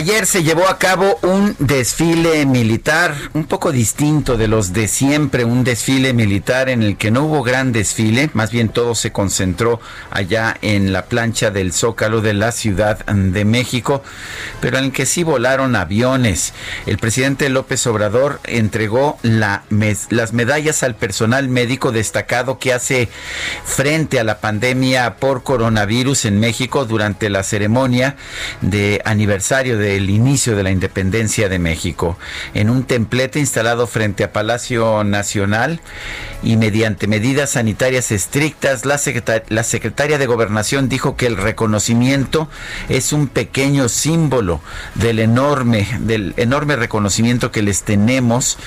[0.00, 5.44] Ayer se llevó a cabo un desfile militar un poco distinto de los de siempre,
[5.44, 9.78] un desfile militar en el que no hubo gran desfile, más bien todo se concentró
[10.10, 14.02] allá en la plancha del Zócalo de la Ciudad de México,
[14.62, 16.54] pero en el que sí volaron aviones.
[16.86, 19.64] El presidente López Obrador entregó la
[20.08, 23.10] las medallas al personal médico destacado que hace
[23.66, 28.16] frente a la pandemia por coronavirus en México durante la ceremonia
[28.62, 32.18] de aniversario de el inicio de la independencia de México,
[32.54, 35.80] en un templete instalado frente a Palacio Nacional
[36.42, 39.00] y mediante medidas sanitarias estrictas, la,
[39.48, 42.48] la secretaria de Gobernación dijo que el reconocimiento
[42.88, 44.60] es un pequeño símbolo
[44.94, 48.58] del enorme, del enorme reconocimiento que les tenemos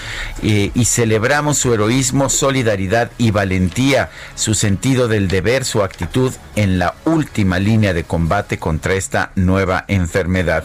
[0.42, 6.80] eh, y celebramos su heroísmo, solidaridad y valentía, su sentido del deber, su actitud en
[6.80, 10.64] la última línea de combate contra esta nueva enfermedad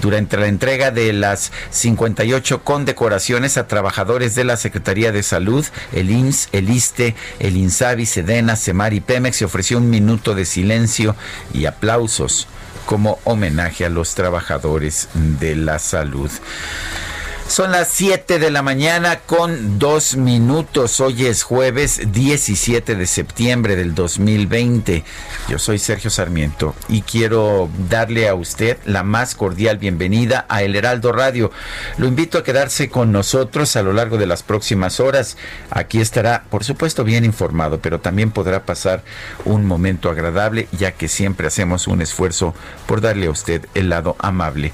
[0.00, 6.10] durante la entrega de las 58 condecoraciones a trabajadores de la Secretaría de Salud, el
[6.10, 11.16] IMSS, el ISTE, el INSABI, SEDENA, SEMAR y PEMEX, se ofreció un minuto de silencio
[11.52, 12.48] y aplausos
[12.86, 16.30] como homenaje a los trabajadores de la salud.
[17.50, 21.00] Son las 7 de la mañana con dos minutos.
[21.00, 25.02] Hoy es jueves 17 de septiembre del 2020.
[25.48, 30.76] Yo soy Sergio Sarmiento y quiero darle a usted la más cordial bienvenida a El
[30.76, 31.50] Heraldo Radio.
[31.98, 35.36] Lo invito a quedarse con nosotros a lo largo de las próximas horas.
[35.70, 39.02] Aquí estará, por supuesto, bien informado, pero también podrá pasar
[39.44, 42.54] un momento agradable, ya que siempre hacemos un esfuerzo
[42.86, 44.72] por darle a usted el lado amable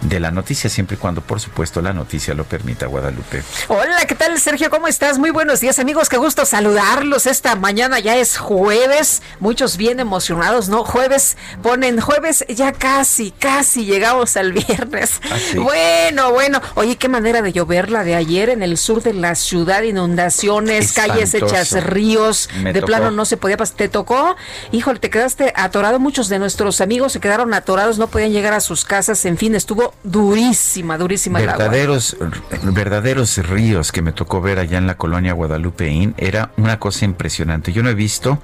[0.00, 3.42] de la noticia, siempre y cuando, por supuesto, la noticia lo permita, Guadalupe.
[3.68, 4.70] Hola, ¿qué tal, Sergio?
[4.70, 5.18] ¿Cómo estás?
[5.18, 6.08] Muy buenos días, amigos.
[6.08, 7.26] Qué gusto saludarlos.
[7.26, 9.22] Esta mañana ya es jueves.
[9.40, 10.84] Muchos bien emocionados, ¿no?
[10.84, 15.20] Jueves, ponen jueves, ya casi, casi llegamos al viernes.
[15.30, 16.60] Ah, bueno, bueno.
[16.74, 20.92] Oye, qué manera de llover la de ayer en el sur de la ciudad, inundaciones,
[20.92, 22.48] calles hechas ríos.
[22.62, 23.76] de plano no se podía pasar.
[23.76, 24.36] ¿Te tocó?
[24.72, 25.98] Híjole, te quedaste atorado.
[25.98, 29.24] Muchos de nuestros amigos se quedaron atorados, no podían llegar a sus casas.
[29.24, 32.16] En fin, estuvo durísima, durísima verdaderos,
[32.62, 37.72] Verdaderos ríos que me tocó ver allá en la colonia Guadalupeín, era una cosa impresionante.
[37.72, 38.40] Yo no he visto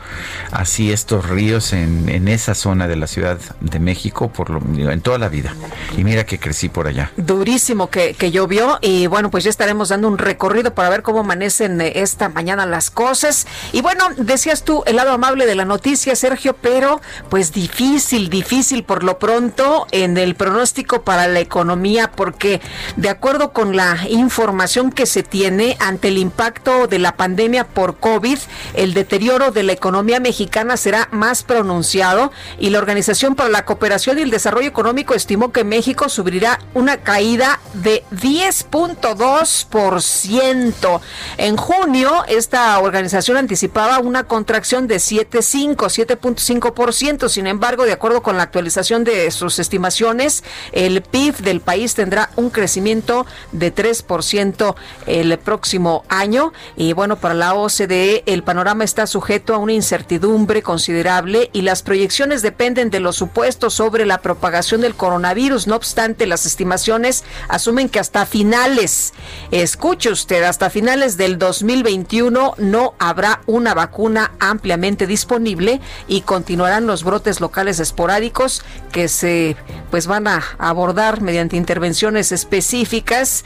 [0.51, 4.61] así estos ríos en, en esa zona de la Ciudad de México por lo,
[4.91, 5.55] en toda la vida.
[5.97, 7.13] Y mira que crecí por allá.
[7.17, 11.21] Durísimo que, que llovió y bueno, pues ya estaremos dando un recorrido para ver cómo
[11.21, 13.47] amanecen eh, esta mañana las cosas.
[13.73, 18.85] Y bueno, decías tú el lado amable de la noticia, Sergio, pero pues difícil, difícil
[18.85, 22.63] por lo pronto en el pronóstico para la economía porque
[22.97, 27.99] de acuerdo con la información que se tiene ante el impacto de la pandemia por
[27.99, 28.39] COVID,
[28.75, 34.19] el deterioro de la economía mexicana será más pronunciado y la Organización para la Cooperación
[34.19, 41.01] y el Desarrollo Económico estimó que México sufrirá una caída de 10.2%.
[41.39, 47.29] En junio, esta organización anticipaba una contracción de 7.5, 7.5%.
[47.29, 52.31] Sin embargo, de acuerdo con la actualización de sus estimaciones, el PIB Del país tendrá
[52.37, 54.75] un crecimiento de 3%
[55.07, 56.53] el próximo año.
[56.77, 61.83] Y bueno, para la OCDE el panorama está sujeto a una incertidumbre considerable y las
[61.83, 65.67] proyecciones dependen de los supuestos sobre la propagación del coronavirus.
[65.67, 69.15] No obstante, las estimaciones asumen que hasta finales,
[69.51, 77.05] escuche usted, hasta finales del 2021 no habrá una vacuna ampliamente disponible y continuarán los
[77.05, 78.63] brotes locales esporádicos
[78.93, 79.57] que se
[79.91, 83.45] pues van a abordar mediante intervenciones específicas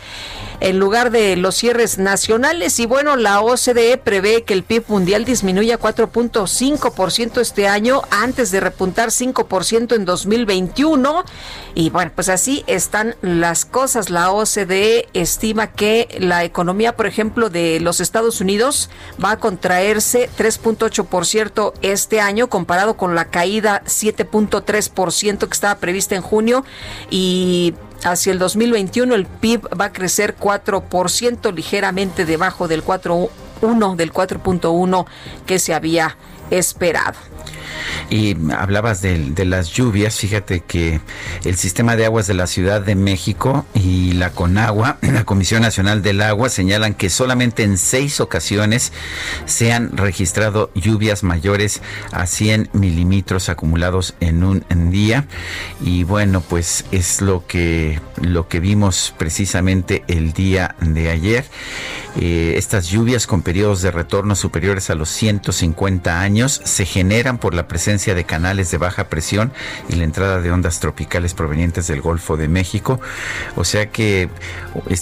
[0.60, 2.78] en lugar de los cierres nacionales.
[2.80, 8.60] Y bueno, la OCDE prevé que el PIB mundial disminuya 4.5% este año antes de
[8.60, 11.24] repuntar 5% en 2021.
[11.74, 14.10] Y bueno, pues así están las cosas.
[14.10, 18.90] La OCDE estima que la economía, por ejemplo, de los Estados Unidos
[19.22, 26.22] va a contraerse 3.8% este año comparado con la caída 7.3% que estaba prevista en
[26.22, 26.64] junio
[27.10, 27.57] y
[28.04, 35.06] Hacia el 2021 el PIB va a crecer 4%, ligeramente debajo del 4.1 del 4.1
[35.46, 36.16] que se había
[36.50, 37.18] esperado.
[38.10, 41.00] Y hablabas de, las lluvias, fíjate que
[41.44, 46.02] el sistema de aguas de la Ciudad de México y la CONAGUA, la Comisión Nacional
[46.02, 48.92] del Agua, señalan que solamente en seis ocasiones
[49.44, 55.26] se han registrado lluvias mayores a 100 milímetros acumulados en un día.
[55.82, 61.44] Y bueno, pues es lo que, lo que vimos precisamente el día de ayer.
[62.20, 67.54] Eh, estas lluvias con periodos de retorno superiores a los 150 años se generan por
[67.54, 69.52] la presencia de canales de baja presión
[69.88, 73.00] y la entrada de ondas tropicales provenientes del Golfo de México.
[73.56, 74.28] O sea que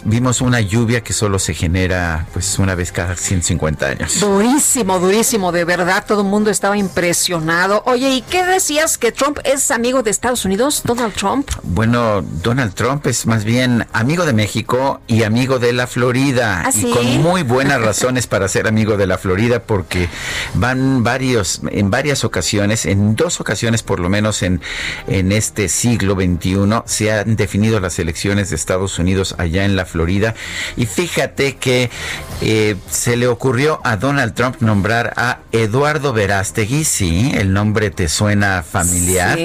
[0.05, 4.21] vimos una lluvia que solo se genera pues una vez cada 150 años.
[4.21, 7.83] Durísimo, durísimo, de verdad, todo el mundo estaba impresionado.
[7.87, 11.51] Oye, ¿y qué decías que Trump es amigo de Estados Unidos, Donald Trump?
[11.63, 16.63] Bueno, Donald Trump es más bien amigo de México y amigo de la Florida.
[16.65, 20.09] ¿Ah, y con muy buenas razones para ser amigo de la Florida porque
[20.55, 21.26] van varios,
[21.71, 24.61] en varias ocasiones, en dos ocasiones por lo menos en,
[25.07, 29.87] en este siglo XXI, se han definido las elecciones de Estados Unidos allá en la
[29.87, 30.35] Florida.
[30.77, 31.91] Y fíjate que
[32.43, 38.09] eh, se le ocurrió a Donald Trump nombrar a Eduardo Verástegui, sí, el nombre te
[38.09, 39.39] suena familiar.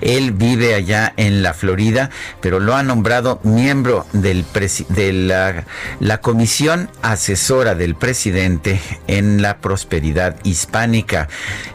[0.00, 2.10] Él vive allá en la Florida,
[2.40, 4.44] pero lo ha nombrado miembro del
[4.88, 5.64] de la,
[6.00, 11.19] la Comisión Asesora del Presidente en la Prosperidad Hispánica.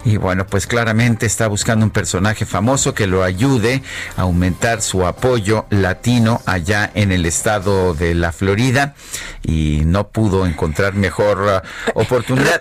[0.04, 3.82] Y bueno, pues claramente está buscando un personaje famoso que lo ayude
[4.18, 8.96] a aumentar su apoyo latino allá en el estado de la Florida
[9.44, 11.64] y no pudo encontrar mejor
[11.96, 12.60] uh, oportunidad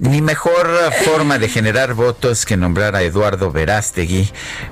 [0.00, 0.68] ni mejor
[1.04, 4.30] forma de generar votos que nombrar a Eduardo Verástegui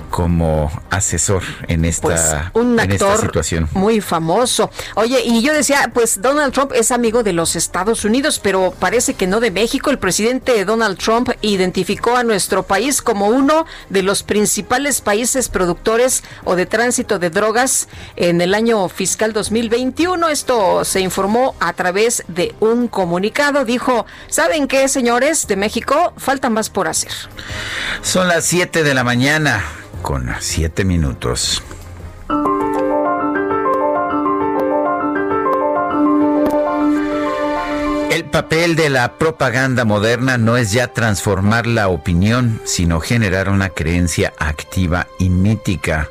[0.09, 2.21] como asesor en esta, pues,
[2.53, 3.67] un en esta situación.
[3.73, 4.69] Muy famoso.
[4.95, 9.13] Oye, y yo decía, pues Donald Trump es amigo de los Estados Unidos, pero parece
[9.13, 9.89] que no de México.
[9.89, 16.23] El presidente Donald Trump identificó a nuestro país como uno de los principales países productores
[16.43, 20.27] o de tránsito de drogas en el año fiscal 2021.
[20.29, 23.65] Esto se informó a través de un comunicado.
[23.65, 26.13] Dijo, ¿saben qué, señores de México?
[26.17, 27.11] Falta más por hacer.
[28.01, 29.63] Son las 7 de la mañana
[30.01, 31.61] con 7 minutos.
[38.35, 44.33] Papel de la propaganda moderna no es ya transformar la opinión, sino generar una creencia
[44.37, 46.09] activa y mítica.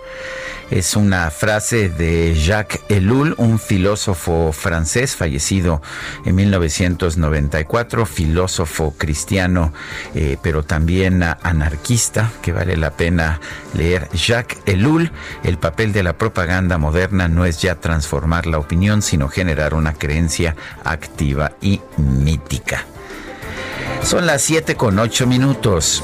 [0.71, 5.83] Es una frase de Jacques Ellul, un filósofo francés fallecido
[6.25, 9.73] en 1994, filósofo cristiano,
[10.14, 13.40] eh, pero también anarquista, que vale la pena
[13.75, 14.09] leer.
[14.12, 19.28] Jacques Ellul, el papel de la propaganda moderna no es ya transformar la opinión, sino
[19.28, 22.85] generar una creencia activa y mítica.
[24.02, 26.02] Son las 7 con 8 minutos.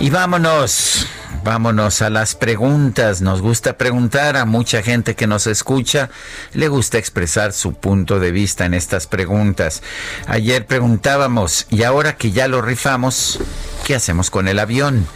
[0.00, 1.06] Y vámonos,
[1.44, 3.20] vámonos a las preguntas.
[3.20, 6.08] Nos gusta preguntar a mucha gente que nos escucha,
[6.54, 9.82] le gusta expresar su punto de vista en estas preguntas.
[10.26, 13.40] Ayer preguntábamos, y ahora que ya lo rifamos,
[13.86, 15.06] ¿qué hacemos con el avión?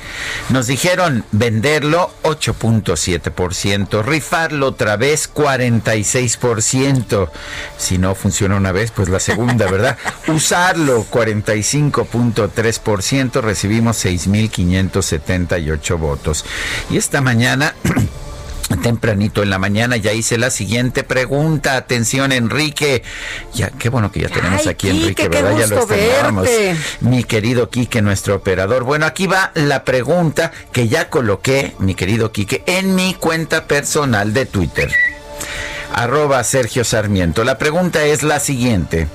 [0.50, 7.30] Nos dijeron venderlo 8.7%, rifarlo otra vez 46%.
[7.78, 9.96] Si no funciona una vez, pues la segunda, ¿verdad?
[10.28, 16.44] Usarlo 45.3%, recibimos 6.578 votos.
[16.90, 17.74] Y esta mañana...
[18.82, 21.76] tempranito en la mañana ya hice la siguiente pregunta.
[21.76, 23.02] Atención, Enrique.
[23.52, 25.56] Ya, qué bueno que ya tenemos aquí Enrique, ¿verdad?
[25.58, 26.48] ya lo extrañamos.
[27.00, 28.84] Mi querido Quique, nuestro operador.
[28.84, 34.32] Bueno, aquí va la pregunta que ya coloqué, mi querido Quique, en mi cuenta personal
[34.32, 34.90] de Twitter.
[35.92, 37.44] Arroba Sergio Sarmiento.
[37.44, 39.06] La pregunta es la siguiente.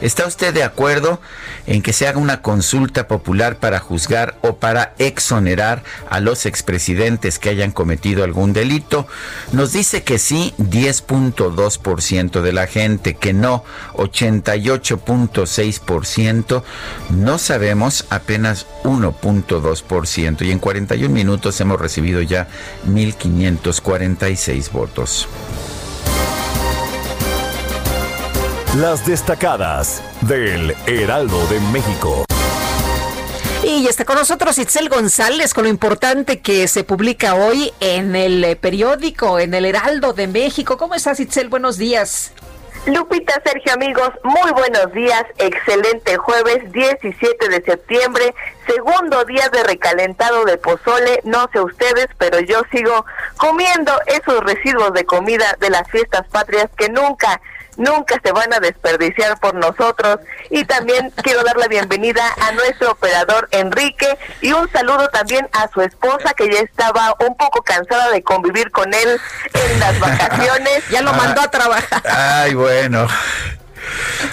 [0.00, 1.20] ¿Está usted de acuerdo
[1.68, 7.38] en que se haga una consulta popular para juzgar o para exonerar a los expresidentes
[7.38, 9.06] que hayan cometido algún delito?
[9.52, 13.62] Nos dice que sí 10.2% de la gente, que no
[13.94, 16.62] 88.6%,
[17.10, 22.48] no sabemos apenas 1.2% y en 41 minutos hemos recibido ya
[22.88, 25.28] 1.546 votos.
[28.76, 32.26] Las destacadas del Heraldo de México.
[33.64, 38.58] Y está con nosotros Itzel González con lo importante que se publica hoy en el
[38.58, 40.76] periódico, en el Heraldo de México.
[40.76, 41.48] ¿Cómo estás Itzel?
[41.48, 42.32] Buenos días.
[42.84, 45.24] Lupita, Sergio, amigos, muy buenos días.
[45.38, 48.34] Excelente jueves 17 de septiembre,
[48.66, 51.20] segundo día de recalentado de pozole.
[51.24, 53.06] No sé ustedes, pero yo sigo
[53.38, 57.40] comiendo esos residuos de comida de las fiestas patrias que nunca
[57.78, 60.18] nunca se van a desperdiciar por nosotros.
[60.50, 65.68] Y también quiero dar la bienvenida a nuestro operador Enrique y un saludo también a
[65.68, 69.18] su esposa que ya estaba un poco cansada de convivir con él
[69.54, 70.86] en las vacaciones.
[70.90, 72.02] ya lo mandó a trabajar.
[72.04, 73.06] Ay, bueno.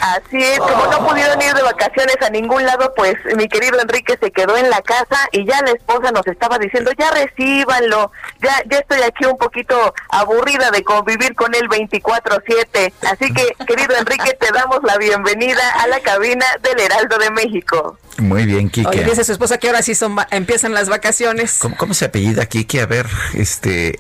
[0.02, 4.18] Así es, como no pudieron ir de vacaciones a ningún lado, pues mi querido Enrique
[4.22, 8.62] se quedó en la casa y ya la esposa nos estaba diciendo, ya recíbanlo, ya,
[8.70, 12.94] ya estoy aquí un poquito aburrida de convivir con él 24/7.
[13.10, 17.98] Así que, querido Enrique, te damos la bienvenida a la cabina del Heraldo de México.
[18.18, 18.88] Muy bien, Kike.
[18.88, 21.58] Oye, dice su esposa que ahora sí son empiezan las vacaciones.
[21.60, 22.82] ¿Cómo, cómo se apellida Kike?
[22.82, 24.00] A ver, este...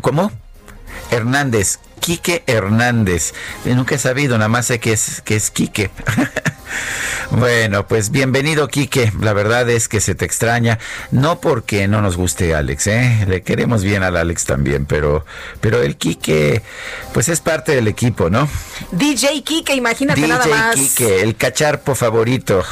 [0.00, 0.32] ¿Cómo?
[1.10, 1.78] Hernández.
[2.00, 3.32] Quique Hernández.
[3.64, 5.90] Nunca he sabido, nada más sé que es, que es Quique.
[7.32, 9.12] bueno, pues bienvenido Quique.
[9.20, 10.78] La verdad es que se te extraña.
[11.10, 13.24] No porque no nos guste Alex, ¿eh?
[13.26, 15.24] Le queremos bien al Alex también, pero,
[15.60, 16.62] pero el Quique,
[17.12, 18.48] pues es parte del equipo, ¿no?
[18.92, 20.76] DJ Quique, imagínate nada más.
[20.76, 22.62] DJ Quique, el cacharpo favorito.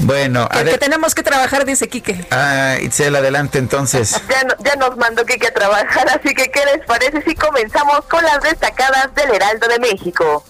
[0.00, 2.26] Bueno, a que tenemos que trabajar, dice Quique.
[2.30, 4.20] Ah, Itzel, adelante entonces.
[4.64, 8.40] Ya, nos mandó Quique a trabajar, así que ¿qué les parece si comenzamos con las
[8.42, 10.44] destacadas del Heraldo de México?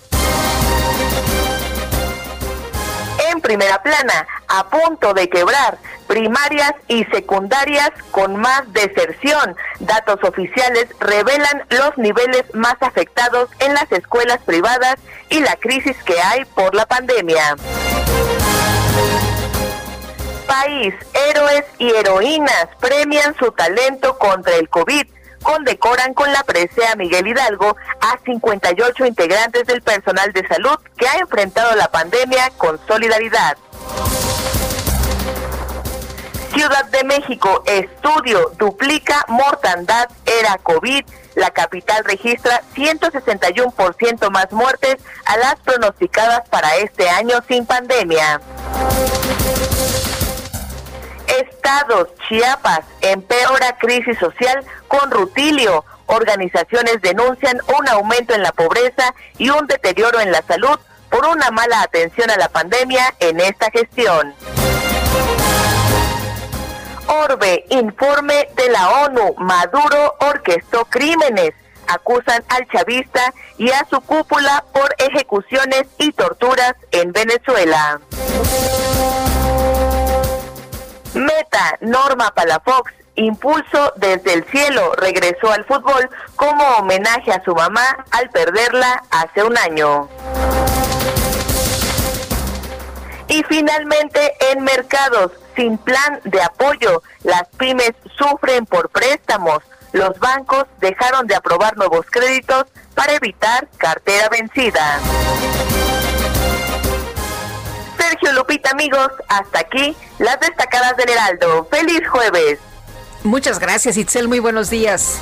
[3.30, 9.56] En primera plana, a punto de quebrar, primarias y secundarias con más deserción.
[9.80, 14.96] Datos oficiales revelan los niveles más afectados en las escuelas privadas
[15.28, 17.56] y la crisis que hay por la pandemia
[20.46, 25.06] país, héroes y heroínas premian su talento contra el COVID.
[25.42, 31.18] Condecoran con la presea Miguel Hidalgo a 58 integrantes del personal de salud que ha
[31.18, 33.56] enfrentado la pandemia con solidaridad.
[36.52, 41.04] Ciudad de México, estudio duplica mortandad era COVID.
[41.34, 48.40] La capital registra 161% más muertes a las pronosticadas para este año sin pandemia.
[51.40, 55.84] Estados, Chiapas, empeora crisis social con rutilio.
[56.06, 60.78] Organizaciones denuncian un aumento en la pobreza y un deterioro en la salud
[61.10, 64.34] por una mala atención a la pandemia en esta gestión.
[67.08, 71.52] Orbe, informe de la ONU, Maduro orquestó crímenes.
[71.88, 78.00] Acusan al chavista y a su cúpula por ejecuciones y torturas en Venezuela.
[81.16, 88.04] Meta, Norma Palafox, Impulso desde el cielo, regresó al fútbol como homenaje a su mamá
[88.10, 90.08] al perderla hace un año.
[93.28, 99.62] Y finalmente, en mercados, sin plan de apoyo, las pymes sufren por préstamos.
[99.92, 105.00] Los bancos dejaron de aprobar nuevos créditos para evitar cartera vencida.
[108.16, 111.68] Sergio Lupita, amigos, hasta aquí las destacadas del Heraldo.
[111.70, 112.58] ¡Feliz jueves!
[113.24, 114.28] Muchas gracias, Itzel.
[114.28, 115.18] Muy buenos días.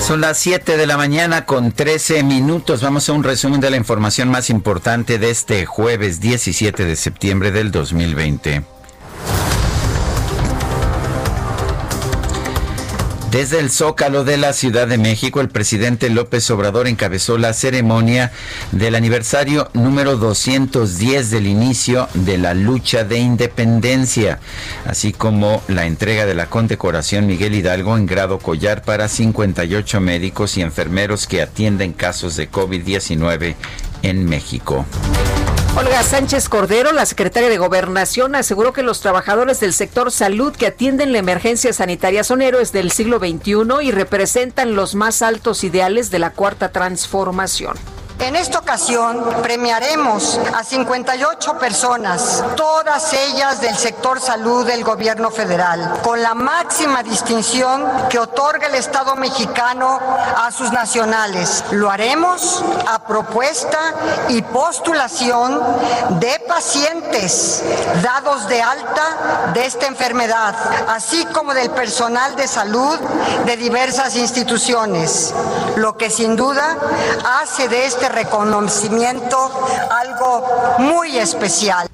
[0.00, 2.82] Son las 7 de la mañana con 13 minutos.
[2.82, 7.52] Vamos a un resumen de la información más importante de este jueves 17 de septiembre
[7.52, 8.71] del 2020.
[13.32, 18.30] Desde el Zócalo de la Ciudad de México, el presidente López Obrador encabezó la ceremonia
[18.72, 24.38] del aniversario número 210 del inicio de la lucha de independencia,
[24.84, 30.58] así como la entrega de la condecoración Miguel Hidalgo en grado collar para 58 médicos
[30.58, 33.54] y enfermeros que atienden casos de COVID-19
[34.02, 34.84] en México.
[35.74, 40.66] Olga Sánchez Cordero, la secretaria de Gobernación, aseguró que los trabajadores del sector salud que
[40.66, 46.10] atienden la emergencia sanitaria son héroes del siglo XXI y representan los más altos ideales
[46.10, 47.74] de la cuarta transformación.
[48.18, 56.00] En esta ocasión premiaremos a 58 personas, todas ellas del sector salud del gobierno federal,
[56.02, 59.98] con la máxima distinción que otorga el Estado mexicano
[60.36, 61.64] a sus nacionales.
[61.72, 63.78] Lo haremos a propuesta
[64.28, 65.60] y postulación
[66.20, 67.62] de pacientes
[68.02, 70.54] dados de alta de esta enfermedad,
[70.88, 72.98] así como del personal de salud
[73.46, 75.34] de diversas instituciones,
[75.76, 76.76] lo que sin duda
[77.40, 79.38] hace de este reconocimiento
[79.90, 80.46] algo
[80.78, 81.88] muy especial.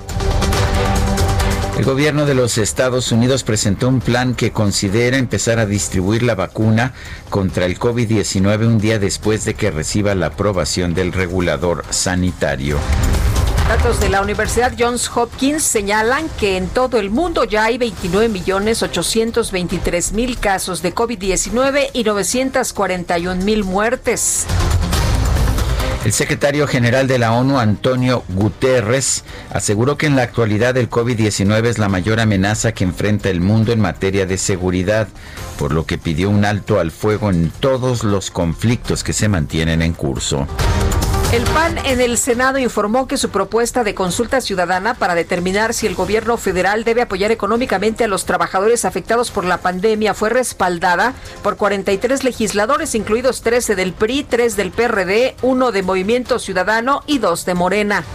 [1.78, 6.34] El gobierno de los Estados Unidos presentó un plan que considera empezar a distribuir la
[6.34, 6.96] vacuna
[7.30, 12.80] contra el COVID-19 un día después de que reciba la aprobación del regulador sanitario.
[13.68, 20.40] Datos de la Universidad Johns Hopkins señalan que en todo el mundo ya hay 29.823.000
[20.40, 24.48] casos de COVID-19 y 941.000 muertes.
[26.06, 31.66] El secretario general de la ONU, Antonio Guterres, aseguró que en la actualidad el COVID-19
[31.66, 35.10] es la mayor amenaza que enfrenta el mundo en materia de seguridad,
[35.60, 39.82] por lo que pidió un alto al fuego en todos los conflictos que se mantienen
[39.82, 40.48] en curso.
[41.34, 45.86] El PAN en el Senado informó que su propuesta de consulta ciudadana para determinar si
[45.86, 51.14] el gobierno federal debe apoyar económicamente a los trabajadores afectados por la pandemia fue respaldada
[51.44, 57.18] por 43 legisladores, incluidos 13 del PRI, 3 del PRD, 1 de Movimiento Ciudadano y
[57.18, 58.06] 2 de Morena.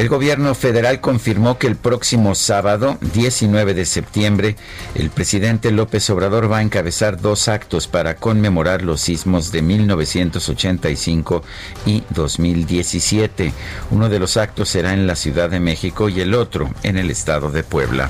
[0.00, 4.56] El gobierno federal confirmó que el próximo sábado, 19 de septiembre,
[4.94, 11.42] el presidente López Obrador va a encabezar dos actos para conmemorar los sismos de 1985
[11.84, 13.52] y 2017.
[13.90, 17.10] Uno de los actos será en la Ciudad de México y el otro en el
[17.10, 18.08] estado de Puebla.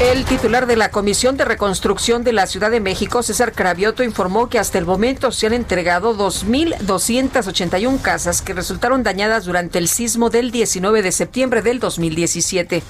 [0.00, 4.48] El titular de la Comisión de Reconstrucción de la Ciudad de México, César Cravioto, informó
[4.48, 10.30] que hasta el momento se han entregado 2.281 casas que resultaron dañadas durante el sismo
[10.30, 12.84] del 19 de septiembre del 2017.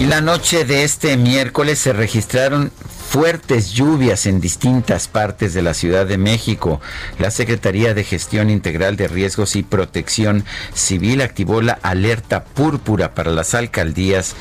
[0.00, 2.72] Y la noche de este miércoles se registraron
[3.16, 6.82] fuertes lluvias en distintas partes de la Ciudad de México.
[7.18, 13.30] La Secretaría de Gestión Integral de Riesgos y Protección Civil activó la alerta púrpura para
[13.30, 14.34] las alcaldías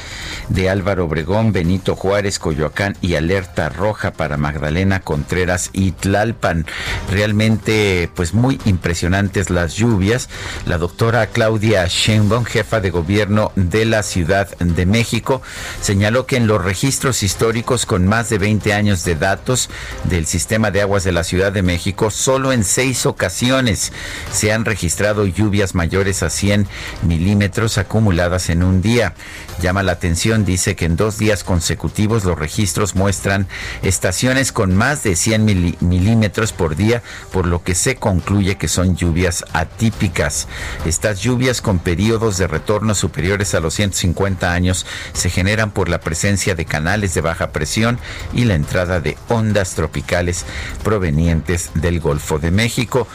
[0.49, 6.65] de Álvaro Obregón, Benito Juárez, Coyoacán y alerta roja para Magdalena Contreras y Tlalpan.
[7.09, 10.27] Realmente, pues muy impresionantes las lluvias.
[10.65, 15.41] La doctora Claudia Sheinbaum, jefa de gobierno de la Ciudad de México,
[15.79, 19.69] señaló que en los registros históricos con más de 20 20 años de datos
[20.05, 23.91] del sistema de aguas de la Ciudad de México, solo en seis ocasiones
[24.31, 26.67] se han registrado lluvias mayores a 100
[27.03, 29.13] milímetros acumuladas en un día.
[29.61, 33.47] Llama la atención, dice que en dos días consecutivos los registros muestran
[33.83, 35.45] estaciones con más de 100
[35.79, 40.47] milímetros por día, por lo que se concluye que son lluvias atípicas.
[40.85, 45.99] Estas lluvias con periodos de retorno superiores a los 150 años se generan por la
[45.99, 47.99] presencia de canales de baja presión
[48.33, 50.45] y la entrada de ondas tropicales
[50.83, 53.07] provenientes del Golfo de México.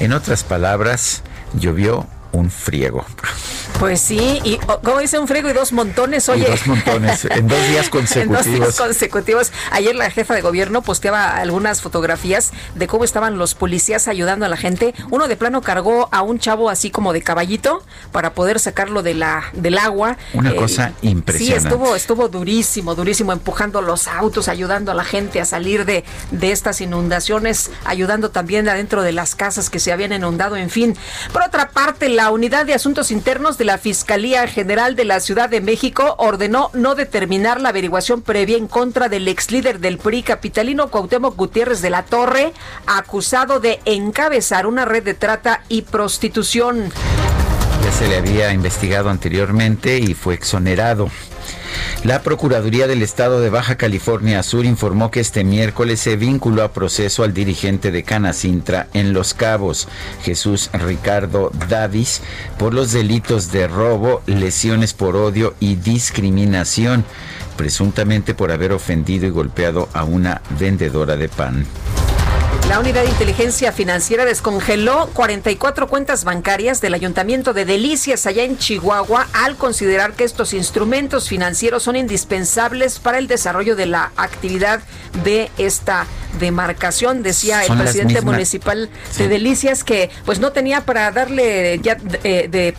[0.00, 1.22] En otras palabras,
[1.54, 3.04] llovió un friego.
[3.78, 6.46] Pues sí, y como dice un friego y dos montones, oye.
[6.46, 8.46] dos montones, en dos días consecutivos.
[8.46, 9.52] en dos días consecutivos.
[9.70, 14.48] Ayer la jefa de gobierno posteaba algunas fotografías de cómo estaban los policías ayudando a
[14.48, 14.94] la gente.
[15.10, 19.14] Uno de plano cargó a un chavo así como de caballito para poder sacarlo de
[19.14, 20.16] la, del agua.
[20.34, 21.60] Una eh, cosa impresionante.
[21.60, 26.04] Sí, estuvo, estuvo durísimo, durísimo, empujando los autos, ayudando a la gente a salir de,
[26.32, 30.96] de estas inundaciones, ayudando también adentro de las casas que se habían inundado, en fin.
[31.32, 35.48] Por otra parte, la Unidad de Asuntos Internos de la Fiscalía General de la Ciudad
[35.48, 40.24] de México ordenó no determinar la averiguación previa en contra del ex líder del PRI
[40.24, 42.52] capitalino Cuauhtémoc Gutiérrez de la Torre,
[42.88, 46.90] acusado de encabezar una red de trata y prostitución.
[47.84, 51.12] Ya se le había investigado anteriormente y fue exonerado.
[52.04, 56.72] La Procuraduría del Estado de Baja California Sur informó que este miércoles se vinculó a
[56.72, 59.88] proceso al dirigente de Canacintra en Los Cabos,
[60.22, 62.22] Jesús Ricardo Davis,
[62.58, 67.04] por los delitos de robo, lesiones por odio y discriminación,
[67.56, 71.66] presuntamente por haber ofendido y golpeado a una vendedora de pan.
[72.68, 78.58] La Unidad de Inteligencia Financiera descongeló 44 cuentas bancarias del Ayuntamiento de Delicias allá en
[78.58, 84.82] Chihuahua al considerar que estos instrumentos financieros son indispensables para el desarrollo de la actividad
[85.24, 86.06] de esta
[86.38, 92.48] demarcación, decía el presidente municipal de Delicias que pues no tenía para darle ya eh,
[92.50, 92.74] de,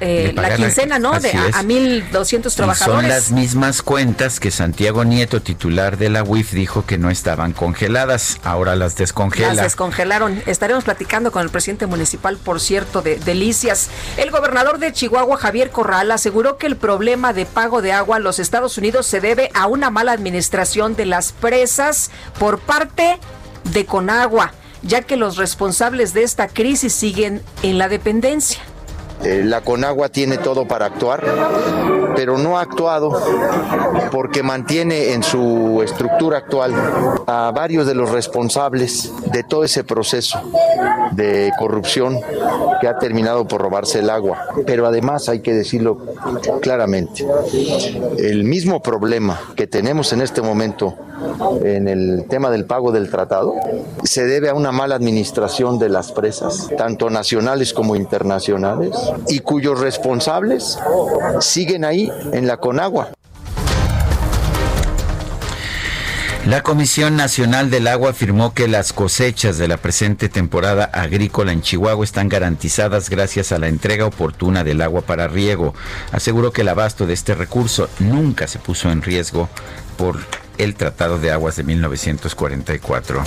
[0.00, 1.20] eh, la quincena, ¿no?
[1.20, 3.02] De, a, 1.200 trabajadores.
[3.02, 7.52] son las mismas cuentas que Santiago Nieto, titular de la UIF, dijo que no estaban
[7.52, 8.96] congeladas, ahora las
[9.42, 9.54] descongela.
[9.54, 10.42] Las descongelaron.
[10.46, 13.88] Estaremos platicando con el presidente municipal, por cierto, de Delicias.
[14.16, 18.24] El gobernador de Chihuahua, Javier Corral, aseguró que el problema de pago de agua en
[18.24, 23.18] los Estados Unidos se debe a una mala administración de las presas por parte
[23.72, 28.60] de Conagua, ya que los responsables de esta crisis siguen en la dependencia.
[29.24, 31.24] Eh, la Conagua tiene todo para actuar,
[32.14, 33.18] pero no ha actuado
[34.10, 36.72] porque mantiene en su estructura actual
[37.26, 40.40] a varios de los responsables de todo ese proceso
[41.12, 42.20] de corrupción
[42.80, 44.46] que ha terminado por robarse el agua.
[44.66, 45.98] Pero además hay que decirlo
[46.60, 47.26] claramente,
[48.18, 50.96] el mismo problema que tenemos en este momento
[51.64, 53.54] en el tema del pago del tratado
[54.02, 58.96] se debe a una mala administración de las presas, tanto nacionales como internacionales,
[59.28, 60.78] y cuyos responsables
[61.40, 63.10] siguen ahí en la Conagua.
[66.46, 71.62] La Comisión Nacional del Agua afirmó que las cosechas de la presente temporada agrícola en
[71.62, 75.72] Chihuahua están garantizadas gracias a la entrega oportuna del agua para riego.
[76.12, 79.48] Aseguró que el abasto de este recurso nunca se puso en riesgo
[79.96, 80.18] por
[80.58, 83.22] el Tratado de Aguas de 1944.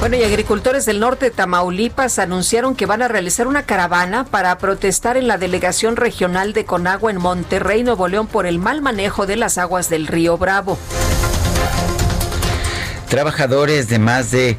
[0.00, 4.58] Bueno, y agricultores del norte de Tamaulipas anunciaron que van a realizar una caravana para
[4.58, 9.26] protestar en la delegación regional de Conagua en Monterrey, Nuevo León, por el mal manejo
[9.26, 10.76] de las aguas del río Bravo.
[13.08, 14.56] Trabajadores de más de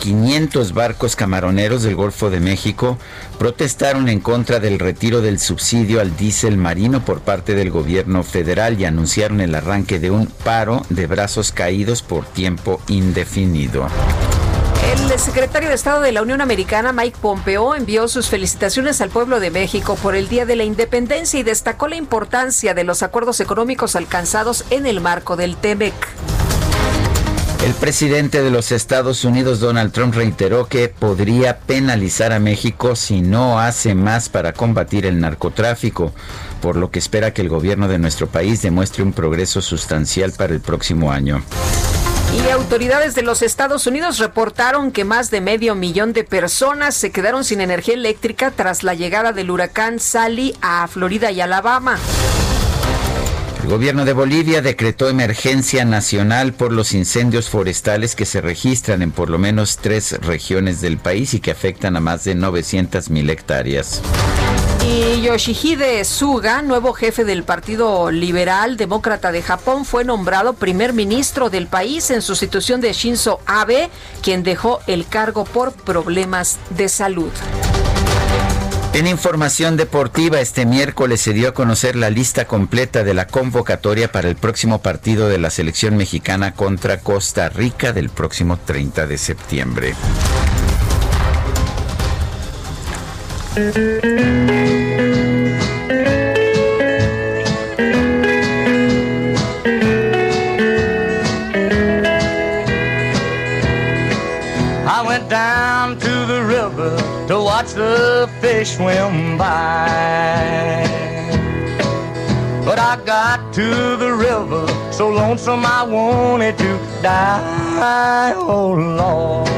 [0.00, 2.98] 500 barcos camaroneros del Golfo de México
[3.38, 8.80] protestaron en contra del retiro del subsidio al diésel marino por parte del gobierno federal
[8.80, 13.88] y anunciaron el arranque de un paro de brazos caídos por tiempo indefinido.
[14.92, 19.40] El secretario de Estado de la Unión Americana, Mike Pompeo, envió sus felicitaciones al pueblo
[19.40, 23.40] de México por el Día de la Independencia y destacó la importancia de los acuerdos
[23.40, 25.94] económicos alcanzados en el marco del TEMEC.
[27.64, 33.22] El presidente de los Estados Unidos, Donald Trump, reiteró que podría penalizar a México si
[33.22, 36.12] no hace más para combatir el narcotráfico,
[36.60, 40.52] por lo que espera que el gobierno de nuestro país demuestre un progreso sustancial para
[40.52, 41.42] el próximo año.
[42.36, 47.12] Y autoridades de los Estados Unidos reportaron que más de medio millón de personas se
[47.12, 51.98] quedaron sin energía eléctrica tras la llegada del huracán Sally a Florida y Alabama.
[53.64, 59.10] El gobierno de Bolivia decretó emergencia nacional por los incendios forestales que se registran en
[59.10, 63.30] por lo menos tres regiones del país y que afectan a más de 900 mil
[63.30, 64.02] hectáreas.
[64.86, 71.48] Y Yoshihide Suga, nuevo jefe del Partido Liberal Demócrata de Japón, fue nombrado primer ministro
[71.48, 73.88] del país en sustitución de Shinzo Abe,
[74.22, 77.30] quien dejó el cargo por problemas de salud.
[78.94, 84.12] En información deportiva, este miércoles se dio a conocer la lista completa de la convocatoria
[84.12, 89.18] para el próximo partido de la selección mexicana contra Costa Rica del próximo 30 de
[89.18, 89.94] septiembre.
[108.64, 110.86] Swim by.
[112.64, 118.32] But I got to the river so lonesome I wanted to die.
[118.36, 119.48] Oh Lord.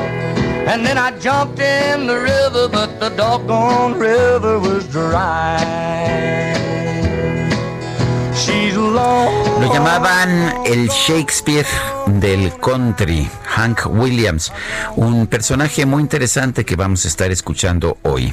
[0.68, 6.16] And then I jumped in the river, but the doggone river was dry.
[8.76, 11.66] Lo llamaban el Shakespeare
[12.06, 14.52] del country, Hank Williams,
[14.96, 18.32] un personaje muy interesante que vamos a estar escuchando hoy.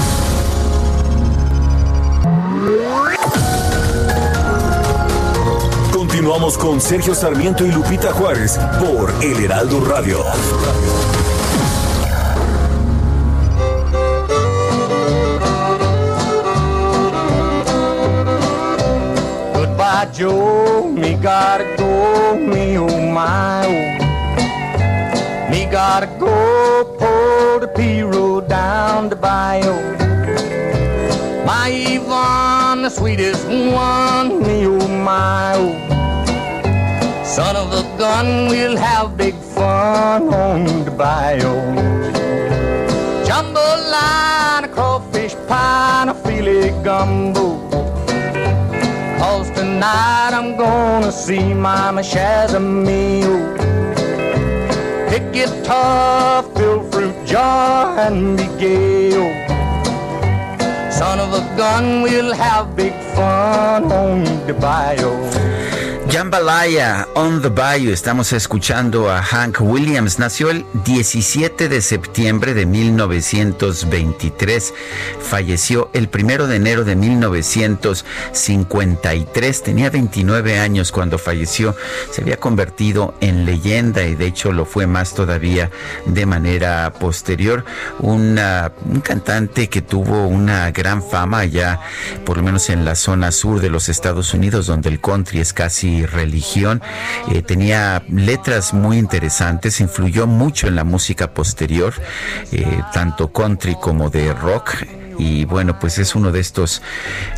[6.21, 10.19] Continuamos con Sergio Sarmiento y Lupita Juárez por El Heraldo Radio.
[19.55, 20.91] Goodbye, Joe.
[20.91, 22.35] Me gotta go.
[22.35, 23.97] Me oh my.
[25.49, 26.97] Me gotta go.
[26.99, 29.73] Pull the P road down the bayou.
[31.47, 34.39] My Yvonne, the sweetest one.
[34.43, 36.01] Me oh my oh.
[37.31, 41.55] Son of a gun, we'll have big fun on the bayou.
[43.23, 47.45] Jambalaya, crawfish pie, and a filet gumbo.
[49.17, 53.37] Cause tonight I'm gonna see Mama Shazamio.
[55.09, 59.11] Pick it tough, fill fruit jar, and be gay.
[60.91, 65.40] Son of a gun, we'll have big fun on the bayou.
[66.09, 67.91] Jambalaya on the Bayou.
[67.91, 70.19] Estamos escuchando a Hank Williams.
[70.19, 74.73] Nació el 17 de septiembre de 1923.
[75.21, 79.63] Falleció el 1 de enero de 1953.
[79.63, 81.73] Tenía 29 años cuando falleció.
[82.11, 85.71] Se había convertido en leyenda y de hecho lo fue más todavía
[86.05, 87.63] de manera posterior.
[87.99, 88.37] Un
[89.03, 91.79] cantante que tuvo una gran fama ya,
[92.25, 95.53] por lo menos en la zona sur de los Estados Unidos, donde el country es
[95.53, 96.81] casi religión.
[97.31, 101.93] Eh, tenía letras muy interesantes, influyó mucho en la música posterior,
[102.51, 104.75] eh, tanto country como de rock
[105.17, 106.81] y bueno, pues es uno de estos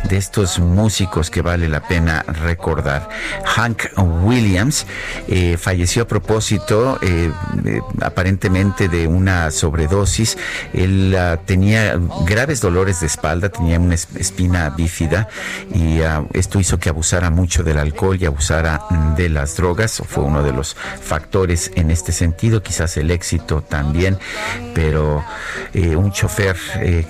[0.08, 3.08] de estos músicos que vale la pena recordar.
[3.44, 3.84] Hank
[4.22, 4.86] Williams
[5.28, 7.30] eh, falleció a propósito eh,
[8.00, 10.36] aparentemente de una sobredosis.
[10.72, 15.28] Él ah, tenía graves dolores de espalda, tenía una es- espina bífida
[15.74, 20.02] y ah, esto hizo que abusara mucho del alcohol y abusara mm, de las drogas.
[20.06, 24.18] Fue uno de los factores en este sentido, quizás el éxito también,
[24.74, 25.24] pero
[25.72, 26.56] eh, un chofer,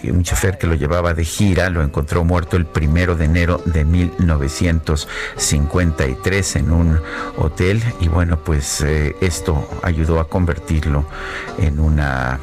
[0.05, 3.85] un chofer que lo llevaba de gira lo encontró muerto el primero de enero de
[3.85, 7.01] 1953 en un
[7.37, 11.05] hotel y bueno, pues eh, esto ayudó a convertirlo
[11.59, 12.39] en una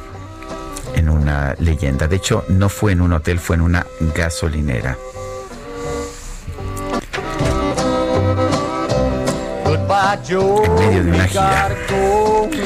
[0.94, 2.06] en una leyenda.
[2.06, 4.98] De hecho, no fue en un hotel, fue en una gasolinera.
[10.16, 11.76] Medio de una gira.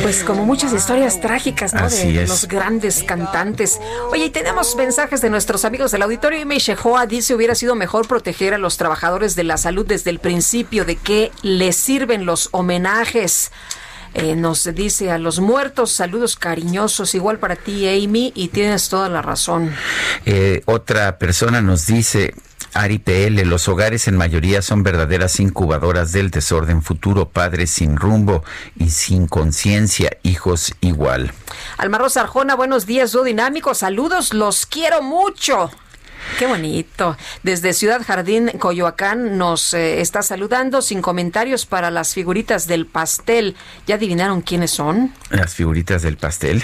[0.03, 1.85] Pues como muchas historias trágicas, ¿no?
[1.85, 2.29] Así de es.
[2.29, 3.81] los grandes cantantes.
[4.11, 6.41] Oye, y tenemos mensajes de nuestros amigos del auditorio.
[6.41, 10.19] Y Shehoa dice hubiera sido mejor proteger a los trabajadores de la salud desde el
[10.19, 10.85] principio.
[10.85, 13.53] ¿De qué les sirven los homenajes?
[14.15, 19.11] Eh, nos dice a los muertos, saludos cariñosos, igual para ti, Amy, y tienes toda
[19.11, 19.75] la razón.
[20.25, 22.33] Eh, otra persona nos dice,
[22.77, 28.45] Ari PL, los hogares en mayoría son verdaderas incubadoras del desorden futuro, padres sin rumbo
[28.79, 31.33] y sin conciencia, hijos igual.
[31.79, 35.71] Alma Rosa Arjona, buenos días, dúo dinámico, saludos, los quiero mucho.
[36.39, 37.17] Qué bonito.
[37.43, 43.57] Desde Ciudad Jardín, Coyoacán, nos eh, está saludando sin comentarios para las figuritas del pastel.
[43.87, 45.15] ¿Ya adivinaron quiénes son?
[45.31, 46.63] Las figuritas del pastel.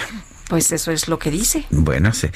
[0.49, 1.65] Pues eso es lo que dice.
[1.71, 2.29] Bueno, sí.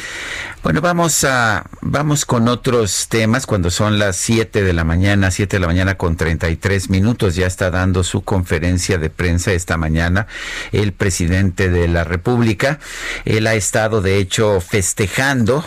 [0.62, 5.56] Bueno, vamos a vamos con otros temas cuando son las 7 de la mañana, 7
[5.56, 7.34] de la mañana con 33 minutos.
[7.34, 10.26] Ya está dando su conferencia de prensa esta mañana
[10.72, 12.78] el presidente de la República.
[13.24, 15.64] Él ha estado de hecho festejando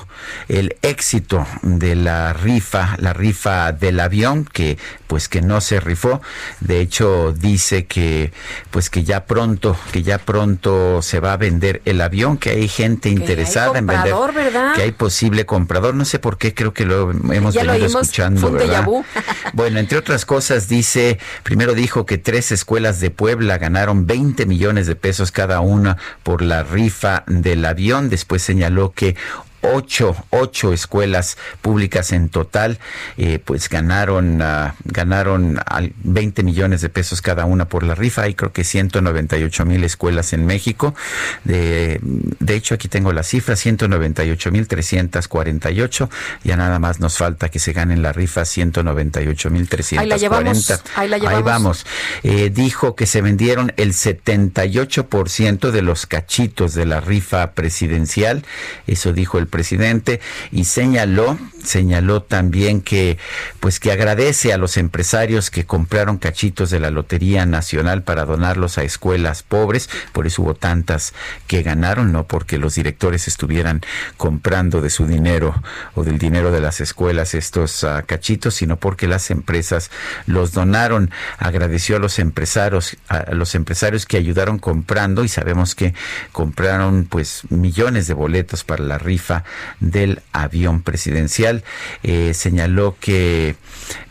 [0.47, 4.77] el éxito de la rifa, la rifa del avión que
[5.09, 6.21] pues que no se rifó.
[6.59, 8.31] De hecho dice que
[8.69, 12.67] pues que ya pronto, que ya pronto se va a vender el avión que hay
[12.67, 14.75] gente interesada en vender, ¿verdad?
[14.75, 15.95] que hay posible comprador.
[15.95, 18.85] No sé por qué, creo que lo hemos venido escuchando, ¿verdad?
[19.53, 24.85] Bueno, entre otras cosas dice, primero dijo que tres escuelas de Puebla ganaron 20 millones
[24.85, 28.09] de pesos cada una por la rifa del avión.
[28.09, 29.15] Después señaló que
[29.61, 32.79] ocho, ocho escuelas públicas en total,
[33.17, 35.59] eh, pues ganaron, uh, ganaron
[36.03, 38.23] 20 millones de pesos cada una por la rifa.
[38.23, 40.95] Hay creo que 198 mil escuelas en México.
[41.43, 46.09] De, de hecho, aquí tengo la cifra, 198 mil 348.
[46.43, 50.01] Ya nada más nos falta que se ganen la rifa 198 mil 340.
[50.01, 50.81] Ahí la llevamos.
[50.95, 51.37] Ahí, la llevamos.
[51.37, 51.85] ahí vamos.
[52.23, 58.43] Eh, dijo que se vendieron el 78% de los cachitos de la rifa presidencial.
[58.87, 60.19] Eso dijo el presidente
[60.51, 63.17] y señaló, señaló también que
[63.59, 68.77] pues que agradece a los empresarios que compraron cachitos de la Lotería Nacional para donarlos
[68.77, 71.13] a escuelas pobres, por eso hubo tantas
[71.47, 73.81] que ganaron, no porque los directores estuvieran
[74.17, 75.61] comprando de su dinero
[75.95, 79.91] o del dinero de las escuelas estos uh, cachitos, sino porque las empresas
[80.25, 81.11] los donaron.
[81.37, 85.93] Agradeció a los empresarios, a los empresarios que ayudaron comprando y sabemos que
[86.31, 89.43] compraron pues millones de boletos para la rifa
[89.79, 91.58] del avión presidencial.
[92.03, 93.55] Eh, señaló que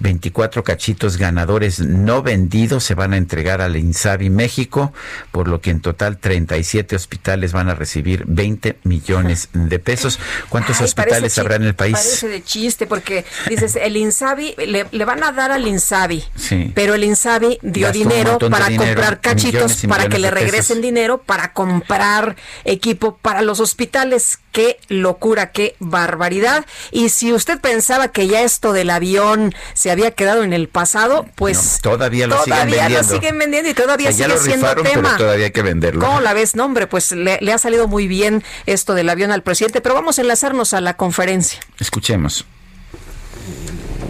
[0.01, 4.93] 24 cachitos ganadores no vendidos se van a entregar al INSABI México,
[5.31, 10.19] por lo que en total 37 hospitales van a recibir 20 millones de pesos.
[10.49, 11.95] ¿Cuántos hospitales habrá en el país?
[11.95, 16.73] Parece de chiste, porque dices, el INSABI, le, le van a dar al INSABI, sí.
[16.75, 21.23] pero el INSABI dio Gastó dinero para dinero, comprar cachitos, para que le regresen dinero,
[21.23, 24.39] para comprar equipo para los hospitales.
[24.53, 26.65] Qué locura, qué barbaridad.
[26.91, 31.27] Y si usted pensaba que ya esto del avión se había quedado en el pasado,
[31.35, 32.99] pues no, todavía lo todavía siguen vendiendo.
[32.99, 35.03] lo siguen vendiendo y todavía o sea, sigue ya lo siendo rifaron, tema.
[35.03, 36.05] Pero todavía hay que venderlo.
[36.05, 36.55] ¿Cómo la ves?
[36.55, 39.95] No, hombre, pues le, le ha salido muy bien esto del avión al presidente, pero
[39.95, 41.61] vamos a enlazarnos a la conferencia.
[41.79, 42.45] Escuchemos.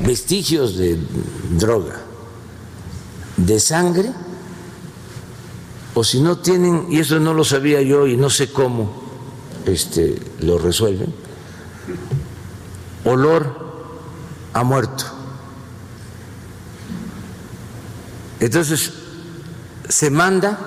[0.04, 0.98] Vestigios de
[1.50, 2.00] droga,
[3.37, 4.11] de sangre,
[5.94, 9.02] o si no tienen, y eso no lo sabía yo y no sé cómo
[9.66, 11.12] este, lo resuelven,
[13.04, 13.68] olor
[14.52, 15.04] a muerto.
[18.40, 18.92] Entonces,
[19.88, 20.58] se manda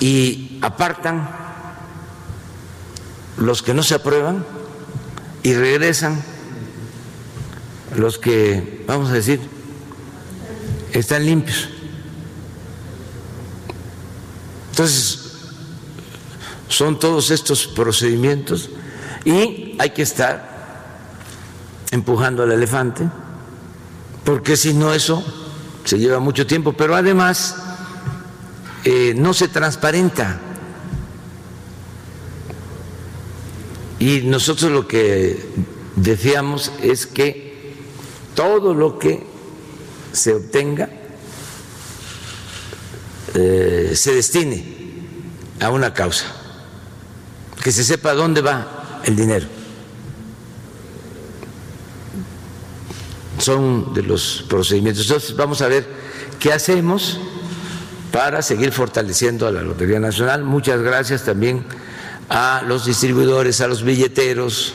[0.00, 1.28] y apartan
[3.36, 4.44] los que no se aprueban
[5.42, 6.22] y regresan
[7.96, 9.40] los que, vamos a decir,
[10.92, 11.68] están limpios.
[14.70, 15.20] Entonces,
[16.68, 18.70] son todos estos procedimientos
[19.26, 20.56] y hay que estar
[21.90, 23.08] empujando al elefante,
[24.24, 25.22] porque si no eso
[25.84, 27.56] se lleva mucho tiempo, pero además
[28.84, 30.40] eh, no se transparenta.
[33.98, 35.44] Y nosotros lo que
[35.96, 37.74] decíamos es que
[38.36, 39.26] todo lo que
[40.12, 40.88] se obtenga
[43.34, 44.64] eh, se destine
[45.60, 46.26] a una causa,
[47.64, 48.75] que se sepa dónde va
[49.06, 49.46] el dinero.
[53.38, 55.06] Son de los procedimientos.
[55.06, 55.86] Entonces vamos a ver
[56.38, 57.18] qué hacemos
[58.12, 60.42] para seguir fortaleciendo a la Lotería Nacional.
[60.42, 61.64] Muchas gracias también
[62.28, 64.74] a los distribuidores, a los billeteros,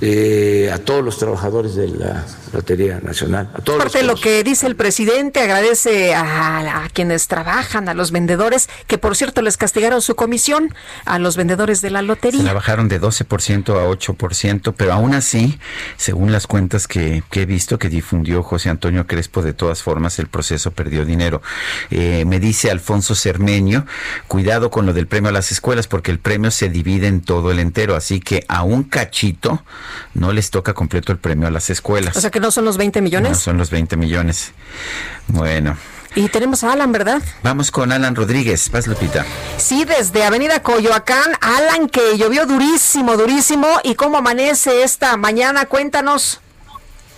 [0.00, 3.50] eh, a todos los trabajadores de la Lotería Nacional.
[3.54, 7.94] A todos Parte de lo que dice el presidente, agradece a, a, quienes trabajan, a
[7.94, 10.72] los vendedores, que por cierto les castigaron su comisión,
[11.04, 12.40] a los vendedores de la lotería.
[12.40, 15.58] Se la bajaron de 12% a 8%, pero aún así,
[15.96, 20.18] según las cuentas que, que, he visto que difundió José Antonio Crespo, de todas formas
[20.18, 21.42] el proceso perdió dinero.
[21.90, 23.84] Eh, me dice Alfonso Cermeño,
[24.28, 27.50] cuidado con lo del premio a las escuelas, porque el premio se divide en todo
[27.50, 29.64] el entero, así que a un cachito
[30.14, 32.16] no les toca completo el premio a las escuelas.
[32.16, 33.30] O sea que no son los 20 millones.
[33.30, 34.52] No son los 20 millones.
[35.28, 35.78] Bueno.
[36.14, 37.22] Y tenemos a Alan, ¿verdad?
[37.42, 38.68] Vamos con Alan Rodríguez.
[38.68, 39.24] Paz, Lupita.
[39.56, 41.32] Sí, desde Avenida Coyoacán.
[41.40, 43.66] Alan, que llovió durísimo, durísimo.
[43.82, 45.64] ¿Y cómo amanece esta mañana?
[45.64, 46.42] Cuéntanos.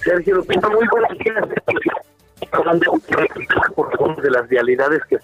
[0.05, 1.45] Sergio Lupita, muy buenas días.
[2.53, 2.93] Hablando
[3.75, 5.19] por de las vialidades que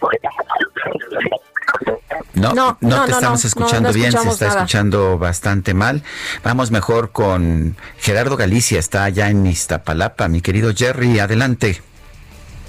[2.35, 6.03] no, no, no, te estamos escuchando bien, se está escuchando bastante mal.
[6.43, 10.29] Vamos mejor con Gerardo Galicia, está allá en Iztapalapa.
[10.29, 11.83] Mi querido Jerry, adelante.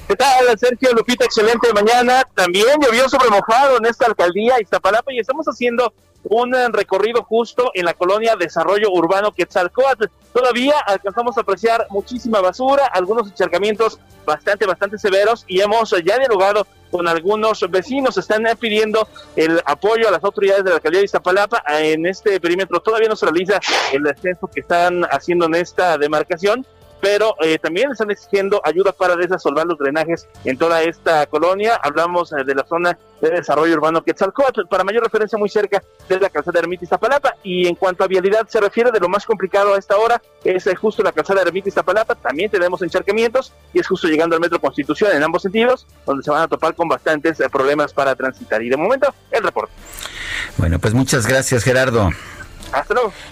[0.07, 1.25] ¿Qué tal, Sergio Lupita?
[1.25, 2.23] Excelente mañana.
[2.35, 5.93] También llovió sobre mojado en esta alcaldía Iztapalapa y estamos haciendo
[6.23, 10.05] un eh, recorrido justo en la colonia Desarrollo Urbano Quetzalcoatl.
[10.33, 16.65] Todavía alcanzamos a apreciar muchísima basura, algunos encharcamientos bastante, bastante severos y hemos ya dialogado
[16.93, 18.17] con algunos vecinos.
[18.17, 21.63] Están pidiendo el apoyo a las autoridades de la alcaldía de Iztapalapa.
[21.79, 23.59] En este perímetro todavía no se realiza
[23.91, 26.65] el descenso que están haciendo en esta demarcación
[27.03, 31.77] pero eh, también están exigiendo ayuda para desasolvar los drenajes en toda esta colonia.
[31.83, 36.17] Hablamos eh, de la zona de desarrollo urbano Quetzalcóatl, para mayor referencia muy cerca de
[36.17, 37.35] la calzada Ermita Iztapalapa.
[37.43, 40.65] Y en cuanto a vialidad se refiere, de lo más complicado a esta hora es
[40.65, 42.15] eh, justo la calzada Ermita Iztapalapa.
[42.15, 46.31] También tenemos encharcamientos y es justo llegando al Metro Constitución en ambos sentidos, donde se
[46.31, 48.63] van a topar con bastantes problemas para transitar.
[48.63, 49.73] Y de momento, el reporte.
[50.55, 52.11] Bueno, pues muchas gracias, Gerardo.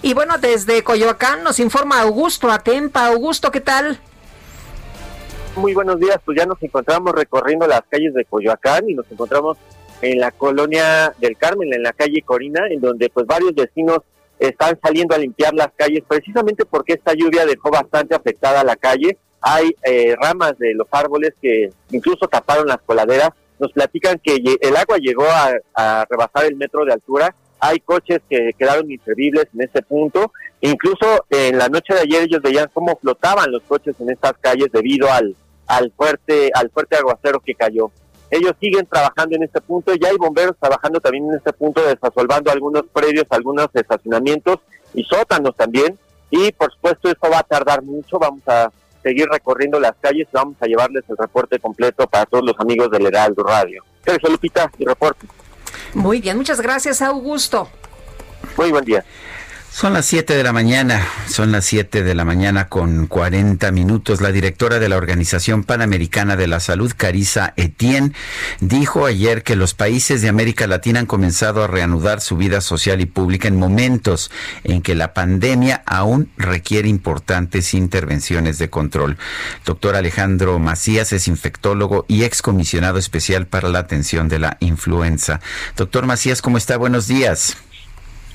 [0.02, 3.06] Y bueno, desde Coyoacán nos informa Augusto Atempa.
[3.08, 3.98] Augusto, ¿qué tal?
[5.56, 9.58] Muy buenos días, pues ya nos encontramos recorriendo las calles de Coyoacán y nos encontramos
[10.00, 13.98] en la colonia del Carmen, en la calle Corina, en donde pues varios vecinos
[14.38, 19.18] están saliendo a limpiar las calles precisamente porque esta lluvia dejó bastante afectada la calle.
[19.40, 23.30] Hay eh, ramas de los árboles que incluso taparon las coladeras.
[23.58, 28.18] Nos platican que el agua llegó a, a rebasar el metro de altura hay coches
[28.28, 30.32] que quedaron inservibles en ese punto.
[30.60, 34.66] Incluso en la noche de ayer ellos veían cómo flotaban los coches en estas calles
[34.72, 35.36] debido al,
[35.68, 37.92] al fuerte al fuerte aguacero que cayó.
[38.32, 42.50] Ellos siguen trabajando en este punto, ya hay bomberos trabajando también en este punto, desasolvando
[42.50, 44.58] algunos predios, algunos estacionamientos
[44.92, 45.96] y sótanos también.
[46.30, 48.72] Y por supuesto esto va a tardar mucho, vamos a
[49.04, 52.90] seguir recorriendo las calles y vamos a llevarles el reporte completo para todos los amigos
[52.90, 53.84] del Heraldo Radio.
[54.04, 55.28] Sergio Lupita, mi reporte.
[55.94, 57.68] Muy bien, muchas gracias, Augusto.
[58.56, 59.04] Muy buen día.
[59.74, 64.20] Son las 7 de la mañana, son las 7 de la mañana con 40 minutos.
[64.20, 68.12] La directora de la Organización Panamericana de la Salud, Carisa Etienne,
[68.60, 73.00] dijo ayer que los países de América Latina han comenzado a reanudar su vida social
[73.00, 74.30] y pública en momentos
[74.62, 79.16] en que la pandemia aún requiere importantes intervenciones de control.
[79.64, 85.40] Doctor Alejandro Macías es infectólogo y excomisionado especial para la atención de la influenza.
[85.76, 86.76] Doctor Macías, ¿cómo está?
[86.76, 87.56] Buenos días.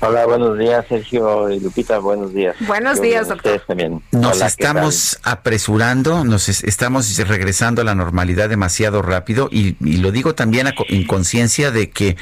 [0.00, 2.54] Hola, buenos días, Sergio y Lupita, buenos días.
[2.60, 3.60] Buenos días, doctor.
[3.66, 4.00] También.
[4.12, 10.68] Nos estamos apresurando, nos estamos regresando a la normalidad demasiado rápido y, lo digo también
[10.88, 12.16] en conciencia de que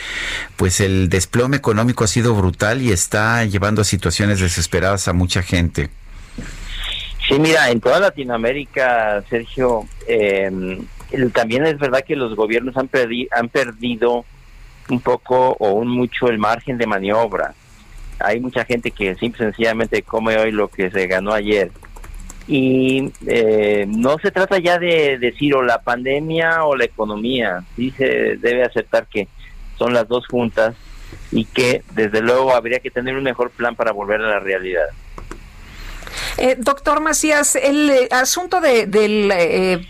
[0.57, 5.43] pues el desplome económico ha sido brutal y está llevando a situaciones desesperadas a mucha
[5.43, 5.91] gente.
[7.29, 10.81] Sí, mira, en toda Latinoamérica, Sergio, eh,
[11.35, 12.89] también es verdad que los gobiernos han,
[13.33, 14.25] han perdido
[14.89, 17.55] un poco o un mucho el margen de maniobra
[18.19, 21.71] hay mucha gente que simple sencillamente come hoy lo que se ganó ayer.
[22.49, 27.91] Y eh, no se trata ya de decir o la pandemia o la economía, sí
[27.91, 29.27] se debe aceptar que
[29.77, 30.77] son las dos juntas
[31.33, 34.87] y que desde luego habría que tener un mejor plan para volver a la realidad.
[36.39, 39.87] Eh, doctor Macías, el eh, asunto de, del eh,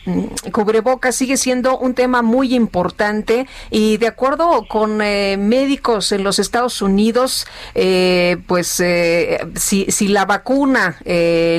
[1.10, 7.46] sigue siendo un tema muy importante y de acuerdo con médicos en los Estados Unidos,
[8.46, 8.82] pues
[9.56, 10.98] si, si la vacuna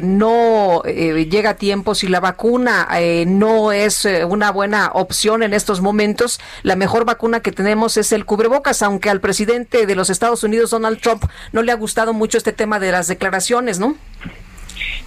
[0.03, 2.87] no llega a tiempo, si la vacuna
[3.25, 8.25] no es una buena opción en estos momentos, la mejor vacuna que tenemos es el
[8.25, 12.37] cubrebocas, aunque al presidente de los Estados Unidos, Donald Trump, no le ha gustado mucho
[12.37, 13.95] este tema de las declaraciones, ¿no?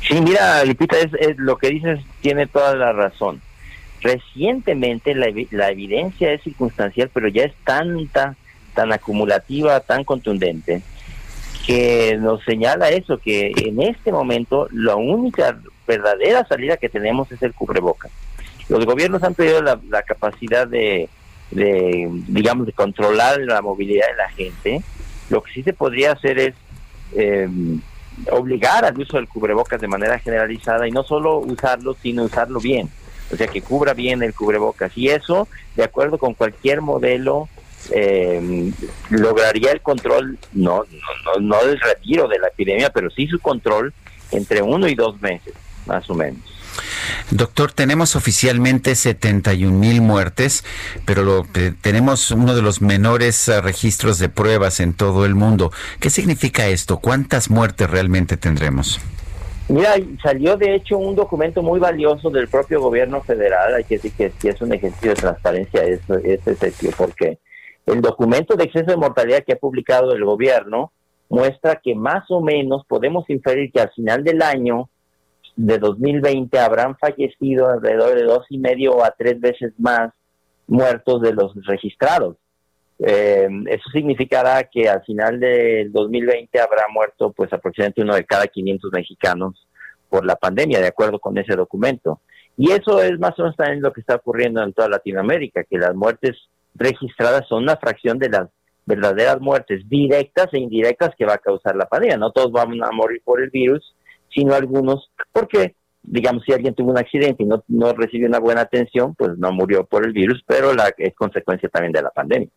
[0.07, 3.41] Sí, mira, Lipita, es, lo que dices tiene toda la razón.
[4.01, 8.37] Recientemente la, la evidencia es circunstancial, pero ya es tanta,
[8.75, 10.83] tan acumulativa, tan contundente,
[11.67, 17.43] que nos señala eso, que en este momento la única verdadera salida que tenemos es
[17.43, 18.11] el cubrebocas.
[18.69, 21.09] Los gobiernos han perdido la, la capacidad de,
[21.51, 24.83] de, digamos, de controlar la movilidad de la gente.
[25.29, 26.55] Lo que sí se podría hacer es
[27.17, 27.49] eh,
[28.31, 32.89] obligar al uso del cubrebocas de manera generalizada y no solo usarlo, sino usarlo bien.
[33.33, 34.97] O sea, que cubra bien el cubrebocas.
[34.97, 37.49] Y eso, de acuerdo con cualquier modelo,
[37.91, 38.73] eh,
[39.11, 40.85] lograría el control, no,
[41.25, 43.93] no, no del retiro de la epidemia, pero sí su control
[44.33, 45.55] entre uno y dos meses,
[45.87, 46.60] más o menos.
[47.31, 50.65] Doctor, tenemos oficialmente 71 mil muertes,
[51.05, 51.47] pero lo,
[51.81, 55.73] tenemos uno de los menores eh, registros de pruebas en todo el mundo.
[56.01, 56.99] ¿Qué significa esto?
[56.99, 59.01] ¿Cuántas muertes realmente tendremos?
[59.69, 64.13] Mira, salió de hecho un documento muy valioso del propio gobierno federal, hay que decir
[64.13, 66.41] que es un ejercicio de transparencia es, es
[66.97, 67.39] porque
[67.87, 70.93] el documento de exceso de mortalidad que ha publicado el gobierno
[71.29, 74.90] muestra que más o menos podemos inferir que al final del año
[75.67, 80.11] de 2020 habrán fallecido alrededor de dos y medio a tres veces más
[80.67, 82.37] muertos de los registrados.
[82.99, 88.47] Eh, eso significará que al final del 2020 habrá muerto pues aproximadamente uno de cada
[88.47, 89.67] 500 mexicanos
[90.09, 92.21] por la pandemia, de acuerdo con ese documento.
[92.57, 95.77] Y eso es más o menos también lo que está ocurriendo en toda Latinoamérica, que
[95.77, 96.39] las muertes
[96.75, 98.49] registradas son una fracción de las
[98.87, 102.17] verdaderas muertes directas e indirectas que va a causar la pandemia.
[102.17, 103.95] No todos van a morir por el virus,
[104.33, 108.63] sino algunos, porque, digamos, si alguien tuvo un accidente y no, no recibió una buena
[108.63, 112.49] atención, pues no murió por el virus, pero la, es consecuencia también de la pandemia.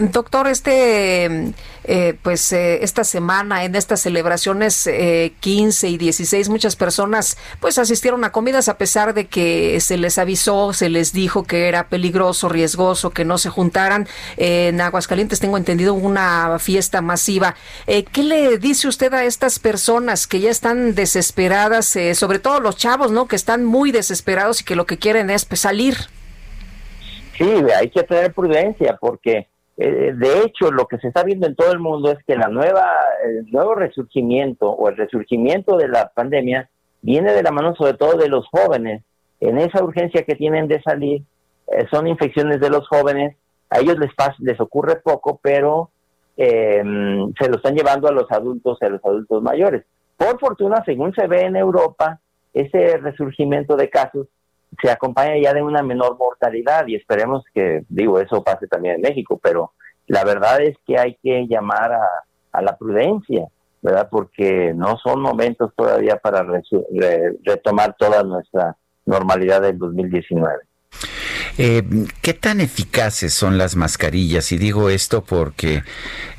[0.00, 1.52] Doctor, este,
[1.84, 4.88] eh, pues eh, esta semana en estas celebraciones
[5.40, 9.98] 15 eh, y 16 muchas personas pues asistieron a comidas a pesar de que se
[9.98, 14.08] les avisó, se les dijo que era peligroso, riesgoso, que no se juntaran.
[14.36, 17.54] en Aguascalientes tengo entendido una fiesta masiva.
[17.86, 23.10] ¿Qué le dice usted a estas personas que ya están desesperadas, sobre todo los chavos,
[23.10, 23.28] ¿no?
[23.28, 26.08] Que están muy desesperados y que lo que quieren es pues, salir.
[27.36, 31.56] Sí, hay que tener prudencia porque eh, de hecho, lo que se está viendo en
[31.56, 32.92] todo el mundo es que la nueva,
[33.24, 36.70] el nuevo resurgimiento o el resurgimiento de la pandemia
[37.02, 39.02] viene de la mano sobre todo de los jóvenes.
[39.40, 41.22] En esa urgencia que tienen de salir,
[41.66, 43.36] eh, son infecciones de los jóvenes,
[43.68, 45.90] a ellos les, les ocurre poco, pero
[46.36, 49.84] em, se lo están llevando a los adultos a los adultos mayores.
[50.16, 52.20] Por fortuna, según se ve en Europa,
[52.52, 54.28] ese resurgimiento de casos
[54.80, 59.00] se acompaña ya de una menor mortalidad y esperemos que, digo, eso pase también en
[59.02, 59.72] México, pero
[60.06, 63.48] la verdad es que hay que llamar a, la prudencia,
[63.82, 64.08] ¿verdad?
[64.10, 66.46] Porque no son momentos todavía para
[67.42, 70.62] retomar toda nuestra normalidad del 2019.
[71.56, 71.84] Eh,
[72.20, 74.50] ¿Qué tan eficaces son las mascarillas?
[74.50, 75.84] Y digo esto porque,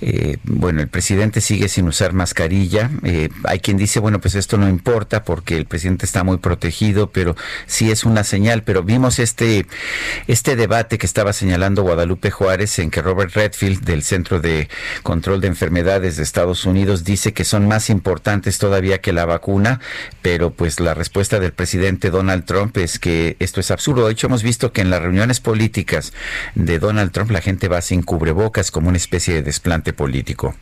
[0.01, 2.89] eh, bueno, el presidente sigue sin usar mascarilla.
[3.03, 7.11] Eh, hay quien dice, bueno, pues esto no importa porque el presidente está muy protegido,
[7.11, 7.35] pero
[7.65, 8.63] sí es una señal.
[8.63, 9.65] Pero vimos este,
[10.27, 14.67] este debate que estaba señalando Guadalupe Juárez en que Robert Redfield del Centro de
[15.03, 19.79] Control de Enfermedades de Estados Unidos dice que son más importantes todavía que la vacuna,
[20.21, 24.05] pero pues la respuesta del presidente Donald Trump es que esto es absurdo.
[24.07, 26.13] De hecho, hemos visto que en la reuniones políticas
[26.55, 30.53] de Donald Trump la gente va sin cubrebocas como una especie de desplante político.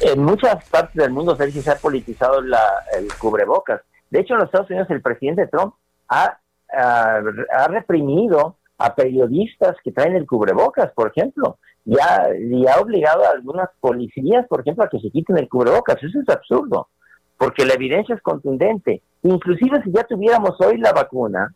[0.00, 3.80] En muchas partes del mundo se ha politizado el cubrebocas.
[4.10, 5.74] De hecho, en los Estados Unidos el presidente Trump
[6.08, 6.38] ha,
[6.72, 11.58] ha, reprimido a periodistas que traen el cubrebocas, por ejemplo.
[11.84, 15.96] Ya, y ha obligado a algunas policías, por ejemplo, a que se quiten el cubrebocas.
[16.02, 16.88] Eso es absurdo,
[17.36, 19.02] porque la evidencia es contundente.
[19.22, 21.54] Inclusive si ya tuviéramos hoy la vacuna,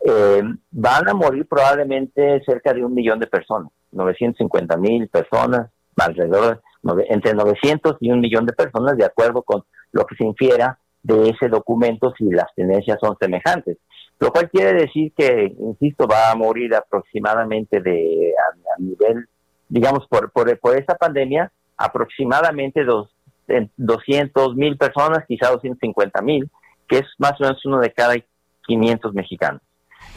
[0.00, 6.62] eh, van a morir probablemente cerca de un millón de personas, 950 mil personas, alrededor
[7.08, 11.30] entre 900 y un millón de personas, de acuerdo con lo que se infiera de
[11.30, 13.76] ese documento si las tendencias son semejantes.
[14.20, 19.28] Lo cual quiere decir que, insisto, va a morir aproximadamente de a, nivel,
[19.68, 23.14] digamos, por, por, por esta pandemia, aproximadamente dos,
[23.76, 26.50] 200 mil personas, quizá 250 mil,
[26.88, 28.14] que es más o menos uno de cada
[28.66, 29.62] 500 mexicanos,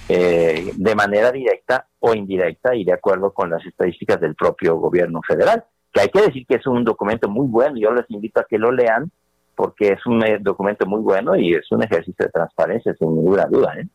[0.10, 5.22] eh, de manera directa o indirecta y de acuerdo con las estadísticas del propio gobierno
[5.28, 8.46] federal, que hay que decir que es un documento muy bueno, yo les invito a
[8.50, 9.12] que lo lean
[9.56, 13.46] porque es un eh, documento muy bueno y es un ejercicio de transparencia sin ninguna
[13.46, 13.74] duda.
[13.78, 13.88] ¿eh?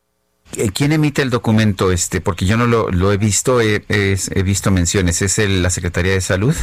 [0.57, 0.69] ¿eh?
[0.73, 2.21] ¿Quién emite el documento este?
[2.21, 3.81] Porque yo no lo, he visto, he,
[4.43, 5.21] visto menciones.
[5.21, 6.55] ¿Es el, la Secretaría de Salud?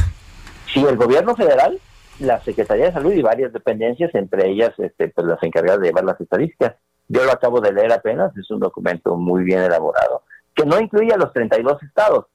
[0.73, 1.79] Sí, el gobierno federal,
[2.19, 6.05] la Secretaría de Salud y varias dependencias, entre ellas este, pues, las encargadas de llevar
[6.05, 6.75] las estadísticas.
[7.07, 10.23] Yo lo acabo de leer apenas, es un documento muy bien elaborado,
[10.55, 12.25] que no incluye a los 32 estados.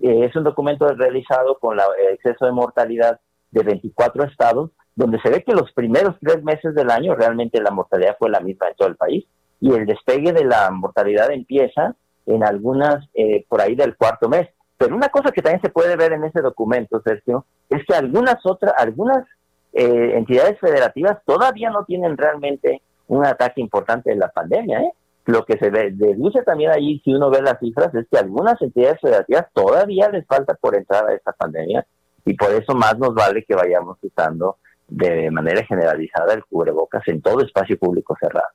[0.00, 5.20] Eh, es un documento realizado con la, el exceso de mortalidad de 24 estados donde
[5.20, 8.68] se ve que los primeros tres meses del año realmente la mortalidad fue la misma
[8.68, 9.24] en todo el país
[9.60, 11.94] y el despegue de la mortalidad empieza
[12.26, 14.48] en algunas eh, por ahí del cuarto mes.
[14.76, 18.36] Pero una cosa que también se puede ver en ese documento, Sergio, es que algunas
[18.44, 19.26] otras, algunas
[19.72, 24.80] eh, entidades federativas todavía no tienen realmente un ataque importante de la pandemia.
[24.80, 24.92] ¿eh?
[25.26, 29.00] Lo que se deduce también allí, si uno ve las cifras, es que algunas entidades
[29.00, 31.86] federativas todavía les falta por entrar a esta pandemia
[32.24, 34.56] y por eso más nos vale que vayamos usando
[34.90, 38.48] de manera generalizada el cubrebocas en todo espacio público cerrado.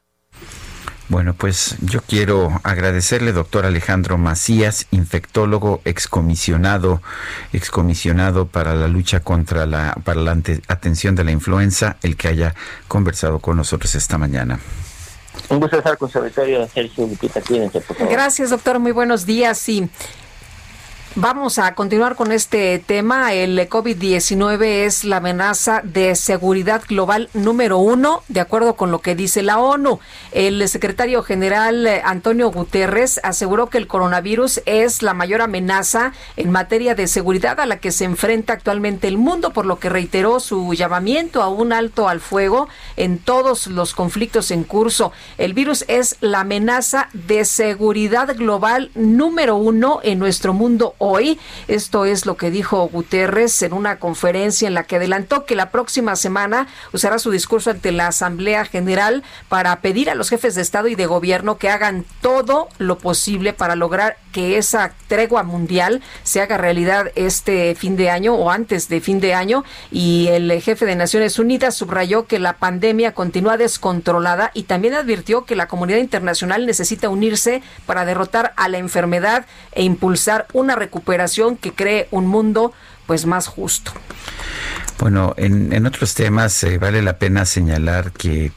[1.08, 7.00] Bueno, pues yo quiero agradecerle, doctor Alejandro Macías, infectólogo excomisionado,
[7.54, 10.32] excomisionado para la lucha contra la, para la
[10.68, 12.56] atención de la influenza, el que haya
[12.88, 14.60] conversado con nosotros esta mañana.
[15.50, 16.20] Un gusto estar con su
[16.74, 18.12] Sergio Lupita, por favor.
[18.12, 19.60] Gracias, doctor, muy buenos días.
[19.60, 19.88] Sí.
[21.18, 23.32] Vamos a continuar con este tema.
[23.32, 29.16] El COVID-19 es la amenaza de seguridad global número uno, de acuerdo con lo que
[29.16, 30.02] dice la ONU.
[30.34, 36.52] El secretario general eh, Antonio Guterres aseguró que el coronavirus es la mayor amenaza en
[36.52, 40.42] materia de seguridad a la que se enfrenta actualmente el mundo, por lo que reiteró
[40.42, 45.14] su llamamiento a un alto al fuego en todos los conflictos en curso.
[45.38, 51.40] El virus es la amenaza de seguridad global número uno en nuestro mundo hoy.
[51.68, 55.70] Esto es lo que dijo Guterres en una conferencia en la que adelantó que la
[55.70, 60.62] próxima semana usará su discurso ante la Asamblea General para pedir a los jefes de
[60.62, 66.02] Estado y de Gobierno que hagan todo lo posible para lograr que esa tregua mundial
[66.24, 69.64] se haga realidad este fin de año o antes de fin de año.
[69.92, 75.46] Y el jefe de Naciones Unidas subrayó que la pandemia continúa descontrolada y también advirtió
[75.46, 80.95] que la comunidad internacional necesita unirse para derrotar a la enfermedad e impulsar una recuperación
[80.96, 82.72] recuperación que cree un mundo
[83.06, 83.92] pues más justo.
[84.98, 88.54] Bueno, en, otros temas eh, vale la pena señalar que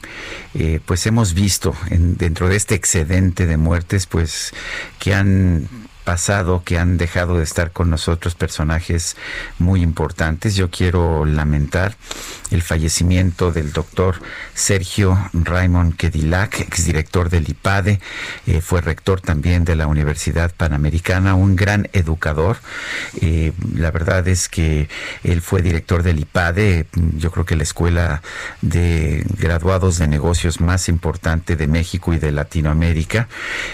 [0.53, 4.53] eh, pues hemos visto en, dentro de este excedente de muertes pues
[4.99, 5.67] que han
[6.09, 9.15] pasado que han dejado de estar con nosotros personajes
[9.59, 10.55] muy importantes.
[10.55, 11.97] Yo quiero lamentar
[12.49, 14.15] el fallecimiento del doctor
[14.55, 17.99] Sergio Raymond Kedilac, exdirector del IPADE,
[18.47, 22.57] eh, fue rector también de la Universidad Panamericana, un gran educador.
[23.21, 24.89] Eh, la verdad es que
[25.23, 26.87] él fue director del IPADE,
[27.17, 28.23] yo creo que la escuela
[28.63, 33.27] de graduados de negocios más importante de México y de Latinoamérica.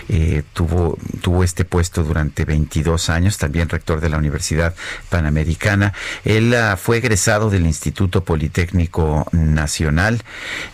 [0.09, 4.73] Eh, tuvo, tuvo este puesto durante 22 años, también rector de la Universidad
[5.09, 5.93] Panamericana.
[6.23, 10.23] Él ah, fue egresado del Instituto Politécnico Nacional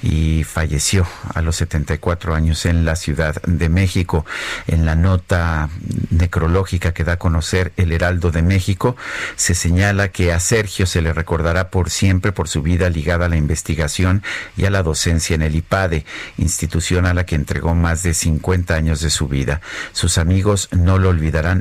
[0.01, 4.25] y falleció a los 74 años en la Ciudad de México.
[4.67, 5.69] En la nota
[6.09, 8.95] necrológica que da a conocer el Heraldo de México,
[9.35, 13.29] se señala que a Sergio se le recordará por siempre por su vida ligada a
[13.29, 14.23] la investigación
[14.57, 16.05] y a la docencia en el IPADE,
[16.37, 19.61] institución a la que entregó más de 50 años de su vida.
[19.91, 21.09] Sus amigos no lo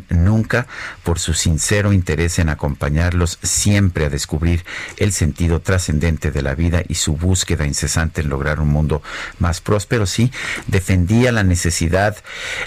[0.09, 0.67] nunca
[1.03, 4.65] por su sincero interés en acompañarlos siempre a descubrir
[4.97, 9.03] el sentido trascendente de la vida y su búsqueda incesante en lograr un mundo
[9.39, 10.07] más próspero.
[10.07, 10.33] Sí,
[10.67, 12.17] defendía la necesidad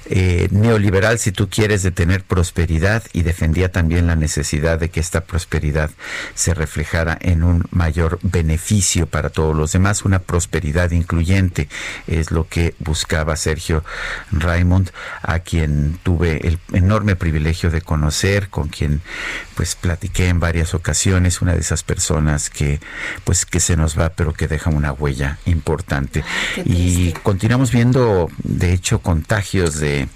[0.09, 4.99] eh, neoliberal, si tú quieres, de tener prosperidad y defendía también la necesidad de que
[4.99, 5.91] esta prosperidad
[6.33, 11.67] se reflejara en un mayor beneficio para todos los demás, una prosperidad incluyente
[12.07, 13.83] es lo que buscaba Sergio
[14.31, 14.91] Raymond,
[15.21, 16.59] a quien tuve el
[17.17, 19.01] privilegio de conocer, con quien
[19.55, 22.79] pues platiqué en varias ocasiones, una de esas personas que
[23.23, 26.23] pues que se nos va, pero que deja una huella importante.
[26.65, 30.07] y continuamos viendo, de hecho, contagios de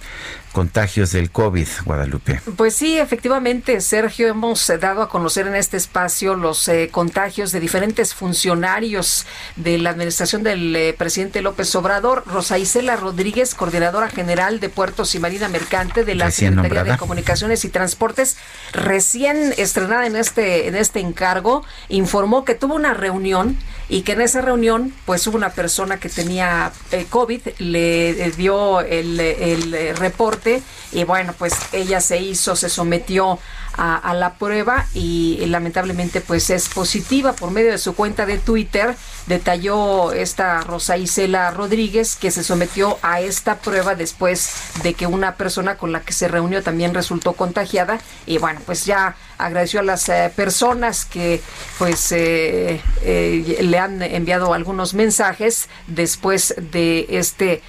[0.58, 2.42] contagios del COVID, Guadalupe.
[2.56, 7.52] Pues sí, efectivamente, Sergio, hemos eh, dado a conocer en este espacio los eh, contagios
[7.52, 12.24] de diferentes funcionarios de la administración del eh, presidente López Obrador.
[12.26, 17.64] Rosa Isela Rodríguez, coordinadora general de Puertos y Marina Mercante de la Secretaría de Comunicaciones
[17.64, 18.38] y Transportes,
[18.74, 23.56] recién estrenada en este, en este encargo, informó que tuvo una reunión
[23.90, 26.72] y que en esa reunión pues hubo una persona que tenía
[27.10, 30.62] COVID, le dio el, el reporte
[30.92, 33.40] y bueno, pues ella se hizo, se sometió
[33.78, 38.96] a, la prueba y, lamentablemente pues es positiva por medio de su cuenta de Twitter.
[39.28, 44.52] Detalló esta Rosa Isela Rodríguez que se sometió a esta prueba después
[44.84, 48.86] de que una persona con la que se reunió también resultó contagiada y bueno, pues
[48.86, 51.42] ya agradeció a las eh, personas que
[51.78, 57.62] pues eh, eh, le han enviado algunos mensajes después de este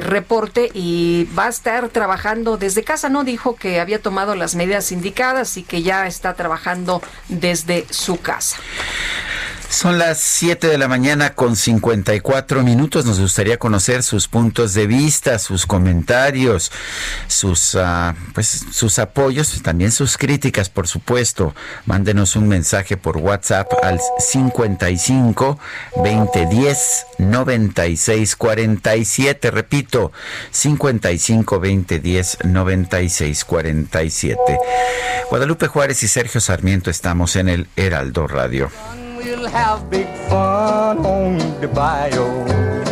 [0.00, 3.24] reporte y va a estar trabajando desde casa, ¿no?
[3.24, 8.56] Dijo que había tomado las medidas indicadas y que ya está trabajando desde su casa.
[9.72, 13.06] Son las 7 de la mañana con 54 minutos.
[13.06, 16.70] Nos gustaría conocer sus puntos de vista, sus comentarios,
[17.26, 21.54] sus, uh, pues, sus apoyos, también sus críticas, por supuesto.
[21.86, 25.58] Mándenos un mensaje por WhatsApp al 55
[25.96, 29.50] 2010 96 47.
[29.50, 30.12] Repito,
[30.50, 34.58] 55 2010 96 47.
[35.30, 38.70] Guadalupe Juárez y Sergio Sarmiento estamos en el Heraldo Radio.
[39.24, 42.91] We'll have big fun on the bio.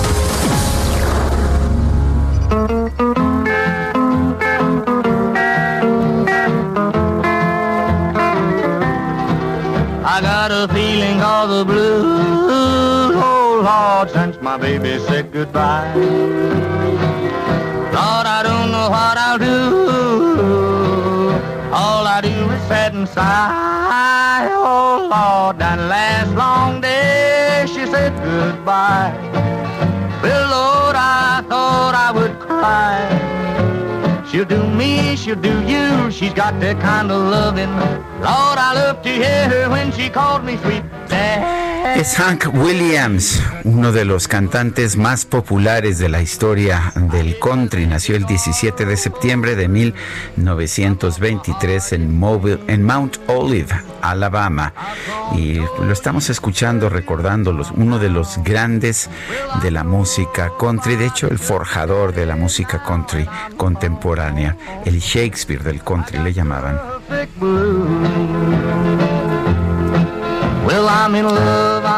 [11.31, 15.93] All the blues, oh Lord, since my baby said goodbye.
[17.95, 19.57] Lord, I don't know what I'll do.
[21.73, 24.49] All I do is sit and sigh.
[24.51, 29.13] Oh Lord, that last long day she said goodbye.
[30.21, 33.30] Well, Lord, I thought I would cry.
[34.31, 36.09] She'll do me, she'll do you.
[36.09, 37.69] She's got that kind of loving.
[38.21, 40.83] Lord, I love to hear her when she called me sweet.
[41.95, 47.85] Es Hank Williams, uno de los cantantes más populares de la historia del country.
[47.85, 52.21] Nació el 17 de septiembre de 1923 en,
[52.67, 54.73] en Mount Olive, Alabama.
[55.35, 59.09] Y lo estamos escuchando, recordándolos, uno de los grandes
[59.61, 63.27] de la música country, de hecho el forjador de la música country
[63.57, 64.20] contemporánea,
[64.85, 66.79] el Shakespeare del country le llamaban.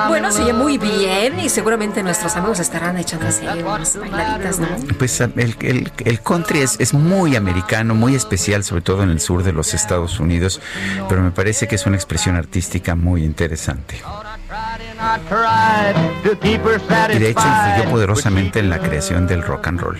[0.07, 4.67] Bueno, se oye muy bien y seguramente nuestros amigos estarán echando así unas bailaditas, ¿no?
[4.97, 9.43] Pues el, el, country es, es, muy americano, muy especial, sobre todo en el sur
[9.43, 10.61] de los Estados Unidos,
[11.09, 14.01] pero me parece que es una expresión artística muy interesante.
[17.13, 19.99] Y de hecho influyó poderosamente en la creación del rock and roll.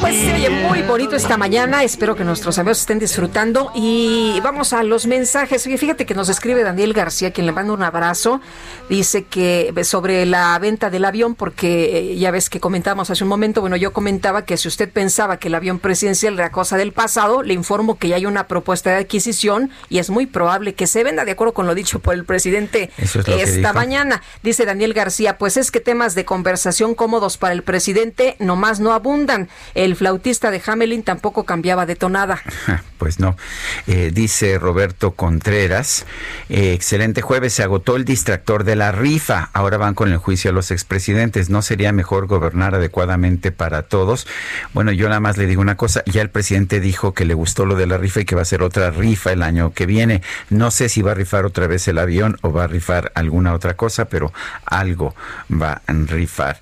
[0.00, 1.84] Pues se oye muy bonito esta mañana.
[1.84, 3.70] Espero que nuestros amigos estén disfrutando.
[3.72, 5.64] Y vamos a los mensajes.
[5.64, 8.40] Oye, fíjate que nos escribe Daniel García, quien le manda un abrazo.
[8.88, 13.28] Dice que sobre la venta del avión, porque eh, ya ves que comentamos hace un
[13.28, 13.60] momento.
[13.60, 17.44] Bueno, yo comentaba que si usted pensaba que el avión presidencial era cosa del pasado,
[17.44, 21.04] le informo que ya hay una propuesta de adquisición y es muy probable que se
[21.04, 24.20] venda, de acuerdo con lo dicho por el presidente esta mañana.
[24.42, 28.95] Dice Daniel García, pues es que temas de conversación cómodos para el presidente nomás no
[28.96, 29.48] abundan.
[29.74, 32.42] El flautista de Hamelin tampoco cambiaba de tonada.
[32.96, 33.36] Pues no.
[33.86, 36.06] Eh, dice Roberto Contreras,
[36.48, 39.50] eh, excelente jueves, se agotó el distractor de la rifa.
[39.52, 41.50] Ahora van con el juicio a los expresidentes.
[41.50, 44.26] ¿No sería mejor gobernar adecuadamente para todos?
[44.72, 46.02] Bueno, yo nada más le digo una cosa.
[46.06, 48.46] Ya el presidente dijo que le gustó lo de la rifa y que va a
[48.46, 50.22] ser otra rifa el año que viene.
[50.48, 53.52] No sé si va a rifar otra vez el avión o va a rifar alguna
[53.52, 54.32] otra cosa, pero
[54.64, 55.14] algo
[55.50, 56.60] va a rifar.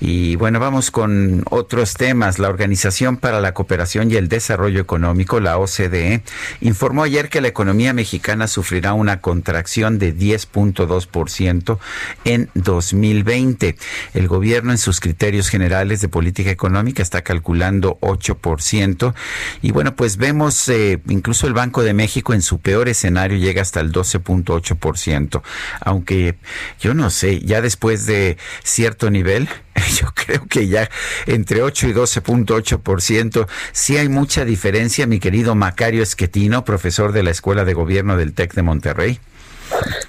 [0.00, 4.80] Y bueno, vamos con otro otros temas, la Organización para la Cooperación y el Desarrollo
[4.80, 6.22] Económico, la OCDE,
[6.62, 11.78] informó ayer que la economía mexicana sufrirá una contracción de 10.2%
[12.24, 13.76] en 2020.
[14.14, 19.12] El gobierno en sus criterios generales de política económica está calculando 8%.
[19.60, 23.60] Y bueno, pues vemos eh, incluso el Banco de México en su peor escenario llega
[23.60, 25.42] hasta el 12.8%.
[25.80, 26.36] Aunque
[26.80, 29.46] yo no sé, ya después de cierto nivel,
[30.00, 30.88] yo creo que ya
[31.26, 37.30] entre 8 y 12.8%, sí hay mucha diferencia, mi querido Macario Esquetino, profesor de la
[37.30, 39.20] Escuela de Gobierno del TEC de Monterrey.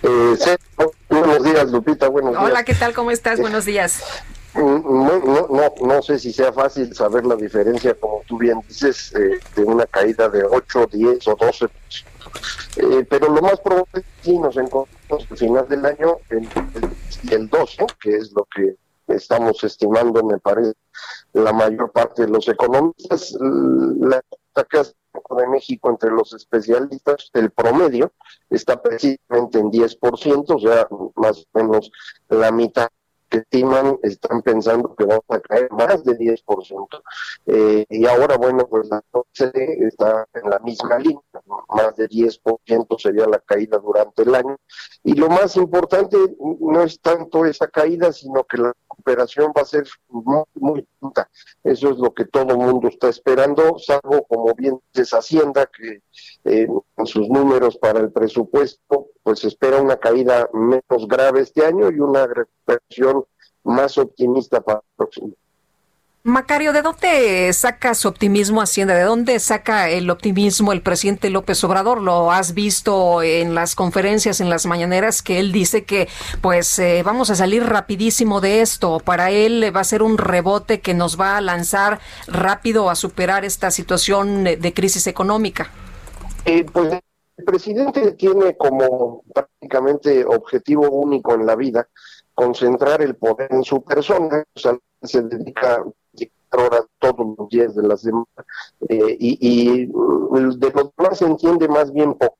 [0.03, 0.36] Eh,
[1.09, 2.43] buenos días, Lupita, buenos días.
[2.43, 2.93] Hola, ¿qué tal?
[2.93, 3.39] ¿Cómo estás?
[3.39, 4.03] Buenos días.
[4.53, 9.13] Mm, no, no, no, sé si sea fácil saber la diferencia, como tú bien dices,
[9.15, 11.65] eh, de una caída de 8, 10 o 12.
[12.78, 16.47] Eh, pero lo más probable es que sí nos encontramos al final del año en
[17.32, 18.76] el 12, que es lo que
[19.08, 20.74] estamos estimando, me parece,
[21.34, 23.36] la mayor parte de los economistas.
[23.39, 24.22] La
[25.36, 28.14] de México entre los especialistas, el promedio
[28.49, 31.91] está precisamente en 10%, o sea, más o menos
[32.30, 32.88] la mitad
[33.30, 36.88] estiman están pensando que vamos a caer más de 10%.
[37.47, 41.21] Eh, y ahora, bueno, pues la OCDE está en la misma línea,
[41.69, 44.57] más de 10% sería la caída durante el año.
[45.03, 46.17] Y lo más importante
[46.59, 50.88] no es tanto esa caída, sino que la recuperación va a ser muy, muy
[51.63, 56.01] Eso es lo que todo el mundo está esperando, salvo, como bien dices, Hacienda, que
[56.48, 56.68] eh,
[56.98, 62.00] en sus números para el presupuesto, pues espera una caída menos grave este año y
[62.00, 63.26] una recuperación
[63.64, 65.34] más optimista para el próximo.
[66.28, 68.93] Macario, ¿de dónde saca su optimismo Hacienda?
[68.95, 72.02] ¿De dónde saca el optimismo el presidente López Obrador?
[72.02, 76.10] Lo has visto en las conferencias, en las mañaneras, que él dice que
[76.41, 79.00] pues eh, vamos a salir rapidísimo de esto.
[79.00, 83.45] Para él va a ser un rebote que nos va a lanzar rápido a superar
[83.45, 85.72] esta situación de crisis económica.
[86.48, 86.93] Eh, pues
[87.38, 91.89] el presidente tiene como prácticamente objetivo único en la vida
[92.34, 95.84] concentrar el poder en su persona, o sea, se dedica
[96.52, 98.26] horas todos los días de la semana
[98.88, 102.38] eh, y, mm, de los demás se entiende más bien poco.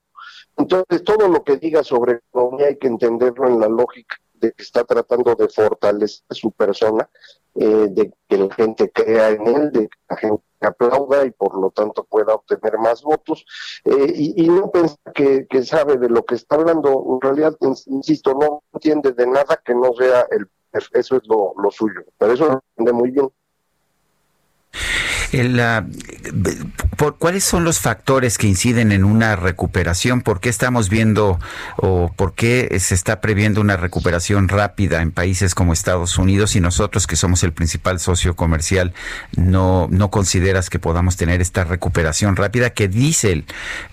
[0.55, 4.64] Entonces, todo lo que diga sobre economía hay que entenderlo en la lógica de que
[4.64, 7.10] está tratando de fortalecer su persona,
[7.55, 11.60] eh, de que la gente crea en él, de que la gente aplauda y por
[11.60, 13.45] lo tanto pueda obtener más votos,
[13.86, 17.55] eh, y, no piensa que, sabe de lo que está hablando, en realidad,
[17.88, 20.47] insisto, no entiende de nada que no sea el
[20.93, 23.30] eso es lo, lo suyo, pero eso lo entiende muy bien.
[25.32, 25.61] El,
[26.95, 30.21] por, ¿Cuáles son los factores que inciden en una recuperación?
[30.21, 31.39] ¿Por qué estamos viendo
[31.78, 36.61] o por qué se está previendo una recuperación rápida en países como Estados Unidos y
[36.61, 38.93] nosotros que somos el principal socio comercial
[39.36, 43.43] no, no consideras que podamos tener esta recuperación rápida que dice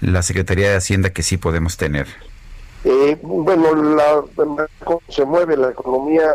[0.01, 2.07] la Secretaría de Hacienda que sí podemos tener?
[2.85, 4.23] Eh, bueno, la,
[5.09, 6.35] se mueve la economía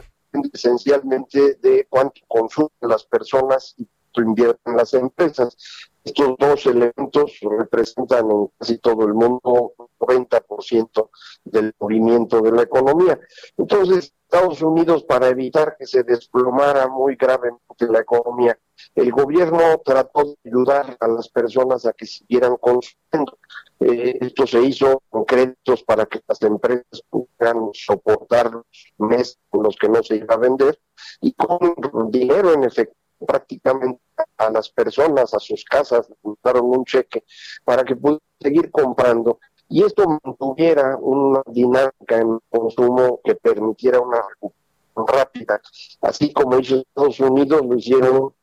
[0.53, 3.87] esencialmente de cuánto consumen las personas y
[4.17, 5.55] invierten las empresas.
[6.03, 11.09] Estos dos elementos representan en casi todo el mundo un 90%
[11.43, 13.19] del movimiento de la economía.
[13.57, 18.57] Entonces, Estados Unidos, para evitar que se desplomara muy gravemente la economía,
[18.95, 23.37] el gobierno trató de ayudar a las personas a que siguieran consumiendo.
[23.79, 28.65] Eh, esto se hizo con créditos para que las empresas pudieran soportar los
[28.97, 30.79] meses con los que no se iba a vender
[31.21, 34.01] y con dinero en efectivo prácticamente
[34.37, 36.07] a las personas, a sus casas,
[36.43, 37.23] daron un cheque
[37.63, 39.39] para que pudieran seguir comprando
[39.69, 44.59] y esto mantuviera una dinámica en consumo que permitiera una recuperación
[45.07, 45.61] rápida,
[46.01, 48.33] así como hizo Estados Unidos, lo hicieron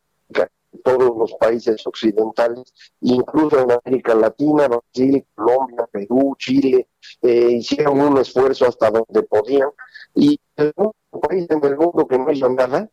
[0.84, 6.88] todos los países occidentales, incluso en América Latina, Brasil, Colombia, Perú, Chile,
[7.22, 9.70] eh, hicieron un esfuerzo hasta donde podían.
[10.14, 12.88] Y el único país en el mundo que no hizo nada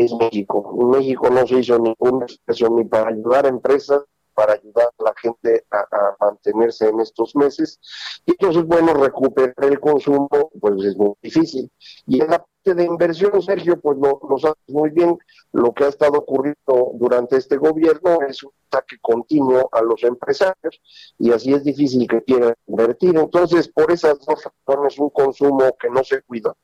[0.00, 0.72] es México.
[0.86, 4.02] México no se hizo ninguna expresión ni para ayudar a empresas,
[4.38, 7.80] para ayudar a la gente a, mantenerse en estos meses.
[8.24, 10.28] Y entonces, bueno, recuperar el consumo,
[10.60, 11.70] pues es muy difícil.
[12.06, 15.18] Y en la parte de inversión, Sergio, pues lo, lo sabes muy bien,
[15.52, 20.80] lo que ha estado ocurriendo durante este gobierno es un ataque continuo a los empresarios
[21.18, 23.16] y así es difícil que quieran invertir.
[23.16, 26.54] Entonces, por esas dos razones, un consumo que no se cuida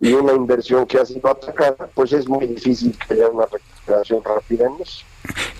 [0.00, 3.73] y una inversión que ha sido atacada, pues es muy difícil que haya una recuperación
[3.86, 5.04] rápida en eso.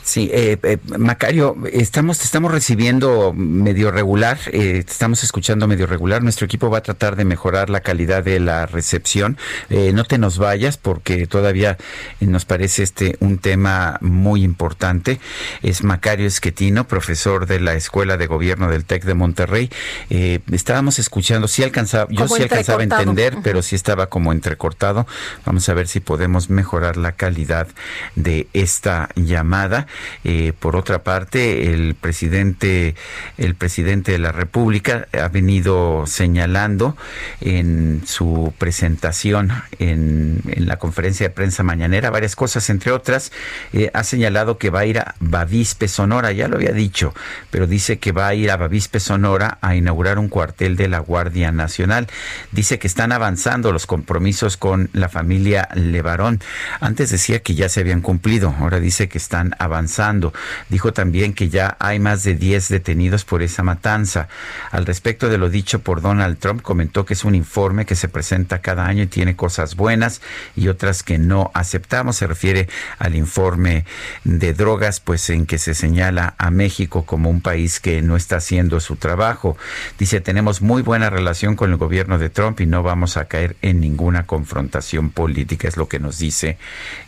[0.02, 6.22] Sí, eh, eh, Macario, estamos, estamos recibiendo medio regular, eh, estamos escuchando medio regular.
[6.22, 9.38] Nuestro equipo va a tratar de mejorar la calidad de la recepción.
[9.70, 11.78] no te nos vayas porque todavía
[12.20, 15.20] nos parece este un tema muy importante.
[15.62, 19.70] Es Macario Esquetino, profesor de la Escuela de Gobierno del TEC de Monterrey.
[20.10, 25.06] estábamos escuchando, sí alcanzaba, yo sí alcanzaba a entender, pero sí estaba como entrecortado.
[25.46, 27.68] Vamos a ver si podemos mejorar la calidad
[28.14, 29.86] de esta llamada.
[30.24, 32.94] Eh, por otra parte, el presidente,
[33.38, 36.96] el presidente de la República ha venido señalando
[37.40, 43.32] en su presentación en, la conferencia de prensa mañanera varias cosas, entre otras,
[43.72, 47.14] eh, ha señalado que va a ir a Bavispe, Sonora, ya lo había dicho,
[47.50, 50.98] pero dice que va a ir a Bavispe, Sonora a inaugurar un cuartel de la
[50.98, 52.06] Guardia Nacional.
[52.52, 56.40] Dice que están avanzando los compromisos con la familia Levarón.
[56.80, 60.32] Antes decía que ya se habían cumplido, ahora dice que están avanzando.
[60.68, 64.28] Dijo también que ya hay más de 10 detenidos por esa matanza.
[64.70, 68.08] Al respecto de lo dicho por Donald Trump, comentó que es un informe que se
[68.08, 70.22] presenta cada año y tiene cosas buenas
[70.54, 72.14] y otras que no aceptamos.
[72.14, 72.68] Se refiere
[73.00, 73.84] al informe
[74.22, 78.36] de drogas, pues en que se señala a México como un país que no está
[78.36, 79.56] haciendo su trabajo.
[79.98, 83.56] Dice, tenemos muy buena relación con el gobierno de Trump y no vamos a caer
[83.62, 86.58] en ninguna confrontación política, es lo que nos dice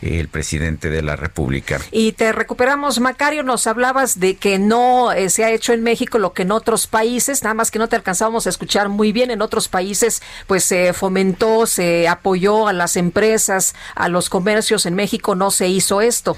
[0.01, 1.79] el presidente de la República.
[1.91, 6.17] Y te recuperamos, Macario, nos hablabas de que no eh, se ha hecho en México
[6.17, 9.31] lo que en otros países, nada más que no te alcanzábamos a escuchar muy bien,
[9.31, 14.95] en otros países pues se fomentó, se apoyó a las empresas, a los comercios, en
[14.95, 16.37] México no se hizo esto.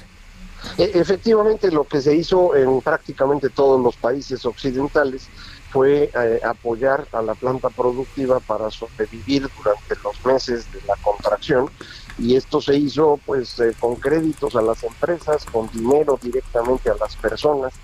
[0.76, 5.28] E, efectivamente, lo que se hizo en prácticamente todos los países occidentales
[5.70, 11.70] fue eh, apoyar a la planta productiva para sobrevivir durante los meses de la contracción
[12.18, 16.94] y esto se hizo pues eh, con créditos a las empresas, con dinero directamente a
[16.94, 17.74] las personas.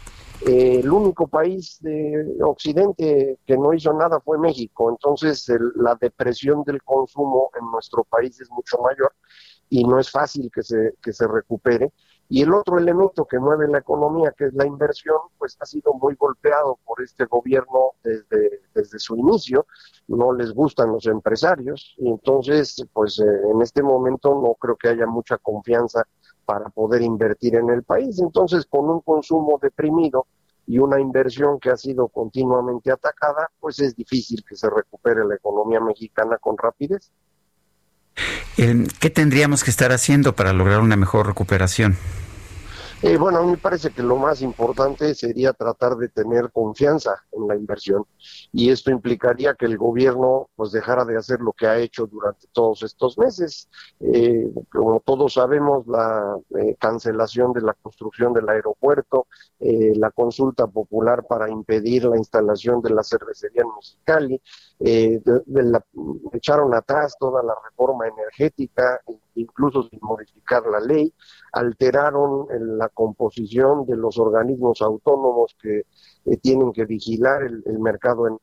[0.46, 6.62] Eh, el único país de Occidente que no hizo nada fue México, entonces la depresión
[6.64, 9.14] del consumo en nuestro país es mucho mayor
[9.70, 11.92] y no es fácil que se, que se recupere.
[12.28, 15.94] Y el otro elemento que mueve la economía, que es la inversión, pues ha sido
[15.94, 19.66] muy golpeado por este gobierno desde, desde su inicio.
[20.08, 24.88] No les gustan los empresarios y entonces, pues eh, en este momento no creo que
[24.88, 26.04] haya mucha confianza
[26.44, 28.18] para poder invertir en el país.
[28.20, 30.26] Entonces, con un consumo deprimido
[30.66, 35.36] y una inversión que ha sido continuamente atacada, pues es difícil que se recupere la
[35.36, 37.12] economía mexicana con rapidez.
[38.56, 41.96] ¿Qué tendríamos que estar haciendo para lograr una mejor recuperación?
[43.07, 47.22] Eh, bueno, a mí me parece que lo más importante sería tratar de tener confianza
[47.30, 48.04] en la inversión
[48.50, 52.48] y esto implicaría que el gobierno pues dejara de hacer lo que ha hecho durante
[52.50, 53.68] todos estos meses.
[54.00, 59.28] Eh, como todos sabemos, la eh, cancelación de la construcción del aeropuerto,
[59.61, 64.42] la consulta popular para impedir la instalación de la cervecería en Mexicali,
[66.32, 69.00] echaron atrás toda la reforma energética,
[69.37, 71.12] incluso sin modificar la ley,
[71.53, 72.47] alteraron
[72.78, 75.84] la composición de los organismos autónomos que
[76.24, 78.39] eh, tienen que vigilar el, mercado en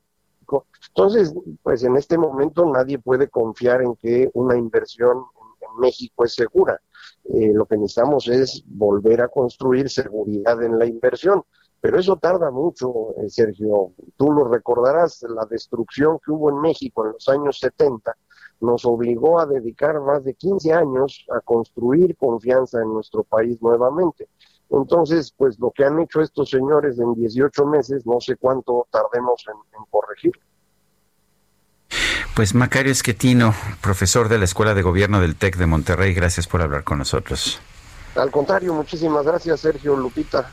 [0.89, 1.33] entonces,
[1.63, 6.79] pues en este momento nadie puede confiar en que una inversión en, México es segura.
[7.23, 11.43] Eh, lo que necesitamos es volver a construir seguridad en la inversión.
[11.81, 13.93] Pero eso tarda mucho, eh, Sergio.
[14.15, 18.15] Tú lo recordarás, la destrucción que hubo en México en los años 70
[18.63, 24.29] nos obligó a dedicar más de 15 años a construir confianza en nuestro país nuevamente.
[24.69, 29.43] Entonces, pues lo que han hecho estos señores en 18 meses, no sé cuánto tardemos
[29.47, 30.31] en, en corregir.
[32.35, 36.61] Pues Macario Esquetino, profesor de la Escuela de Gobierno del TEC de Monterrey, gracias por
[36.61, 37.59] hablar con nosotros.
[38.15, 40.49] Al contrario, muchísimas gracias, Sergio Lupita.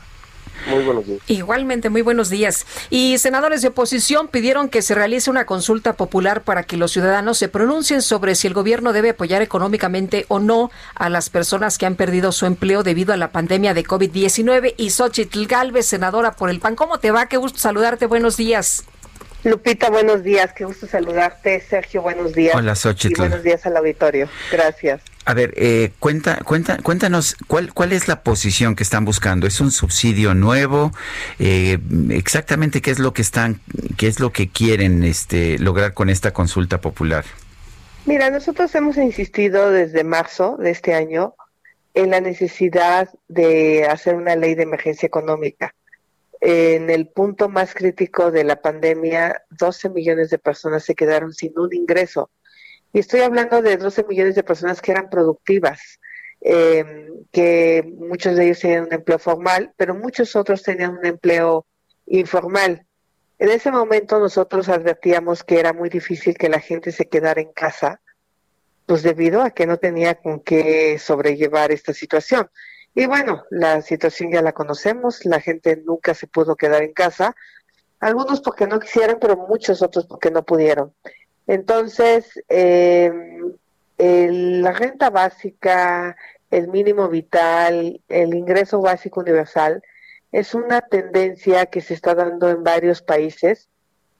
[0.67, 1.21] Muy buenos días.
[1.27, 2.65] Igualmente, muy buenos días.
[2.89, 7.37] Y senadores de oposición pidieron que se realice una consulta popular para que los ciudadanos
[7.37, 11.85] se pronuncien sobre si el gobierno debe apoyar económicamente o no a las personas que
[11.85, 14.75] han perdido su empleo debido a la pandemia de COVID-19.
[14.77, 16.75] Y Xochitl Galvez, senadora por el PAN.
[16.75, 17.27] ¿Cómo te va?
[17.27, 18.05] Qué gusto saludarte.
[18.05, 18.85] Buenos días.
[19.43, 20.53] Lupita, buenos días.
[20.53, 21.59] Qué gusto saludarte.
[21.61, 22.55] Sergio, buenos días.
[22.55, 23.13] Hola, Xochitl.
[23.13, 24.29] Y buenos días al auditorio.
[24.51, 25.01] Gracias.
[25.25, 29.47] A ver, eh, cuenta, cuenta, cuéntanos cuál, cuál es la posición que están buscando.
[29.47, 30.91] ¿Es un subsidio nuevo?
[31.39, 31.79] Eh,
[32.09, 33.61] exactamente qué es lo que están,
[33.97, 37.25] qué es lo que quieren, este, lograr con esta consulta popular.
[38.05, 41.35] Mira, nosotros hemos insistido desde marzo de este año
[41.93, 45.73] en la necesidad de hacer una ley de emergencia económica
[46.41, 51.57] en el punto más crítico de la pandemia, 12 millones de personas se quedaron sin
[51.57, 52.31] un ingreso.
[52.91, 55.99] Y estoy hablando de 12 millones de personas que eran productivas,
[56.41, 56.83] eh,
[57.31, 61.67] que muchos de ellos tenían un empleo formal, pero muchos otros tenían un empleo
[62.07, 62.87] informal.
[63.37, 67.53] En ese momento nosotros advertíamos que era muy difícil que la gente se quedara en
[67.53, 68.01] casa,
[68.87, 72.49] pues debido a que no tenía con qué sobrellevar esta situación.
[72.93, 77.35] Y bueno, la situación ya la conocemos, la gente nunca se pudo quedar en casa,
[77.99, 80.93] algunos porque no quisieron, pero muchos otros porque no pudieron.
[81.47, 83.11] Entonces, eh,
[83.97, 86.17] la renta básica,
[86.49, 89.81] el mínimo vital, el ingreso básico universal,
[90.31, 93.69] es una tendencia que se está dando en varios países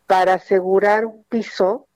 [0.08, 1.88] para asegurar un piso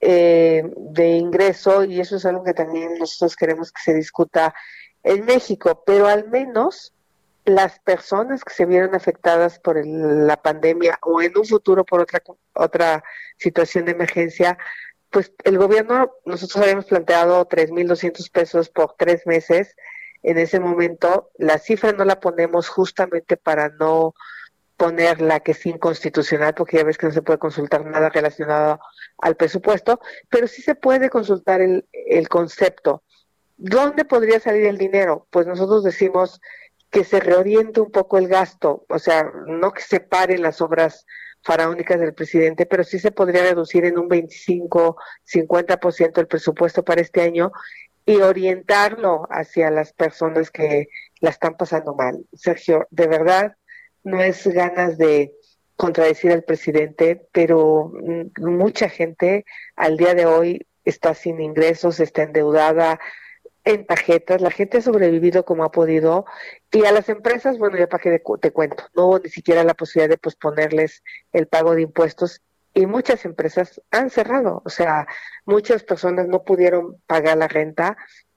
[0.00, 4.54] eh, de ingreso y eso es algo que también nosotros queremos que se discuta
[5.02, 6.92] en México, pero al menos
[7.44, 12.22] las personas que se vieron afectadas por la pandemia o en un futuro por otra
[12.54, 13.02] otra
[13.36, 14.58] situación de emergencia,
[15.10, 19.76] pues el gobierno, nosotros habíamos planteado 3.200 pesos por tres meses.
[20.22, 24.14] En ese momento, la cifra no la ponemos justamente para no
[24.76, 28.80] poner la que es inconstitucional, porque ya ves que no se puede consultar nada relacionado
[29.18, 33.02] al presupuesto, pero sí se puede consultar el, el concepto.
[33.64, 35.28] ¿Dónde podría salir el dinero?
[35.30, 36.40] Pues nosotros decimos
[36.90, 41.06] que se reoriente un poco el gasto, o sea, no que se paren las obras
[41.44, 47.02] faraónicas del presidente, pero sí se podría reducir en un 25, 50% el presupuesto para
[47.02, 47.52] este año
[48.04, 50.88] y orientarlo hacia las personas que
[51.20, 52.26] la están pasando mal.
[52.32, 53.56] Sergio, de verdad,
[54.02, 55.32] no es ganas de
[55.76, 57.92] contradecir al presidente, pero
[58.38, 59.44] mucha gente
[59.76, 62.98] al día de hoy está sin ingresos, está endeudada,
[63.64, 66.24] en tarjetas, la gente ha sobrevivido como ha podido
[66.70, 69.74] y a las empresas, bueno, ya para que te cuento, no hubo ni siquiera la
[69.74, 71.02] posibilidad de posponerles
[71.32, 72.42] el pago de impuestos
[72.74, 75.06] y muchas empresas han cerrado, o sea,
[75.44, 77.96] muchas personas no pudieron pagar la renta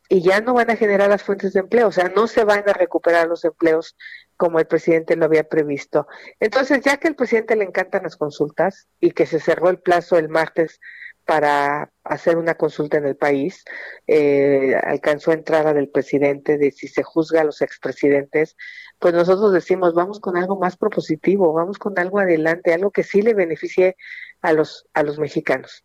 [0.10, 2.68] y ya no van a generar las fuentes de empleo, o sea, no se van
[2.70, 3.96] a recuperar los empleos
[4.38, 6.08] como el presidente lo había previsto.
[6.40, 10.18] Entonces, ya que al presidente le encantan las consultas y que se cerró el plazo
[10.18, 10.80] el martes
[11.26, 13.64] para hacer una consulta en el país.
[14.08, 18.56] Eh, alcanzó entrada del presidente de si se juzga a los expresidentes.
[19.00, 23.22] Pues nosotros decimos, vamos con algo más propositivo, vamos con algo adelante, algo que sí
[23.22, 23.98] le beneficie
[24.42, 25.84] a los, a los mexicanos.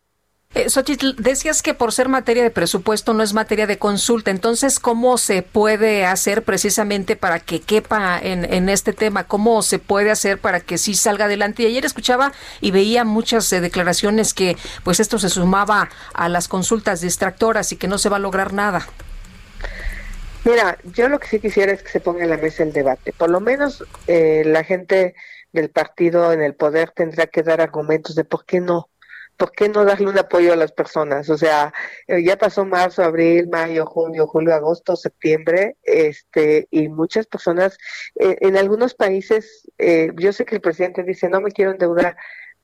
[0.53, 4.31] Eh, Xochitl, decías que por ser materia de presupuesto no es materia de consulta.
[4.31, 9.25] Entonces, ¿cómo se puede hacer precisamente para que quepa en, este tema?
[9.25, 11.63] ¿Cómo se puede hacer para que sí salga adelante?
[11.63, 16.49] Y ayer escuchaba y veía muchas eh, declaraciones que pues esto se sumaba a las
[16.49, 18.85] consultas distractoras y que no se va a lograr nada.
[20.43, 23.13] Mira, yo lo que sí quisiera es que se ponga en la mesa el debate.
[23.13, 25.15] Por lo menos eh, la gente
[25.53, 28.90] del partido en el poder tendrá que dar argumentos de por qué no
[29.41, 31.27] ¿por qué no darle un apoyo a las personas?
[31.31, 31.73] O sea,
[32.05, 37.75] eh, ya pasó marzo, abril, mayo, junio, julio, agosto, septiembre, este, y muchas personas,
[38.19, 42.15] eh, en algunos países, eh, yo sé que el presidente dice, no me quiero endeudar,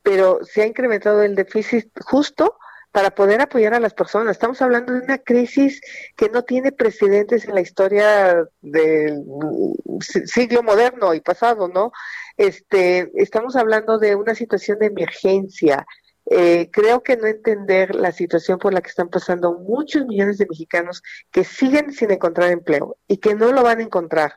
[0.03, 2.59] pero se ha incrementado el déficit justo
[2.91, 4.34] para poder apoyar a las personas.
[4.34, 5.82] Estamos hablando de una crisis
[6.15, 9.23] que no tiene precedentes en la historia del
[9.99, 11.91] siglo moderno y pasado, ¿no?
[12.38, 15.88] Este, estamos hablando de una situación de emergencia,
[16.30, 20.47] eh, creo que no entender la situación por la que están pasando muchos millones de
[20.49, 21.01] mexicanos
[21.32, 24.34] que siguen sin encontrar empleo y que no lo van a encontrar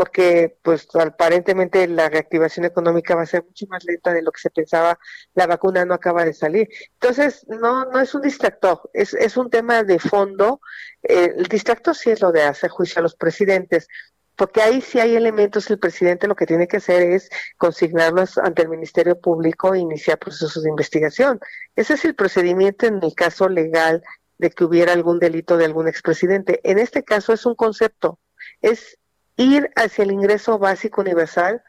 [0.00, 4.40] porque pues aparentemente la reactivación económica va a ser mucho más lenta de lo que
[4.40, 4.98] se pensaba,
[5.34, 6.70] la vacuna no acaba de salir.
[6.94, 10.62] Entonces, no, no es un distractor, es, es un tema de fondo.
[11.02, 13.88] Eh, el distractor sí es lo de hacer juicio a los presidentes,
[14.40, 17.28] porque ahí sí hay elementos, el presidente lo que tiene que hacer es
[17.58, 21.38] consignarlos ante el Ministerio Público e iniciar procesos de investigación.
[21.76, 24.02] Ese es el procedimiento en el caso legal
[24.38, 26.58] de que hubiera algún delito de algún expresidente.
[26.64, 28.18] En este caso es un concepto,
[28.62, 28.96] es
[29.36, 31.62] ir hacia el ingreso básico universal,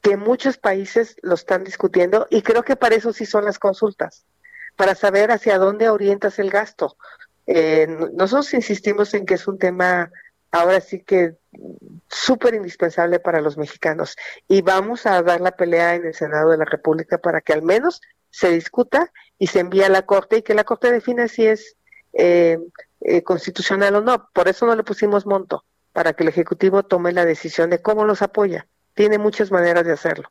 [0.00, 4.26] que muchos países lo están discutiendo y creo que para eso sí son las consultas,
[4.76, 6.96] para saber hacia dónde orientas el gasto.
[7.48, 10.12] Eh, nosotros insistimos en que es un tema
[10.52, 11.34] ahora sí que
[12.08, 14.16] súper indispensable para los mexicanos.
[14.46, 17.62] Y vamos a dar la pelea en el Senado de la República para que al
[17.62, 18.00] menos
[18.30, 21.76] se discuta y se envíe a la Corte y que la Corte defina si es
[22.12, 22.58] eh,
[23.00, 24.28] eh, constitucional o no.
[24.32, 28.04] Por eso no le pusimos monto, para que el Ejecutivo tome la decisión de cómo
[28.04, 28.66] los apoya.
[28.94, 30.30] Tiene muchas maneras de hacerlo.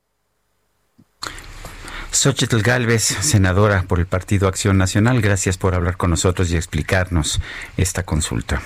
[2.11, 7.39] Xochitl Galvez, senadora por el Partido Acción Nacional, gracias por hablar con nosotros y explicarnos
[7.77, 8.61] esta consulta.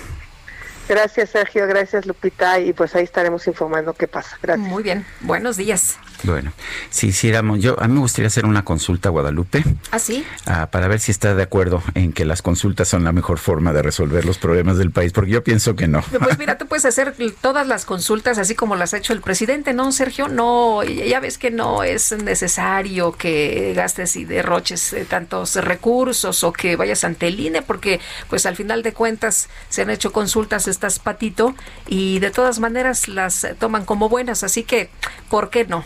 [0.88, 1.66] Gracias, Sergio.
[1.66, 2.60] Gracias, Lupita.
[2.60, 4.38] Y pues ahí estaremos informando qué pasa.
[4.42, 4.68] Gracias.
[4.68, 5.04] Muy bien.
[5.20, 5.98] Buenos días.
[6.22, 6.52] Bueno,
[6.90, 9.64] si hiciéramos, yo a mí me gustaría hacer una consulta a Guadalupe.
[9.90, 10.24] ¿Ah, sí?
[10.46, 13.72] ah, para ver si está de acuerdo en que las consultas son la mejor forma
[13.72, 16.02] de resolver los problemas del país, porque yo pienso que no.
[16.26, 19.72] Pues mira, tú puedes hacer todas las consultas así como las ha hecho el presidente,
[19.74, 20.28] ¿no, Sergio?
[20.28, 26.52] No, ya ves que no es necesario que gastes y derroches eh, tantos recursos o
[26.52, 30.66] que vayas ante el INE, porque pues al final de cuentas se han hecho consultas,
[30.76, 31.54] estás patito,
[31.86, 34.90] y de todas maneras las toman como buenas, así que,
[35.30, 35.84] ¿por qué no?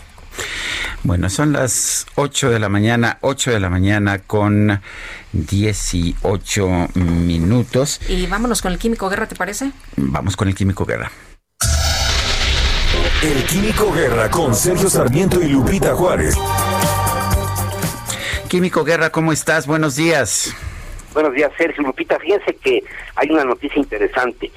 [1.02, 4.82] Bueno, son las 8 de la mañana, 8 de la mañana con
[5.32, 8.00] 18 minutos.
[8.08, 9.72] Y vámonos con el Químico Guerra, ¿te parece?
[9.96, 11.10] Vamos con el Químico Guerra.
[13.22, 16.36] El Químico Guerra con Sergio Sarmiento y Lupita Juárez.
[18.48, 19.66] Químico Guerra, ¿cómo estás?
[19.66, 20.54] Buenos días.
[21.14, 21.82] Buenos días, Sergio.
[21.82, 22.82] Lupita, fíjense que
[23.16, 24.50] hay una noticia interesante.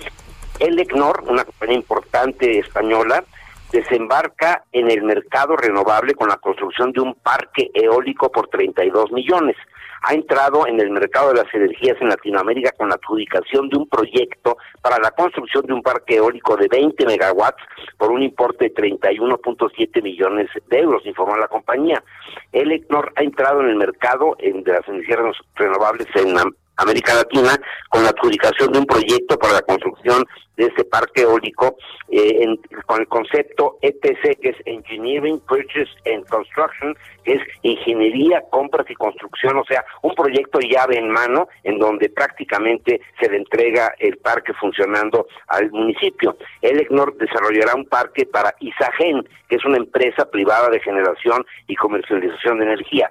[0.60, 3.24] El ECNOR, una compañía importante española,
[3.72, 9.58] desembarca en el mercado renovable con la construcción de un parque eólico por 32 millones.
[10.04, 13.88] Ha entrado en el mercado de las energías en Latinoamérica con la adjudicación de un
[13.88, 17.64] proyecto para la construcción de un parque eólico de 20 megawatts
[17.98, 22.04] por un importe de 31.7 millones de euros, informó la compañía.
[22.52, 25.20] El ECNOR ha entrado en el mercado de las energías
[25.56, 26.36] renovables en
[26.78, 27.58] América Latina
[27.90, 30.26] con la adjudicación de un proyecto para la construcción
[30.58, 31.78] de este parque eólico
[32.10, 32.46] eh,
[32.86, 38.96] con el concepto EPC que es Engineering, Purchase and Construction, que es ingeniería, compras y
[38.96, 44.18] construcción, o sea, un proyecto llave en mano en donde prácticamente se le entrega el
[44.18, 46.38] parque funcionando al municipio.
[46.62, 51.76] El ECNOR desarrollará un parque para Isagen, que es una empresa privada de generación y
[51.76, 53.10] comercialización de energía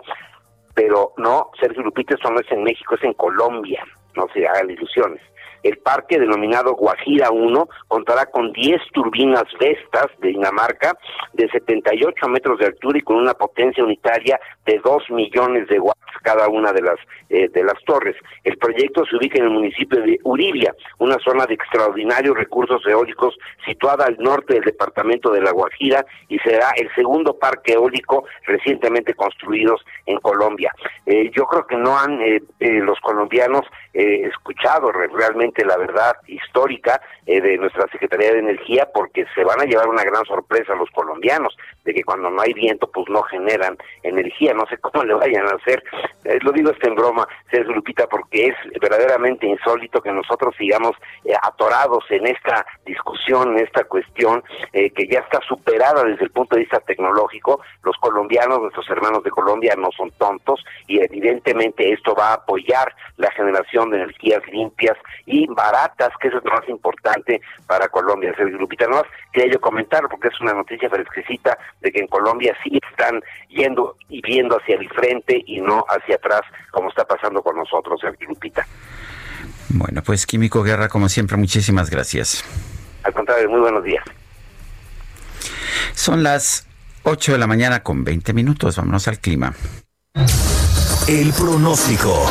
[0.75, 3.85] pero no, Sergio Lupita, eso no es en México, es en Colombia,
[4.17, 5.21] no se hagan ilusiones.
[5.63, 10.99] El parque denominado Guajira 1 contará con 10 turbinas Vestas de Dinamarca
[11.35, 16.02] de 78 metros de altura y con una potencia unitaria de 2 millones de watts
[16.23, 18.17] cada una de las eh, de las torres.
[18.45, 23.37] El proyecto se ubica en el municipio de Uribia, una zona de extraordinarios recursos eólicos
[23.67, 29.15] situada al norte del departamento de La Guajira y será el segundo parque eólico recientemente
[29.15, 30.73] construidos en Colombia.
[31.07, 37.41] Eh, yo creo que no han eh, los colombianos escuchado realmente la verdad histórica eh,
[37.41, 41.57] de nuestra Secretaría de Energía porque se van a llevar una gran sorpresa los colombianos
[41.85, 45.47] de que cuando no hay viento pues no generan energía, no sé cómo le vayan
[45.47, 45.83] a hacer,
[46.25, 50.97] eh, lo digo esto en broma, César Lupita, porque es verdaderamente insólito que nosotros sigamos
[51.25, 54.43] eh, atorados en esta discusión, en esta cuestión
[54.73, 59.31] que ya está superada desde el punto de vista tecnológico, los colombianos, nuestros hermanos de
[59.31, 64.97] Colombia no son tontos y evidentemente esto va a apoyar la generación de energías limpias
[65.27, 68.35] y baratas, que eso es lo más importante para Colombia.
[68.37, 72.07] Sergio Lupita, no más quería yo comentar, porque es una noticia fresquecita de que en
[72.07, 77.05] Colombia sí están yendo y viendo hacia el frente y no hacia atrás, como está
[77.05, 78.67] pasando con nosotros, Sergio Lupita.
[79.69, 82.45] Bueno, pues Químico Guerra, como siempre, muchísimas gracias.
[83.05, 84.05] Al contrario, muy buenos días.
[85.95, 86.67] Son las
[87.05, 88.77] 8 de la mañana con 20 minutos.
[88.77, 89.55] Vámonos al clima.
[91.09, 92.31] El pronóstico.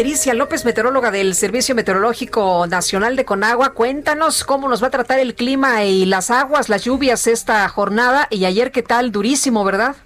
[0.00, 5.18] Patricia López, meteoróloga del Servicio Meteorológico Nacional de Conagua, cuéntanos cómo nos va a tratar
[5.18, 9.96] el clima y las aguas, las lluvias esta jornada y ayer qué tal, durísimo, ¿verdad?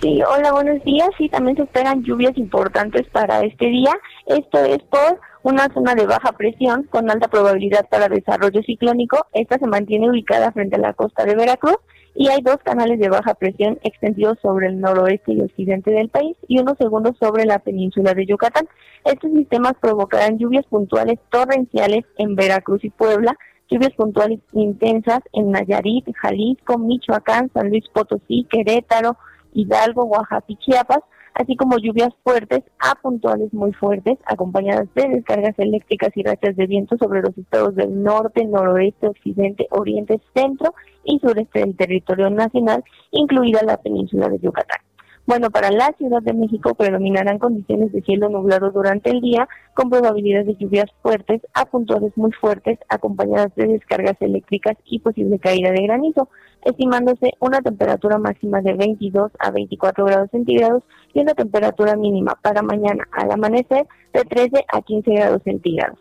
[0.00, 1.10] Sí, hola, buenos días.
[1.18, 3.92] Sí, también se esperan lluvias importantes para este día.
[4.24, 9.26] Esto es por una zona de baja presión con alta probabilidad para desarrollo ciclónico.
[9.34, 11.76] Esta se mantiene ubicada frente a la costa de Veracruz
[12.14, 16.36] y hay dos canales de baja presión extendidos sobre el noroeste y occidente del país
[16.46, 18.66] y uno segundo sobre la península de Yucatán.
[19.04, 23.36] Estos sistemas provocarán lluvias puntuales torrenciales en Veracruz y Puebla,
[23.68, 29.16] lluvias puntuales intensas en Nayarit, Jalisco, Michoacán, San Luis Potosí, Querétaro,
[29.52, 31.00] Hidalgo, Oaxaca y Chiapas,
[31.34, 36.66] así como lluvias fuertes a puntuales muy fuertes, acompañadas de descargas eléctricas y rachas de
[36.66, 40.74] viento sobre los estados del norte, noroeste, occidente, oriente, centro
[41.04, 44.80] y sureste del territorio nacional, incluida la península de Yucatán.
[45.26, 49.88] Bueno, para la Ciudad de México predominarán condiciones de cielo nublado durante el día, con
[49.88, 55.70] probabilidad de lluvias fuertes a puntuales muy fuertes, acompañadas de descargas eléctricas y posible caída
[55.70, 56.28] de granizo,
[56.62, 60.82] estimándose una temperatura máxima de 22 a 24 grados centígrados
[61.14, 65.98] y una temperatura mínima para mañana al amanecer de 13 a 15 grados centígrados.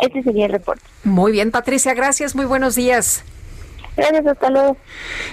[0.00, 0.82] Este sería el reporte.
[1.04, 3.24] Muy bien, Patricia, gracias, muy buenos días.
[3.96, 4.76] Gracias, hasta luego.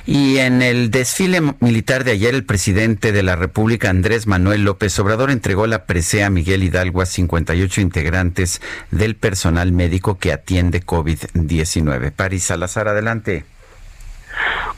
[0.06, 4.98] Y en el desfile militar de ayer, el presidente de la República, Andrés Manuel López
[5.00, 8.62] Obrador, entregó la presea a Miguel Hidalgo a 58 integrantes
[8.92, 12.12] del personal médico que atiende COVID-19.
[12.12, 13.46] París Salazar, adelante.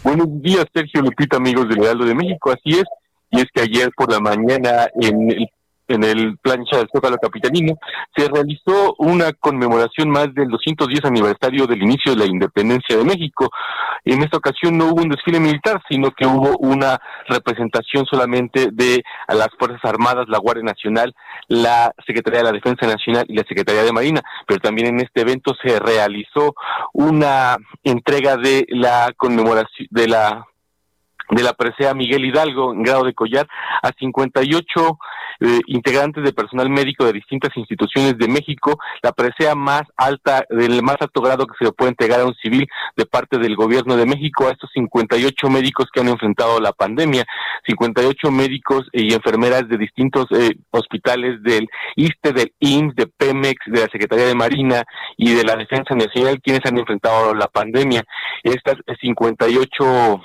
[0.03, 2.51] Buenos días, Sergio Lupita, amigos del Heraldo de México.
[2.51, 2.85] Así es,
[3.31, 5.49] y es que ayer por la mañana en el
[5.87, 7.75] en el plancha del Zócalo Capitalino,
[8.15, 13.49] se realizó una conmemoración más del 210 aniversario del inicio de la independencia de México.
[14.05, 19.03] En esta ocasión no hubo un desfile militar, sino que hubo una representación solamente de
[19.27, 21.13] las Fuerzas Armadas, la Guardia Nacional,
[21.47, 24.21] la Secretaría de la Defensa Nacional y la Secretaría de Marina.
[24.47, 26.53] Pero también en este evento se realizó
[26.93, 30.45] una entrega de la conmemoración, de la
[31.29, 33.47] de la presea Miguel Hidalgo en grado de collar
[33.81, 34.97] a 58
[35.39, 40.83] eh, integrantes de personal médico de distintas instituciones de México, la presea más alta, del
[40.83, 43.97] más alto grado que se le puede entregar a un civil de parte del gobierno
[43.97, 47.25] de México a estos 58 médicos que han enfrentado la pandemia,
[47.67, 53.81] 58 médicos y enfermeras de distintos eh, hospitales del ISTE, del IMSS, de Pemex, de
[53.81, 54.83] la Secretaría de Marina
[55.17, 58.03] y de la Defensa Nacional, quienes han enfrentado la pandemia.
[58.43, 60.21] Estas 58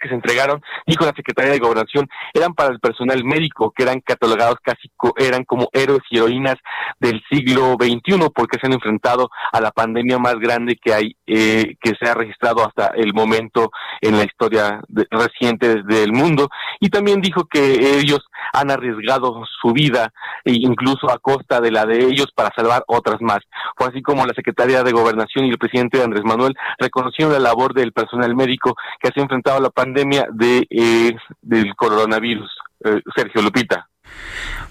[0.00, 4.00] que se entregaron, dijo la Secretaría de Gobernación, eran para el personal médico, que eran
[4.00, 6.56] catalogados casi, eran como héroes y heroínas
[6.98, 11.76] del siglo XXI, porque se han enfrentado a la pandemia más grande que hay, eh,
[11.80, 13.70] que se ha registrado hasta el momento
[14.00, 14.80] en la historia
[15.10, 16.48] reciente del mundo.
[16.80, 18.20] Y también dijo que ellos
[18.52, 20.12] han arriesgado su vida,
[20.44, 23.40] e incluso a costa de la de ellos, para salvar otras más.
[23.76, 27.74] Fue así como la Secretaría de Gobernación y el presidente Andrés Manuel reconocieron la labor
[27.74, 32.50] del personal médico que se ha enfrentado la pandemia de, eh, del coronavirus.
[32.84, 33.88] Eh, Sergio Lupita.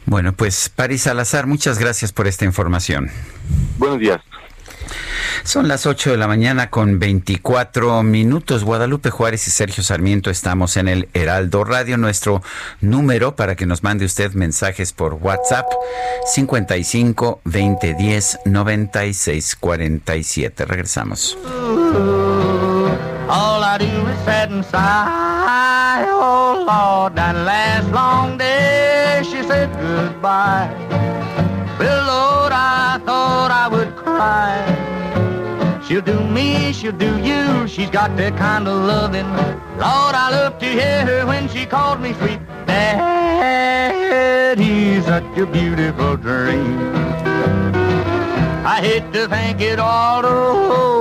[0.06, 3.10] Bueno, pues París Salazar, muchas gracias por esta información.
[3.78, 4.22] Buenos días.
[5.44, 8.64] Son las 8 de la mañana con 24 minutos.
[8.64, 11.98] Guadalupe Juárez y Sergio Sarmiento estamos en el Heraldo Radio.
[11.98, 12.42] Nuestro
[12.82, 15.66] número para que nos mande usted mensajes por WhatsApp
[16.26, 20.66] 55 20 10 96 47.
[20.66, 21.38] Regresamos.
[23.34, 26.04] All I do is sit and sigh.
[26.06, 30.70] Oh Lord, that last long day she said goodbye.
[31.80, 34.68] Well, Lord, I thought I would cry.
[35.88, 37.70] She'll do me, she'll do you.
[37.70, 39.30] She's got that kind of loving.
[39.80, 42.92] Lord, I love to hear her when she called me sweet daddy.
[45.04, 46.92] Such a beautiful dream.
[48.66, 51.01] I hate to think it all over.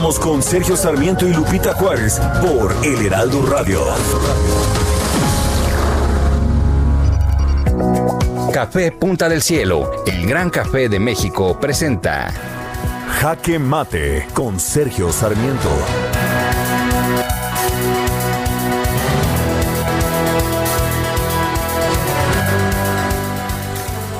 [0.00, 3.84] Continuamos con Sergio Sarmiento y Lupita Juárez por El Heraldo Radio.
[8.50, 12.32] Café Punta del Cielo, el gran café de México, presenta
[13.20, 15.68] Jaque Mate con Sergio Sarmiento.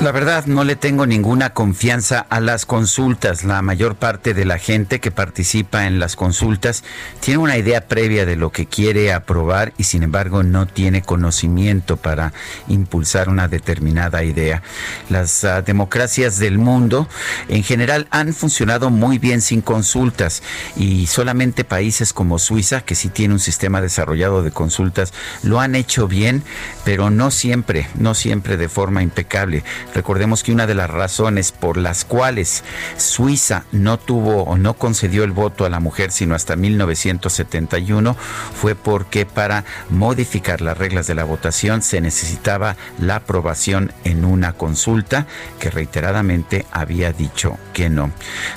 [0.01, 3.43] La verdad, no le tengo ninguna confianza a las consultas.
[3.43, 6.83] La mayor parte de la gente que participa en las consultas
[7.19, 11.97] tiene una idea previa de lo que quiere aprobar y sin embargo no tiene conocimiento
[11.97, 12.33] para
[12.67, 14.63] impulsar una determinada idea.
[15.09, 17.07] Las uh, democracias del mundo
[17.47, 20.41] en general han funcionado muy bien sin consultas
[20.75, 25.13] y solamente países como Suiza, que sí tiene un sistema desarrollado de consultas,
[25.43, 26.41] lo han hecho bien,
[26.83, 29.63] pero no siempre, no siempre de forma impecable.
[29.93, 32.63] Recordemos que una de las razones por las cuales
[32.97, 38.15] Suiza no tuvo o no concedió el voto a la mujer sino hasta 1971
[38.53, 44.53] fue porque para modificar las reglas de la votación se necesitaba la aprobación en una
[44.53, 45.27] consulta
[45.59, 48.11] que reiteradamente había dicho que no.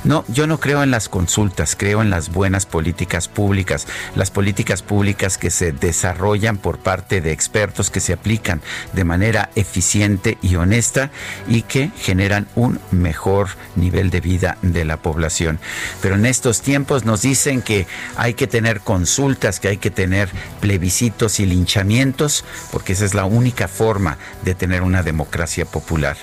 [0.04, 4.82] No, yo no creo en las consultas, creo en las buenas políticas públicas, las políticas
[4.82, 8.60] públicas que se desarrollan por parte de expertos que se aplican
[8.92, 11.10] de manera eficiente y honesta
[11.48, 15.58] y que generan un mejor nivel de vida de la población.
[16.00, 17.86] Pero en estos tiempos nos dicen que
[18.16, 20.28] hay que tener consultas, que hay que tener
[20.60, 26.16] plebiscitos y linchamientos, porque esa es la única forma de tener una democracia popular.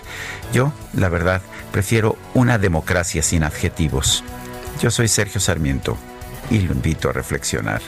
[0.54, 1.42] Yo, la verdad,
[1.72, 4.24] prefiero una democracia sin adjetivos.
[4.82, 5.98] Yo soy Sergio Sarmiento
[6.50, 7.82] y lo invito a reflexionar.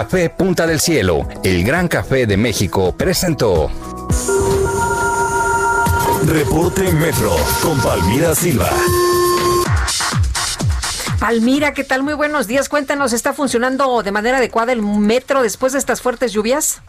[0.00, 3.70] Café Punta del Cielo, el gran café de México, presentó.
[6.24, 8.70] Reporte Metro con Palmira Silva.
[11.18, 12.02] Palmira, ¿qué tal?
[12.02, 12.70] Muy buenos días.
[12.70, 16.80] Cuéntanos, ¿está funcionando de manera adecuada el metro después de estas fuertes lluvias?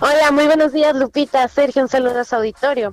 [0.00, 1.46] Hola, muy buenos días, Lupita.
[1.46, 2.92] Sergio, un saludo a su auditorio.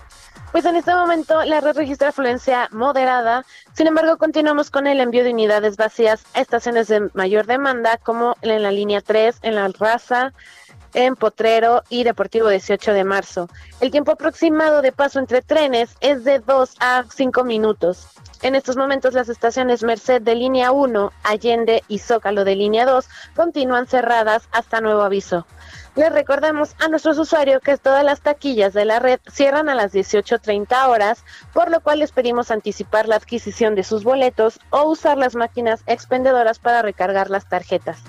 [0.53, 3.43] Pues en este momento la red registra afluencia moderada,
[3.73, 8.35] sin embargo continuamos con el envío de unidades vacías a estaciones de mayor demanda como
[8.43, 10.31] en la línea 3, en la Raza,
[10.93, 13.49] en Potrero y Deportivo 18 de marzo.
[13.79, 18.09] El tiempo aproximado de paso entre trenes es de 2 a 5 minutos.
[18.43, 23.09] En estos momentos las estaciones Merced de línea 1, Allende y Zócalo de línea 2
[23.35, 25.47] continúan cerradas hasta nuevo aviso.
[25.95, 29.93] Les recordamos a nuestros usuarios que todas las taquillas de la red cierran a las
[29.93, 35.19] 18.30 horas, por lo cual les pedimos anticipar la adquisición de sus boletos o usar
[35.19, 37.99] las máquinas expendedoras para recargar las tarjetas.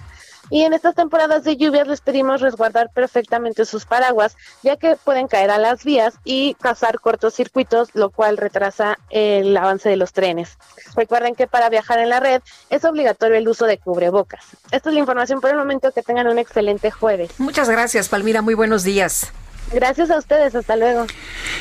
[0.55, 5.27] Y en estas temporadas de lluvias les pedimos resguardar perfectamente sus paraguas, ya que pueden
[5.27, 10.57] caer a las vías y causar cortocircuitos, lo cual retrasa el avance de los trenes.
[10.95, 12.41] Recuerden que para viajar en la red
[12.71, 14.45] es obligatorio el uso de cubrebocas.
[14.71, 15.91] Esta es la información por el momento.
[15.91, 17.33] Que tengan un excelente jueves.
[17.39, 18.41] Muchas gracias, Palmira.
[18.41, 19.33] Muy buenos días.
[19.75, 21.07] Gracias a ustedes, hasta luego.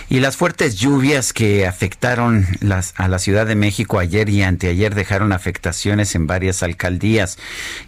[0.09, 4.93] Y las fuertes lluvias que afectaron las, a la Ciudad de México ayer y anteayer
[4.93, 7.37] dejaron afectaciones en varias alcaldías.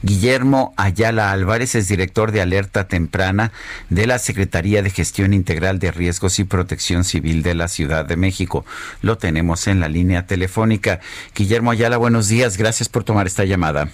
[0.01, 3.51] Guillermo Ayala Álvarez es director de alerta temprana
[3.89, 8.17] de la Secretaría de Gestión Integral de Riesgos y Protección Civil de la Ciudad de
[8.17, 8.65] México.
[9.01, 10.99] Lo tenemos en la línea telefónica.
[11.35, 12.57] Guillermo Ayala, buenos días.
[12.57, 13.89] Gracias por tomar esta llamada.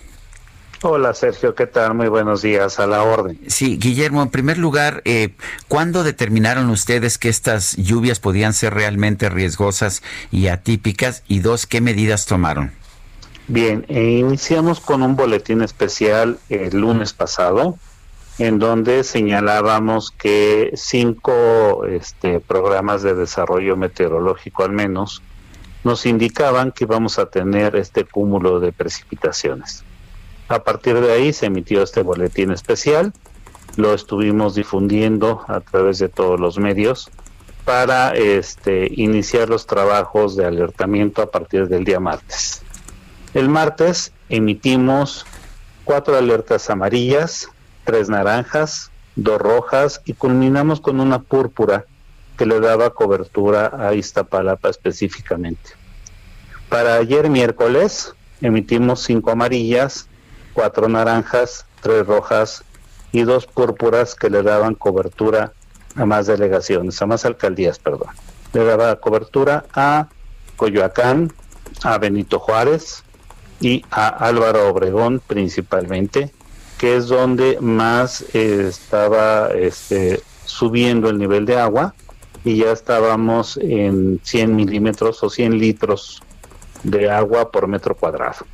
[0.83, 1.93] Hola Sergio, ¿qué tal?
[1.93, 3.39] Muy buenos días, a la orden.
[3.45, 5.35] Sí, Guillermo, en primer lugar, eh,
[5.67, 10.01] ¿cuándo determinaron ustedes que estas lluvias podían ser realmente riesgosas
[10.31, 11.21] y atípicas?
[11.27, 12.71] Y dos, ¿qué medidas tomaron?
[13.47, 17.77] Bien, eh, iniciamos con un boletín especial el lunes pasado,
[18.39, 25.21] en donde señalábamos que cinco este, programas de desarrollo meteorológico al menos
[25.83, 29.83] nos indicaban que íbamos a tener este cúmulo de precipitaciones.
[30.51, 33.13] A partir de ahí se emitió este boletín especial,
[33.77, 37.09] lo estuvimos difundiendo a través de todos los medios
[37.63, 42.63] para este, iniciar los trabajos de alertamiento a partir del día martes.
[43.33, 45.25] El martes emitimos
[45.85, 47.47] cuatro alertas amarillas,
[47.85, 51.85] tres naranjas, dos rojas y culminamos con una púrpura
[52.37, 55.69] que le daba cobertura a Iztapalapa específicamente.
[56.67, 60.09] Para ayer miércoles emitimos cinco amarillas,
[60.53, 62.63] cuatro naranjas, tres rojas
[63.11, 65.53] y dos púrpuras que le daban cobertura
[65.95, 68.09] a más delegaciones, a más alcaldías, perdón.
[68.53, 70.07] Le daba cobertura a
[70.55, 71.33] Coyoacán,
[71.83, 73.03] a Benito Juárez
[73.59, 76.31] y a Álvaro Obregón principalmente,
[76.77, 81.93] que es donde más eh, estaba este, subiendo el nivel de agua
[82.43, 86.21] y ya estábamos en 100 milímetros o 100 litros
[86.83, 88.45] de agua por metro cuadrado.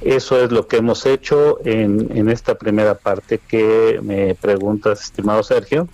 [0.00, 5.42] Eso es lo que hemos hecho en, en esta primera parte que me preguntas, estimado
[5.42, 5.88] Sergio,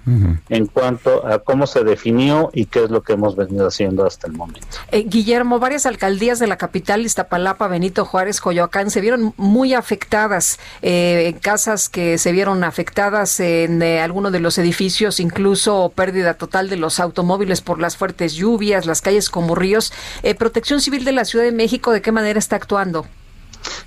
[0.48, 4.27] en cuanto a cómo se definió y qué es lo que hemos venido haciendo hasta
[4.27, 4.66] el momento.
[4.90, 10.59] Eh, Guillermo, varias alcaldías de la capital, Iztapalapa, Benito Juárez, Coyoacán, se vieron muy afectadas,
[10.82, 16.68] eh, casas que se vieron afectadas en eh, algunos de los edificios, incluso pérdida total
[16.68, 19.93] de los automóviles por las fuertes lluvias, las calles como ríos.
[20.22, 23.06] Eh, Protección Civil de la Ciudad de México, ¿de qué manera está actuando?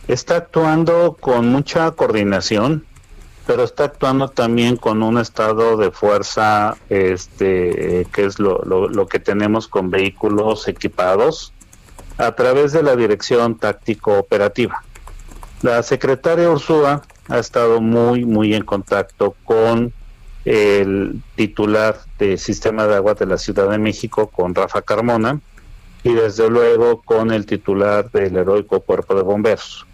[0.07, 2.85] Está actuando con mucha coordinación,
[3.45, 9.19] pero está actuando también con un estado de fuerza, este, que es lo, lo, que
[9.19, 11.53] tenemos con vehículos equipados
[12.17, 14.83] a través de la Dirección Táctico Operativa.
[15.61, 19.93] La secretaria Ursúa ha estado muy, muy en contacto con
[20.45, 25.39] el titular del Sistema de Agua de la Ciudad de México, con Rafa Carmona,
[26.03, 29.85] y desde luego con el titular del heroico Cuerpo de Bomberos.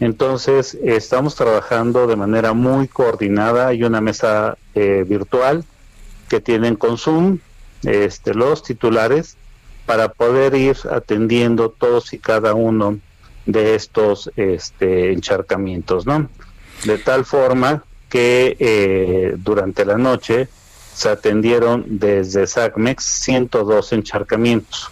[0.00, 3.68] Entonces, estamos trabajando de manera muy coordinada.
[3.68, 5.64] Hay una mesa eh, virtual
[6.28, 7.38] que tienen con Zoom
[7.84, 9.36] este, los titulares
[9.86, 12.98] para poder ir atendiendo todos y cada uno
[13.46, 16.28] de estos este, encharcamientos, ¿no?
[16.84, 20.48] De tal forma que eh, durante la noche
[20.94, 24.90] se atendieron desde SACMEX 102 encharcamientos.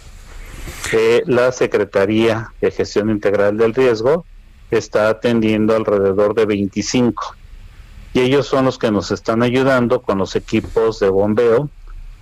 [0.91, 4.25] Eh, la Secretaría de Gestión Integral del Riesgo
[4.71, 7.35] está atendiendo alrededor de 25
[8.13, 11.69] y ellos son los que nos están ayudando con los equipos de bombeo,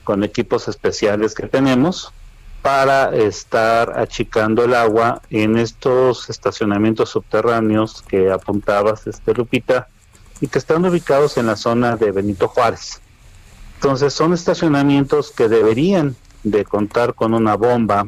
[0.03, 2.13] con equipos especiales que tenemos
[2.61, 9.89] para estar achicando el agua en estos estacionamientos subterráneos que apuntabas, este Lupita,
[10.39, 13.01] y que están ubicados en la zona de Benito Juárez.
[13.75, 18.07] Entonces son estacionamientos que deberían de contar con una bomba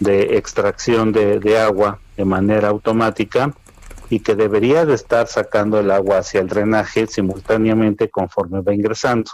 [0.00, 3.54] de extracción de, agua de manera automática
[4.10, 9.30] y que debería de estar sacando el agua hacia el drenaje simultáneamente conforme va ingresando.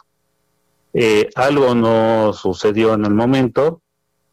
[0.92, 3.82] Eh, algo no sucedió en el momento,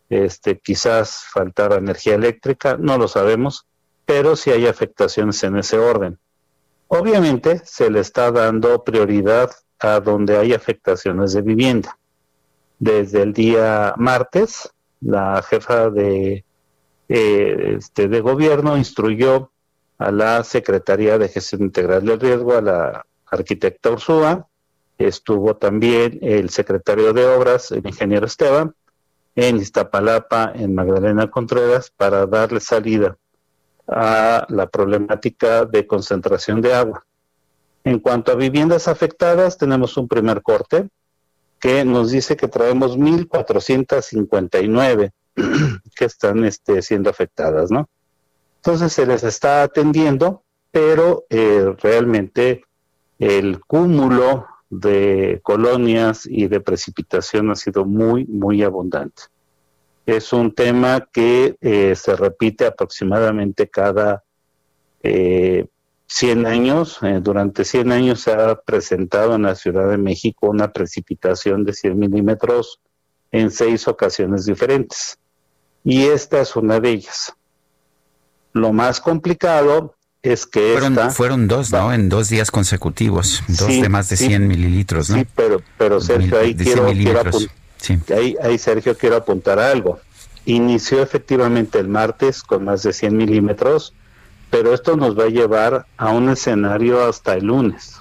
[0.10, 3.66] este, quizás faltaba energía eléctrica, no lo sabemos,
[4.06, 6.18] pero sí hay afectaciones en ese orden.
[6.88, 11.98] Obviamente se le está dando prioridad a donde hay afectaciones de vivienda.
[12.80, 14.70] Desde el día martes,
[15.02, 16.46] la jefa de,
[17.10, 19.52] eh, este, de gobierno instruyó
[19.98, 24.48] a la Secretaría de Gestión Integral del Riesgo, a la arquitecta Ursúa,
[24.98, 28.74] estuvo también el secretario de Obras, el ingeniero Esteban,
[29.36, 33.18] en Iztapalapa, en Magdalena Contreras, para darle salida
[33.88, 37.06] a la problemática de concentración de agua.
[37.84, 40.90] En cuanto a viviendas afectadas, tenemos un primer corte
[41.60, 45.12] que nos dice que traemos 1.459
[45.96, 47.90] que están este, siendo afectadas, ¿no?
[48.58, 52.64] Entonces se les está atendiendo, pero eh, realmente
[53.20, 59.24] el cúmulo de colonias y de precipitación ha sido muy, muy abundante.
[60.06, 64.24] Es un tema que eh, se repite aproximadamente cada
[66.08, 67.00] 100 eh, años.
[67.22, 71.98] durante 100 años se ha presentado en la Ciudad de México una precipitación de 100
[71.98, 72.80] milímetros
[73.32, 75.18] en seis ocasiones diferentes.
[75.84, 77.34] Y esta es una de ellas.
[78.54, 81.94] Lo más complicado es que fueron, fueron dos, ¿no?
[81.94, 85.18] En dos días consecutivos, dos de más de 100 mililitros, ¿no?
[85.18, 90.00] Sí, pero, pero Sergio, ahí, quiero, ahí, ahí, Sergio, quiero apuntar algo.
[90.46, 93.94] Inició efectivamente el martes con más de 100 milímetros,
[94.50, 97.98] pero esto nos va a llevar a un escenario hasta el lunes.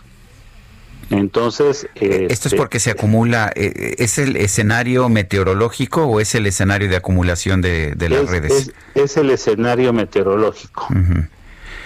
[1.11, 1.89] Entonces...
[1.95, 6.89] Esto es este, porque se acumula, eh, ¿es el escenario meteorológico o es el escenario
[6.89, 8.73] de acumulación de, las redes?
[8.95, 10.89] Es, el escenario meteorológico.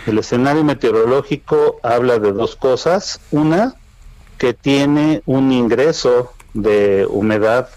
[0.07, 3.21] El escenario meteorológico habla de dos cosas.
[3.31, 3.75] Una,
[4.39, 7.69] que tiene un ingreso de humedad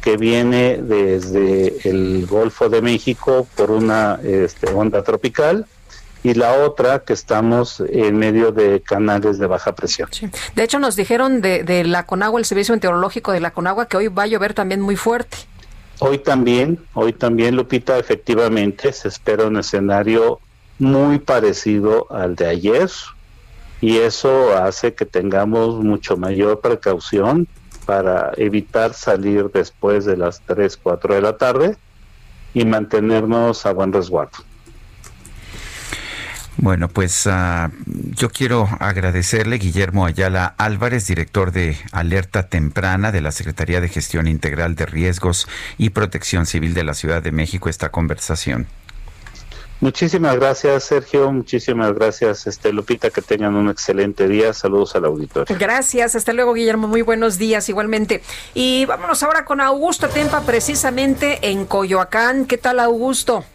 [0.00, 5.66] que viene desde el Golfo de México por una este, onda tropical
[6.22, 10.08] y la otra que estamos en medio de canales de baja presión.
[10.54, 13.96] De hecho, nos dijeron de, de la Conagua, el Servicio Meteorológico de la Conagua, que
[13.96, 15.38] hoy va a llover también muy fuerte.
[15.98, 20.40] Hoy también, hoy también, Lupita, efectivamente se espera un escenario
[20.78, 22.90] muy parecido al de ayer
[23.82, 27.46] y eso hace que tengamos mucho mayor precaución
[27.84, 31.76] para evitar salir después de las 3, 4 de la tarde
[32.54, 34.38] y mantenernos a buen resguardo.
[36.62, 43.32] Bueno, pues uh, yo quiero agradecerle, Guillermo Ayala Álvarez, director de Alerta Temprana de la
[43.32, 47.88] Secretaría de Gestión Integral de Riesgos y Protección Civil de la Ciudad de México, esta
[47.88, 48.66] conversación.
[49.80, 51.32] Muchísimas gracias, Sergio.
[51.32, 53.08] Muchísimas gracias, este Lupita.
[53.08, 54.52] Que tengan un excelente día.
[54.52, 55.56] Saludos al auditorio.
[55.58, 56.14] Gracias.
[56.14, 56.86] Hasta luego, Guillermo.
[56.86, 58.22] Muy buenos días, igualmente.
[58.52, 62.44] Y vámonos ahora con Augusto Tempa, precisamente en Coyoacán.
[62.44, 63.46] ¿Qué tal, Augusto?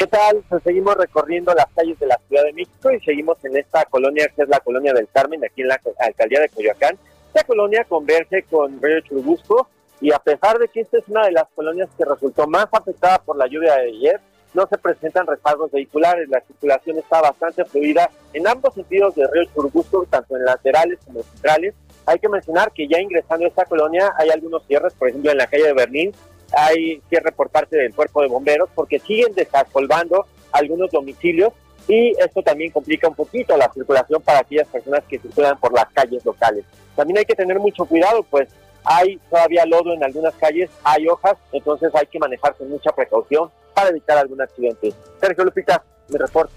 [0.00, 0.42] ¿Qué tal?
[0.48, 4.32] Pues seguimos recorriendo las calles de la Ciudad de México y seguimos en esta colonia
[4.34, 6.96] que es la colonia del Carmen, aquí en la alcaldía de Coyoacán.
[7.26, 9.68] Esta colonia converge con Río Churubusco
[10.00, 13.18] y a pesar de que esta es una de las colonias que resultó más afectada
[13.18, 14.20] por la lluvia de ayer,
[14.54, 19.44] no se presentan retardos vehiculares, la circulación está bastante fluida en ambos sentidos de Río
[19.52, 21.74] Churubusco, tanto en laterales como centrales.
[22.06, 25.36] Hay que mencionar que ya ingresando a esta colonia hay algunos cierres, por ejemplo en
[25.36, 26.12] la calle de Berlín
[26.52, 31.52] hay cierre por parte del cuerpo de bomberos porque siguen desasolvando algunos domicilios
[31.88, 35.86] y esto también complica un poquito la circulación para aquellas personas que circulan por las
[35.92, 36.64] calles locales.
[36.94, 38.48] También hay que tener mucho cuidado, pues
[38.84, 43.50] hay todavía lodo en algunas calles, hay hojas, entonces hay que manejar con mucha precaución
[43.74, 44.92] para evitar algún accidente.
[45.20, 46.52] Sergio Lupita, mi reporte.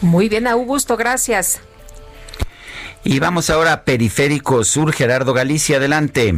[0.00, 1.60] Muy bien, Augusto, gracias.
[3.02, 6.34] Y vamos ahora a Periférico Sur, Gerardo Galicia, adelante.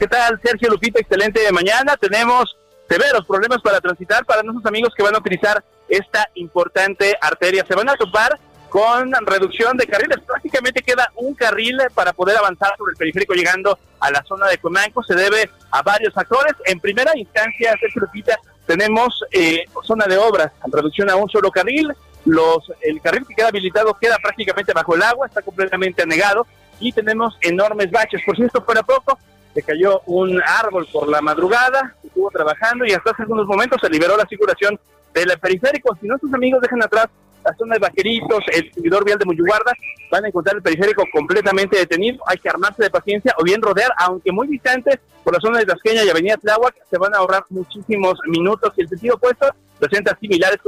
[0.00, 0.98] ¿Qué tal, Sergio Lupita?
[0.98, 1.94] Excelente mañana.
[1.94, 2.56] Tenemos
[2.88, 7.66] severos problemas para transitar para nuestros amigos que van a utilizar esta importante arteria.
[7.68, 8.40] Se van a topar
[8.70, 10.16] con reducción de carriles.
[10.26, 14.56] Prácticamente queda un carril para poder avanzar sobre el periférico llegando a la zona de
[14.56, 15.02] Cuemanco.
[15.02, 16.54] Se debe a varios factores.
[16.64, 21.92] En primera instancia, Sergio Lupita, tenemos eh, zona de obras, reducción a un solo carril.
[22.24, 26.46] Los, el carril que queda habilitado queda prácticamente bajo el agua, está completamente anegado
[26.80, 28.22] y tenemos enormes baches.
[28.24, 29.18] Por si esto fuera poco,
[29.54, 33.90] se cayó un árbol por la madrugada, estuvo trabajando y hasta hace algunos momentos se
[33.90, 34.78] liberó la circulación
[35.12, 35.96] del periférico.
[36.00, 37.08] Si nuestros amigos dejan atrás
[37.44, 39.72] la zona de Vaqueritos, el subidor vial de Muyuguarda,
[40.10, 42.22] van a encontrar el periférico completamente detenido.
[42.26, 45.66] Hay que armarse de paciencia o bien rodear, aunque muy distante, por la zona de
[45.66, 48.72] Tasqueña y Avenida Tláhuac, se van a ahorrar muchísimos minutos.
[48.76, 49.46] Y el sentido opuesto
[49.78, 50.58] presenta similares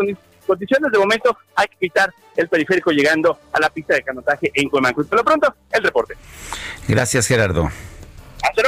[0.47, 0.93] condiciones.
[0.93, 5.05] De momento hay que quitar el periférico llegando a la pista de canotaje en Cuemanco.
[5.05, 6.15] Por lo pronto, el reporte.
[6.89, 7.71] Gracias, Gerardo.
[8.43, 8.63] Hasta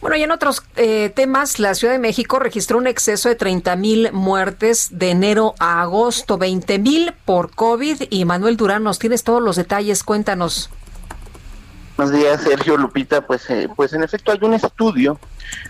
[0.00, 3.74] bueno, y en otros eh, temas, la Ciudad de México registró un exceso de 30
[3.74, 8.02] mil muertes de enero a agosto, 20 mil por COVID.
[8.08, 10.70] Y Manuel Durán, nos tienes todos los detalles, cuéntanos.
[11.96, 13.26] Buenos días, Sergio Lupita.
[13.26, 15.18] Pues, eh, pues en efecto hay un estudio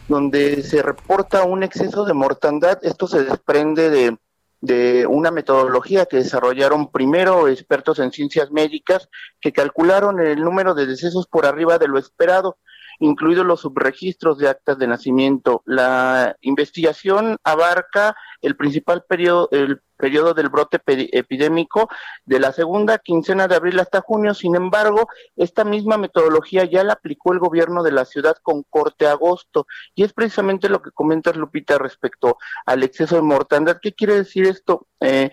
[0.09, 2.79] donde se reporta un exceso de mortandad.
[2.83, 4.19] Esto se desprende de,
[4.61, 9.09] de una metodología que desarrollaron primero expertos en ciencias médicas
[9.41, 12.59] que calcularon el número de decesos por arriba de lo esperado
[12.99, 15.63] incluidos los subregistros de actas de nacimiento.
[15.65, 21.89] La investigación abarca el principal periodo, el periodo del brote epidémico
[22.25, 24.35] de la segunda quincena de abril hasta junio.
[24.35, 29.07] Sin embargo, esta misma metodología ya la aplicó el gobierno de la ciudad con corte
[29.07, 29.67] agosto.
[29.95, 33.79] Y es precisamente lo que comentas, Lupita, respecto al exceso de mortandad.
[33.83, 34.87] ¿Qué quiere decir esto?
[35.01, 35.31] Eh,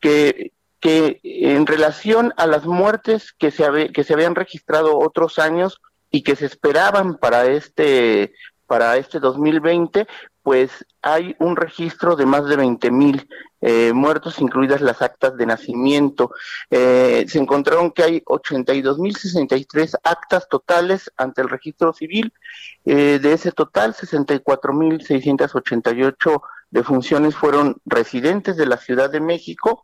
[0.00, 5.80] que que en relación a las muertes que se, que se habían registrado otros años,
[6.10, 8.32] y que se esperaban para este
[8.68, 10.06] para este 2020,
[10.42, 13.26] pues hay un registro de más de 20 mil
[13.62, 16.30] eh, muertos, incluidas las actas de nacimiento.
[16.70, 22.32] Eh, se encontraron que hay 82 mil 63 actas totales ante el registro civil.
[22.84, 29.82] Eh, de ese total, 64 mil 688 defunciones fueron residentes de la Ciudad de México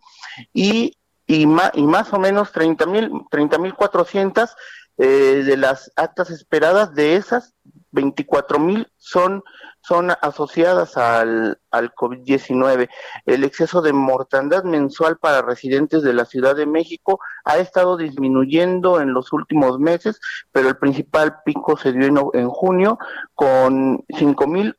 [0.52, 1.46] y, y, y
[1.86, 4.54] más o menos 30 mil 30 mil 400
[4.98, 7.54] eh, de las actas esperadas, de esas,
[7.94, 9.42] 24 mil son,
[9.80, 12.88] son asociadas al, al COVID-19.
[13.24, 19.00] El exceso de mortandad mensual para residentes de la Ciudad de México ha estado disminuyendo
[19.00, 20.20] en los últimos meses,
[20.52, 22.98] pero el principal pico se dio en, en junio
[23.34, 24.76] con 5 mil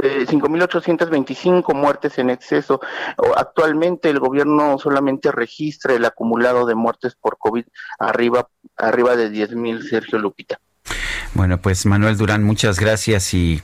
[0.00, 2.80] 5.825 muertes en exceso.
[3.36, 7.64] Actualmente el gobierno solamente registra el acumulado de muertes por COVID
[7.98, 10.58] arriba, arriba de 10.000, Sergio Lupita.
[11.32, 13.62] Bueno, pues Manuel Durán, muchas gracias y,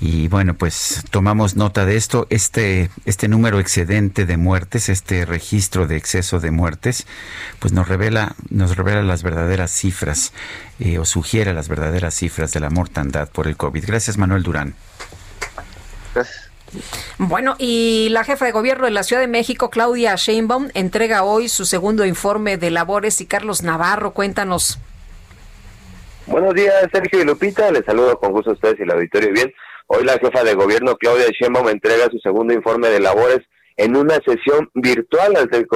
[0.00, 2.28] y, bueno, pues tomamos nota de esto.
[2.30, 7.08] Este, este número excedente de muertes, este registro de exceso de muertes,
[7.58, 10.32] pues nos revela, nos revela las verdaderas cifras
[10.78, 13.84] eh, o sugiere las verdaderas cifras de la mortandad por el COVID.
[13.84, 14.74] Gracias, Manuel Durán.
[17.18, 21.48] Bueno, y la jefa de gobierno de la Ciudad de México, Claudia Sheinbaum, entrega hoy
[21.48, 24.78] su segundo informe de labores y Carlos Navarro, cuéntanos.
[26.26, 27.72] Buenos días, Sergio y Lupita.
[27.72, 29.32] Les saludo con gusto a ustedes y el auditorio.
[29.32, 29.52] Bien,
[29.88, 33.40] hoy la jefa de gobierno, Claudia Sheinbaum, entrega su segundo informe de labores
[33.76, 35.66] en una sesión virtual ante el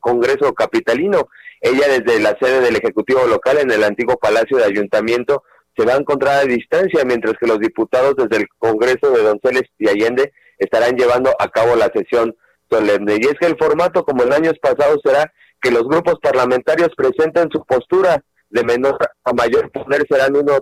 [0.00, 1.28] Congreso Capitalino.
[1.60, 5.44] Ella desde la sede del Ejecutivo local en el antiguo Palacio de Ayuntamiento
[5.80, 9.62] se va a encontrar a distancia, mientras que los diputados desde el Congreso de Donceles
[9.78, 12.36] y Allende estarán llevando a cabo la sesión
[12.68, 13.16] solemne.
[13.18, 15.32] Y es que el formato, como en años pasados, será
[15.62, 20.58] que los grupos parlamentarios presenten su postura de menor a mayor poder, serán uno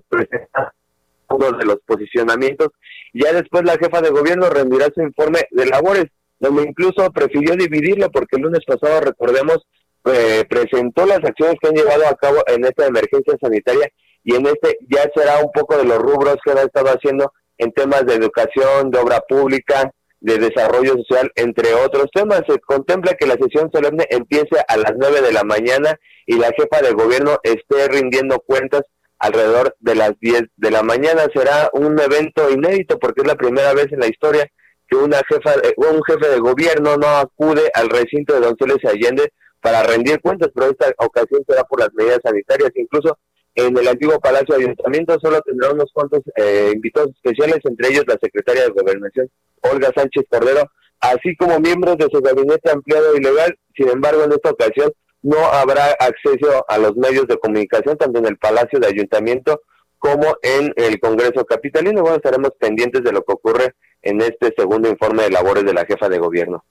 [1.30, 2.68] uno de los posicionamientos.
[3.12, 6.06] Ya después la jefa de gobierno rendirá su informe de labores,
[6.38, 9.66] donde incluso prefirió dividirlo porque el lunes pasado, recordemos,
[10.04, 13.90] eh, presentó las acciones que han llevado a cabo en esta emergencia sanitaria
[14.24, 17.72] y en este ya será un poco de los rubros que han estado haciendo en
[17.72, 19.90] temas de educación, de obra pública,
[20.20, 22.42] de desarrollo social, entre otros temas.
[22.48, 26.50] Se contempla que la sesión solemne empiece a las 9 de la mañana y la
[26.56, 28.82] jefa de gobierno esté rindiendo cuentas
[29.18, 31.26] alrededor de las 10 de la mañana.
[31.34, 34.46] Será un evento inédito porque es la primera vez en la historia
[34.88, 39.82] que una jefa, un jefe de gobierno no acude al recinto de Donceles Allende para
[39.82, 42.70] rendir cuentas, pero esta ocasión será por las medidas sanitarias.
[42.74, 43.18] Incluso
[43.58, 48.04] en el antiguo Palacio de Ayuntamiento solo tendrá unos cuantos eh, invitados especiales, entre ellos
[48.06, 49.28] la secretaria de Gobernación,
[49.62, 50.70] Olga Sánchez Cordero,
[51.00, 53.58] así como miembros de su gabinete ampliado y legal.
[53.76, 58.26] Sin embargo, en esta ocasión no habrá acceso a los medios de comunicación, tanto en
[58.26, 59.60] el Palacio de Ayuntamiento
[59.98, 62.02] como en el Congreso Capitalino.
[62.02, 65.84] Bueno, estaremos pendientes de lo que ocurre en este segundo informe de labores de la
[65.84, 66.64] jefa de gobierno.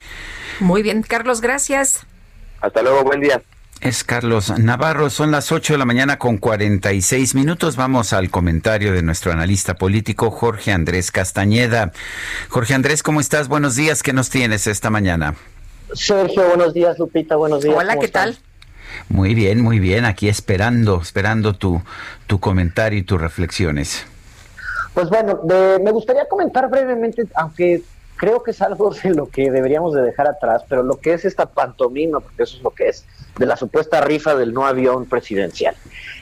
[0.62, 2.08] Muy bien, Carlos, gracias.
[2.62, 3.42] Hasta luego, buen día.
[3.82, 7.76] Es Carlos Navarro, son las 8 de la mañana con 46 minutos.
[7.76, 11.92] Vamos al comentario de nuestro analista político Jorge Andrés Castañeda.
[12.50, 13.48] Jorge Andrés, ¿cómo estás?
[13.48, 15.36] Buenos días, ¿qué nos tienes esta mañana?
[15.94, 17.76] Sergio, buenos días, Lupita, buenos días.
[17.78, 18.40] Hola, ¿qué tal?
[19.10, 21.82] Muy bien, muy bien, aquí esperando, esperando tu,
[22.26, 24.06] tu comentario y tus reflexiones.
[24.96, 25.42] Pues bueno,
[25.84, 27.84] me gustaría comentar brevemente, aunque
[28.18, 31.26] creo que es algo de lo que deberíamos de dejar atrás, pero lo que es
[31.26, 33.06] esta pantomima, porque eso es lo que es,
[33.38, 35.76] de la supuesta rifa del no avión presidencial.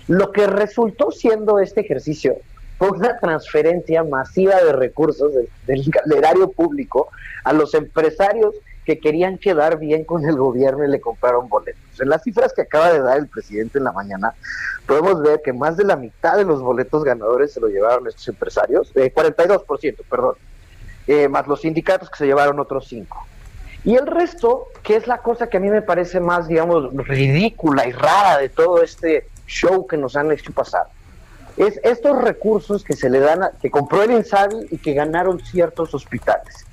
[0.08, 2.36] Lo que resultó siendo este ejercicio
[2.78, 5.84] fue una transferencia masiva de recursos del, del
[6.18, 7.10] erario público
[7.44, 8.54] a los empresarios
[8.86, 12.00] que querían quedar bien con el gobierno y le compraron boletos.
[12.00, 14.36] En las cifras que acaba de dar el presidente en la mañana,
[14.86, 18.28] podemos ver que más de la mitad de los boletos ganadores se lo llevaron estos
[18.28, 20.36] empresarios, eh, 42%, perdón,
[21.08, 23.28] eh, más los sindicatos que se llevaron otros 5.
[23.84, 27.88] Y el resto, que es la cosa que a mí me parece más, digamos, ridícula
[27.88, 30.88] y rara de todo este show que nos han hecho pasar,
[31.56, 35.40] es estos recursos que se le dan, a, que compró el Insabi y que ganaron
[35.40, 36.66] ciertos hospitales.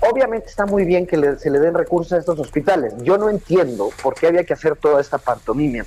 [0.00, 2.94] Obviamente está muy bien que le, se le den recursos a estos hospitales.
[3.02, 5.84] Yo no entiendo por qué había que hacer toda esta pantomimia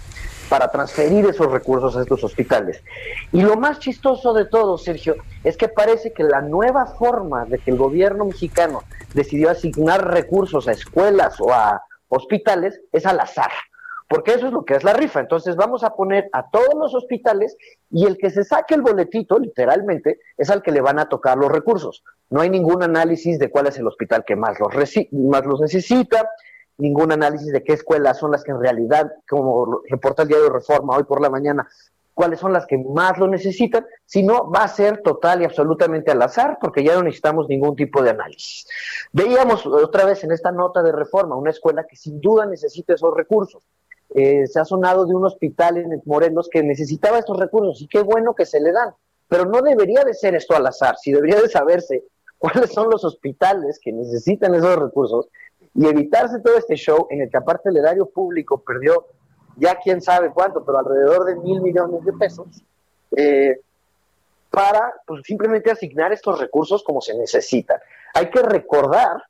[0.51, 2.83] para transferir esos recursos a estos hospitales.
[3.31, 5.15] Y lo más chistoso de todo, Sergio,
[5.45, 8.83] es que parece que la nueva forma de que el gobierno mexicano
[9.13, 13.51] decidió asignar recursos a escuelas o a hospitales es al azar
[14.09, 15.21] porque eso es lo que es la rifa.
[15.21, 17.55] Entonces vamos a poner a todos los hospitales
[17.89, 21.37] y el que se saque el boletito, literalmente, es al que le van a tocar
[21.37, 22.03] los recursos.
[22.29, 24.73] No hay ningún análisis de cuál es el hospital que más los,
[25.13, 26.29] más los necesita,
[26.81, 30.97] ningún análisis de qué escuelas son las que en realidad, como reporta el diario Reforma
[30.97, 31.67] hoy por la mañana,
[32.13, 36.21] cuáles son las que más lo necesitan, sino va a ser total y absolutamente al
[36.21, 38.67] azar, porque ya no necesitamos ningún tipo de análisis.
[39.13, 43.13] Veíamos otra vez en esta nota de reforma una escuela que sin duda necesita esos
[43.15, 43.63] recursos,
[44.13, 48.01] eh, se ha sonado de un hospital en Morelos que necesitaba estos recursos y qué
[48.01, 48.93] bueno que se le dan,
[49.29, 52.03] pero no debería de ser esto al azar, si debería de saberse
[52.37, 55.29] cuáles son los hospitales que necesitan esos recursos
[55.73, 59.07] y evitarse todo este show en el que aparte el erario público perdió
[59.57, 62.47] ya quién sabe cuánto, pero alrededor de mil millones de pesos,
[63.15, 63.59] eh,
[64.49, 67.79] para pues, simplemente asignar estos recursos como se necesitan.
[68.13, 69.23] Hay que recordar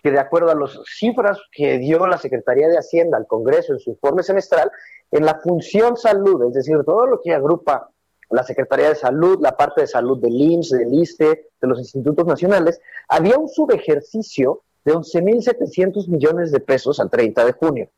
[0.00, 3.80] que de acuerdo a las cifras que dio la Secretaría de Hacienda al Congreso en
[3.80, 4.70] su informe semestral,
[5.10, 7.90] en la función salud, es decir, todo lo que agrupa
[8.30, 12.26] la Secretaría de Salud, la parte de salud del IMSS, del ISTE, de los institutos
[12.26, 17.90] nacionales, había un subejercicio de 11.700 millones de pesos al 30 de junio.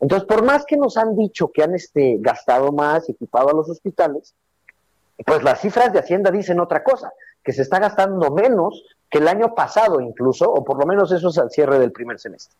[0.00, 3.68] Entonces, por más que nos han dicho que han este, gastado más, equipado a los
[3.68, 4.34] hospitales,
[5.26, 7.12] pues las cifras de Hacienda dicen otra cosa,
[7.44, 11.28] que se está gastando menos que el año pasado incluso, o por lo menos eso
[11.28, 12.56] es al cierre del primer semestre.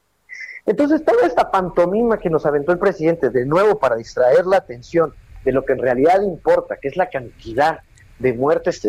[0.66, 5.14] Entonces, toda esta pantomima que nos aventó el presidente, de nuevo para distraer la atención
[5.44, 7.80] de lo que en realidad importa, que es la cantidad
[8.18, 8.82] de muertes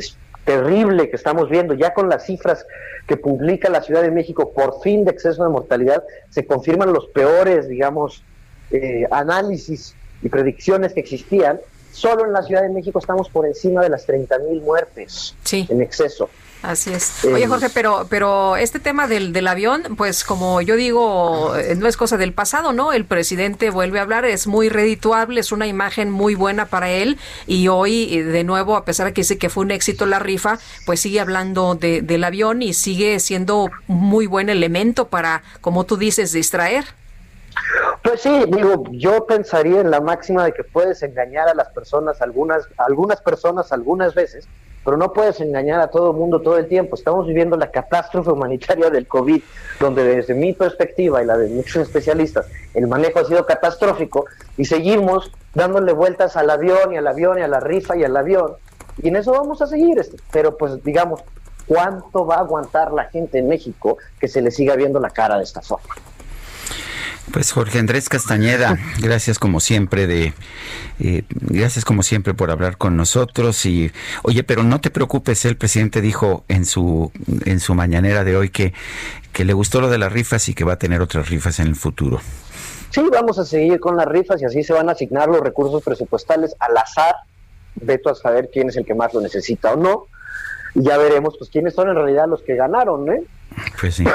[0.50, 2.66] terrible que estamos viendo, ya con las cifras
[3.06, 7.06] que publica la Ciudad de México por fin de exceso de mortalidad, se confirman los
[7.10, 8.24] peores, digamos,
[8.72, 9.94] eh, análisis
[10.24, 11.60] y predicciones que existían.
[11.92, 15.84] Solo en la Ciudad de México estamos por encima de las 30 mil muertes en
[15.84, 16.32] exceso.
[16.62, 17.24] Así es.
[17.24, 21.88] Oye, Jorge, pero, pero este tema del, del avión, pues como yo digo, eh, no
[21.88, 22.92] es cosa del pasado, ¿no?
[22.92, 27.18] El presidente vuelve a hablar, es muy redituable, es una imagen muy buena para él
[27.48, 30.20] y hoy, eh, de nuevo, a pesar de que dice que fue un éxito la
[30.20, 35.86] rifa, pues sigue hablando de, del avión y sigue siendo muy buen elemento para, como
[35.86, 36.84] tú dices, distraer.
[38.04, 42.22] Pues sí, digo, yo pensaría en la máxima de que puedes engañar a las personas,
[42.22, 44.48] algunas, algunas personas algunas veces,
[44.84, 46.96] pero no puedes engañar a todo el mundo todo el tiempo.
[46.96, 49.42] Estamos viviendo la catástrofe humanitaria del COVID,
[49.80, 54.26] donde desde mi perspectiva y la de muchos especialistas, el manejo ha sido catastrófico
[54.58, 58.16] y seguimos dándole vueltas al avión y al avión y a la rifa y al
[58.16, 58.54] avión.
[59.02, 61.22] Y en eso vamos a seguir, este, pero pues digamos,
[61.68, 65.38] ¿cuánto va a aguantar la gente en México que se le siga viendo la cara
[65.38, 65.96] de esta forma?
[67.32, 70.34] Pues Jorge Andrés Castañeda, gracias como siempre de,
[71.00, 73.92] eh, gracias como siempre por hablar con nosotros y,
[74.24, 77.12] oye, pero no te preocupes, el presidente dijo en su
[77.46, 78.74] en su mañanera de hoy que
[79.32, 81.68] que le gustó lo de las rifas y que va a tener otras rifas en
[81.68, 82.20] el futuro.
[82.90, 85.84] Sí, vamos a seguir con las rifas y así se van a asignar los recursos
[85.84, 87.16] presupuestales al azar.
[87.76, 90.08] Veto a saber quién es el que más lo necesita o no.
[90.74, 93.24] Y ya veremos, pues, quiénes son en realidad los que ganaron, ¿eh?
[93.80, 94.06] Pues sí.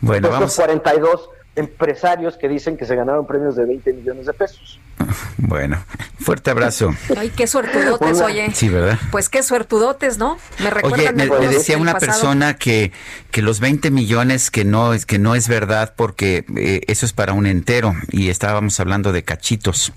[0.00, 0.56] Bueno, vamos.
[0.56, 1.28] 42
[1.60, 4.80] empresarios que dicen que se ganaron premios de 20 millones de pesos.
[5.38, 5.82] Bueno,
[6.20, 6.90] Fuerte abrazo.
[7.16, 8.50] Ay, qué suertudotes, oye.
[8.52, 8.98] Sí, ¿verdad?
[9.10, 10.38] Pues qué suertudotes, ¿no?
[10.62, 12.92] Me Oye, me, decía una persona que,
[13.30, 17.32] que los 20 millones que no, que no es verdad porque eh, eso es para
[17.32, 19.92] un entero y estábamos hablando de cachitos.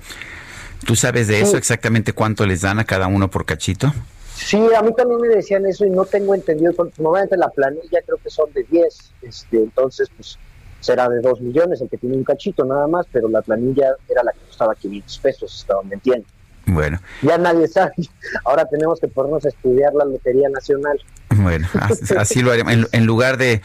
[0.85, 3.93] ¿Tú sabes de eso exactamente cuánto les dan a cada uno por cachito?
[4.35, 6.71] Sí, a mí también me decían eso y no tengo entendido.
[6.97, 10.39] Normalmente la planilla creo que son de 10, este, entonces pues
[10.83, 14.23] será de 2 millones el que tiene un cachito nada más, pero la planilla era
[14.23, 16.27] la que costaba 500 pesos, hasta donde entiendo.
[16.65, 16.99] Bueno.
[17.21, 17.93] Ya nadie sabe.
[18.45, 20.99] Ahora tenemos que ponernos a estudiar la Lotería Nacional.
[21.29, 21.67] Bueno,
[22.17, 22.87] así lo haremos.
[22.91, 23.61] En, lugar de,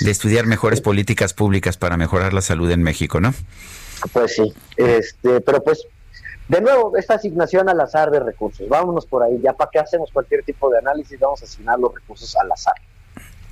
[0.00, 3.34] de, estudiar mejores políticas públicas para mejorar la salud en México, ¿no?
[4.12, 4.52] Pues sí.
[4.76, 5.86] Este, pero pues
[6.48, 8.68] de nuevo, esta asignación al azar de recursos.
[8.68, 9.40] Vámonos por ahí.
[9.42, 12.74] Ya para qué hacemos cualquier tipo de análisis, vamos a asignar los recursos al azar.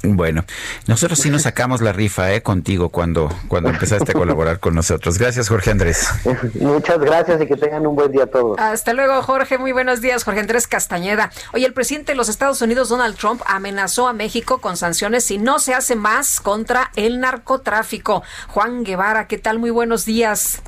[0.03, 0.45] Bueno,
[0.87, 5.19] nosotros sí nos sacamos la rifa eh, contigo cuando, cuando empezaste a colaborar con nosotros.
[5.19, 6.09] Gracias, Jorge Andrés.
[6.55, 8.59] Muchas gracias y que tengan un buen día todos.
[8.59, 9.59] Hasta luego, Jorge.
[9.59, 11.31] Muy buenos días, Jorge Andrés Castañeda.
[11.53, 15.37] Oye, el presidente de los Estados Unidos, Donald Trump, amenazó a México con sanciones si
[15.37, 18.23] no se hace más contra el narcotráfico.
[18.49, 19.59] Juan Guevara, ¿qué tal?
[19.59, 20.63] Muy buenos días.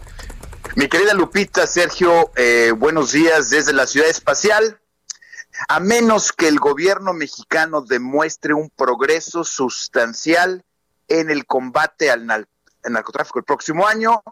[0.77, 4.79] Mi querida Lupita, Sergio, eh, buenos días desde la ciudad espacial.
[5.69, 10.65] A menos que el gobierno mexicano demuestre un progreso sustancial
[11.09, 12.27] en el combate al,
[12.85, 14.23] narcotráfico el próximo año,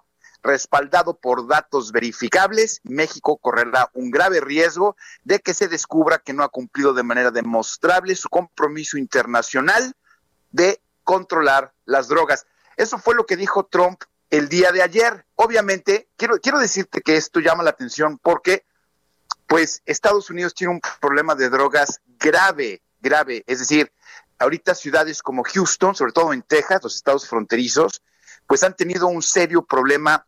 [0.43, 6.43] respaldado por datos verificables, México correrá un grave riesgo de que se descubra que no
[6.43, 9.95] ha cumplido de manera demostrable su compromiso internacional
[10.51, 12.47] de controlar las drogas.
[12.77, 15.27] Eso fue lo que dijo Trump el día de ayer.
[15.35, 18.65] Obviamente, quiero, quiero decirte que esto llama la atención porque,
[19.51, 23.43] pues, Estados Unidos tiene un problema de drogas grave, grave.
[23.49, 23.93] Es decir,
[24.39, 28.01] ahorita ciudades como Houston, sobre todo en Texas, los estados fronterizos,
[28.47, 30.25] pues han tenido un serio problema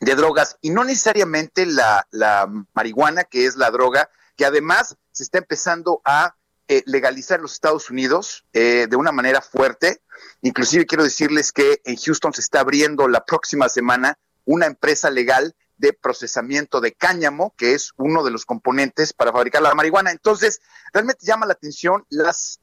[0.00, 2.04] de drogas y no necesariamente la,
[2.74, 6.34] marihuana, que es la droga, que además se está empezando a
[6.66, 10.02] eh, legalizar en los Estados Unidos eh, de una manera fuerte.
[10.42, 15.54] Inclusive quiero decirles que en Houston se está abriendo la próxima semana una empresa legal
[15.78, 20.10] de procesamiento de cáñamo, que es uno de los componentes para fabricar la marihuana.
[20.10, 20.60] Entonces,
[20.92, 22.60] realmente llama la atención las,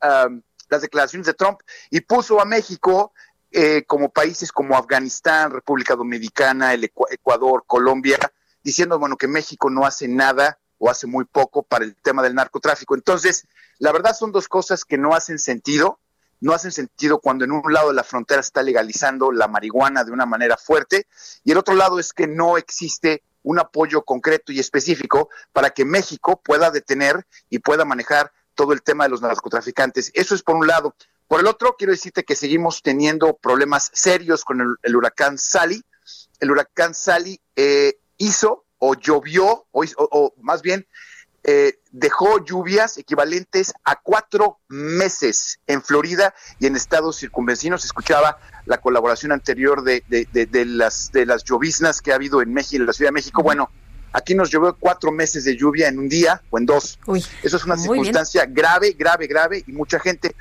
[0.69, 1.59] las declaraciones de Trump
[1.89, 3.13] y puso a México
[3.51, 8.19] eh, como países como Afganistán, República Dominicana, el Ecuador, Colombia,
[8.61, 12.35] diciendo, bueno, que México no hace nada o hace muy poco para el tema del
[12.35, 12.95] narcotráfico.
[12.95, 13.47] Entonces,
[13.79, 16.01] la verdad son dos cosas que no hacen sentido.
[16.41, 20.11] No hacen sentido cuando en un lado de la frontera está legalizando la marihuana de
[20.11, 21.07] una manera fuerte
[21.43, 25.85] y el otro lado es que no existe un apoyo concreto y específico para que
[25.85, 30.11] México pueda detener y pueda manejar todo el tema de los narcotraficantes.
[30.13, 30.95] Eso es por un lado.
[31.27, 35.83] Por el otro, quiero decirte que seguimos teniendo problemas serios con el, huracán Sally.
[36.39, 40.87] El huracán Sally eh, hizo o llovió, o, más bien
[41.47, 47.85] eh, dejó lluvias equivalentes a cuatro meses en Florida y en estados circunvecinos.
[47.85, 52.81] Escuchaba la colaboración anterior de, de, las, de las lloviznas que ha habido en México,
[52.81, 53.43] en la Ciudad de México.
[53.43, 53.69] Bueno,
[54.11, 56.97] aquí nos llovió cuatro meses de lluvia en un día o en dos.
[57.43, 60.35] Eso es una circunstancia grave, grave, grave y mucha gente.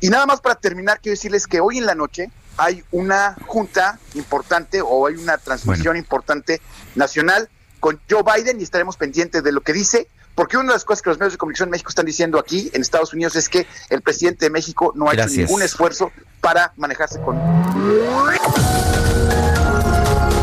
[0.00, 4.00] Y nada más para terminar, quiero decirles que hoy en la noche hay una junta
[4.14, 6.60] importante o hay una transmisión importante
[6.96, 7.48] nacional
[7.78, 10.08] con Joe Biden y estaremos pendientes de lo que dice,
[10.38, 12.70] porque una de las cosas que los medios de comunicación en México están diciendo aquí
[12.72, 16.72] en Estados Unidos es que el presidente de México no ha hecho ningún esfuerzo para
[16.76, 17.36] manejarse con...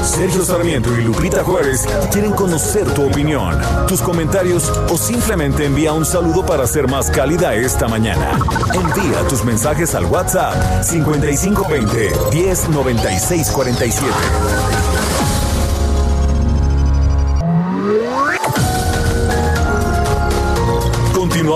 [0.04, 3.58] Sergio Sarmiento y Lupita Juárez quieren conocer tu opinión,
[3.88, 8.38] tus comentarios o simplemente envía un saludo para ser más cálida esta mañana.
[8.74, 14.95] Envía tus mensajes al WhatsApp 5520 109647.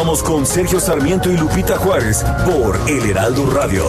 [0.09, 3.85] Con Sergio Sarmiento y Lupita Juárez por El Heraldo Radio.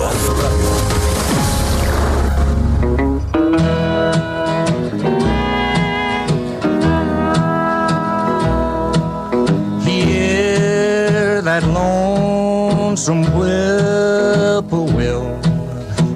[9.83, 15.25] Hear that lonesome whippoorwill.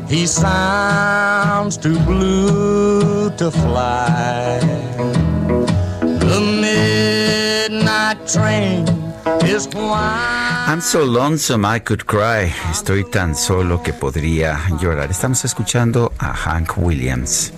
[0.07, 4.61] He sounds too blue to fly.
[6.01, 12.53] The midnight train I'm so lonesome I could cry.
[12.71, 15.11] Estoy tan solo que podría llorar.
[15.11, 17.53] Estamos escuchando a Hank Williams.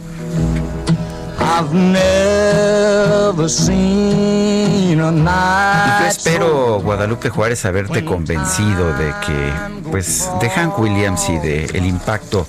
[1.46, 4.66] I've never seen
[4.96, 9.52] yo espero, Guadalupe Juárez, haberte convencido de que,
[9.90, 12.46] pues, de Hank Williams y de el impacto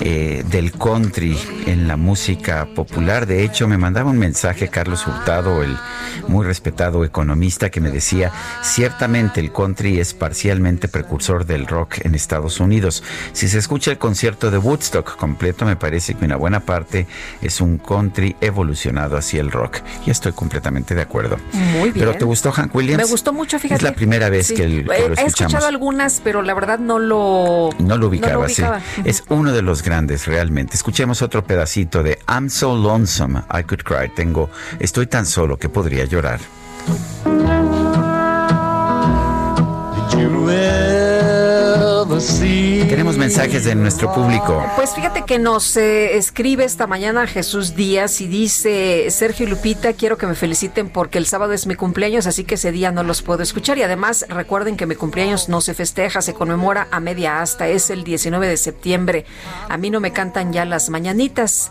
[0.00, 1.36] eh, del country
[1.66, 3.26] en la música popular.
[3.26, 5.76] De hecho, me mandaba un mensaje Carlos Hurtado, el
[6.28, 8.30] muy respetado economista, que me decía,
[8.62, 13.02] ciertamente el country es parcialmente precursor del rock en Estados Unidos.
[13.32, 17.06] Si se escucha el concierto de Woodstock completo, me parece que una buena parte
[17.42, 19.78] es un country evolucionado hacia el rock.
[20.06, 21.36] Y estoy completamente de acuerdo.
[21.52, 22.06] Muy bien.
[22.06, 23.02] ¿Pero te gustó Hank Williams?
[23.02, 23.76] Me gustó mucho, fíjate.
[23.76, 25.18] Es la primera vez que, el, que, lo escuchamos.
[25.18, 27.70] He escuchado algunas, pero la verdad no lo...
[27.78, 28.62] No lo ubicaba, sí.
[29.04, 30.74] Es uno de los grandes, realmente.
[30.74, 34.08] Escuchemos otro pedacito de I'm so lonesome, I could cry.
[34.08, 36.40] Tengo, estoy tan solo que podría llorar.
[42.20, 44.62] Tenemos mensajes de nuestro público.
[44.76, 49.94] Pues fíjate que nos eh, escribe esta mañana Jesús Díaz y dice, Sergio y Lupita,
[49.94, 53.04] quiero que me feliciten porque el sábado es mi cumpleaños, así que ese día no
[53.04, 53.78] los puedo escuchar.
[53.78, 57.88] Y además recuerden que mi cumpleaños no se festeja, se conmemora a media asta, es
[57.88, 59.24] el 19 de septiembre.
[59.70, 61.70] A mí no me cantan ya las mañanitas.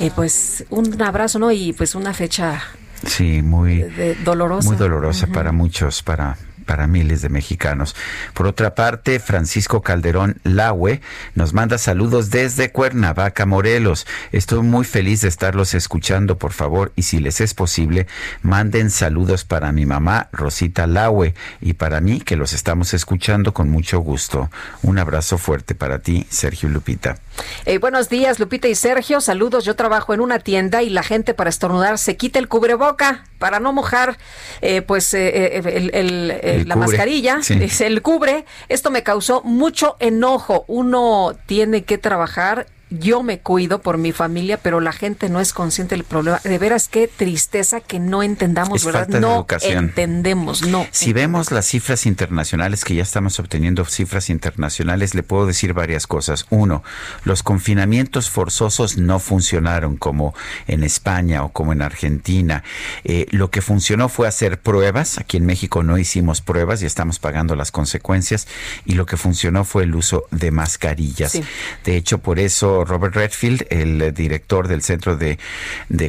[0.00, 1.52] Eh, pues un abrazo, ¿no?
[1.52, 2.60] Y pues una fecha
[3.04, 3.84] Sí, muy
[4.24, 4.68] dolorosa.
[4.68, 6.36] Muy dolorosa para muchos, para
[6.66, 7.96] para miles de mexicanos.
[8.34, 11.00] Por otra parte, Francisco Calderón Lahue
[11.34, 14.06] nos manda saludos desde Cuernavaca, Morelos.
[14.32, 18.06] Estoy muy feliz de estarlos escuchando, por favor, y si les es posible,
[18.42, 23.70] manden saludos para mi mamá, Rosita Lahue, y para mí, que los estamos escuchando con
[23.70, 24.50] mucho gusto.
[24.82, 27.16] Un abrazo fuerte para ti, Sergio Lupita.
[27.64, 29.20] Eh, buenos días, Lupita y Sergio.
[29.20, 29.64] Saludos.
[29.64, 33.60] Yo trabajo en una tienda y la gente para estornudar se quita el cubreboca para
[33.60, 34.16] no mojar,
[34.62, 35.58] eh, pues, eh,
[35.92, 38.44] el, la mascarilla, se el cubre.
[38.68, 40.64] Esto me causó mucho enojo.
[40.68, 42.66] Uno tiene que trabajar
[42.98, 46.40] yo me cuido por mi familia, pero la gente no es consciente del problema.
[46.42, 49.08] De veras, qué tristeza que no entendamos, ¿verdad?
[49.08, 50.86] no entendemos, no.
[50.90, 56.06] Si vemos las cifras internacionales, que ya estamos obteniendo cifras internacionales, le puedo decir varias
[56.06, 56.46] cosas.
[56.50, 56.82] Uno,
[57.24, 60.34] los confinamientos forzosos no funcionaron como
[60.66, 62.64] en España o como en Argentina.
[63.04, 65.18] Eh, lo que funcionó fue hacer pruebas.
[65.18, 68.46] Aquí en México no hicimos pruebas y estamos pagando las consecuencias.
[68.84, 71.38] Y lo que funcionó fue el uso de mascarillas.
[71.84, 75.38] De hecho, por eso Robert Redfield, el director del Centro de,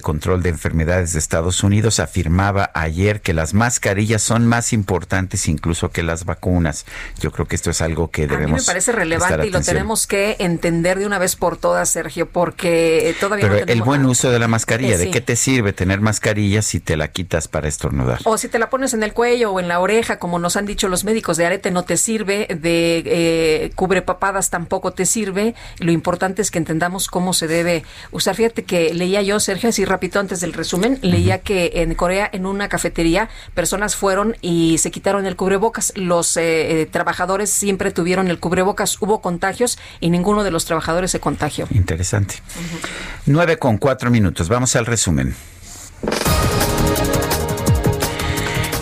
[0.02, 5.90] Control de Enfermedades de Estados Unidos, afirmaba ayer que las mascarillas son más importantes incluso
[5.90, 6.86] que las vacunas.
[7.20, 8.52] Yo creo que esto es algo que debemos.
[8.52, 11.90] A mí me parece relevante y lo tenemos que entender de una vez por todas,
[11.90, 15.74] Sergio, porque todavía Pero el buen uso de la mascarilla, eh, ¿de qué te sirve
[15.74, 18.20] tener mascarilla si te la quitas para estornudar?
[18.24, 20.66] O si te la pones en el cuello o en la oreja, como nos han
[20.66, 25.56] dicho los médicos, de arete no te sirve, de eh, cubre papadas tampoco te sirve.
[25.80, 28.36] Lo importante es que entendamos cómo se debe usar.
[28.36, 32.46] Fíjate que leía yo, Sergio, así rápido antes del resumen, leía que en Corea, en
[32.46, 35.94] una cafetería, personas fueron y se quitaron el cubrebocas.
[35.96, 39.02] Los eh, eh, trabajadores siempre tuvieron el cubrebocas.
[39.02, 41.68] Hubo contagios y ninguno de los trabajadores se contagió.
[41.72, 42.36] Interesante.
[43.26, 44.50] Nueve con cuatro minutos.
[44.50, 45.36] Vamos al resumen.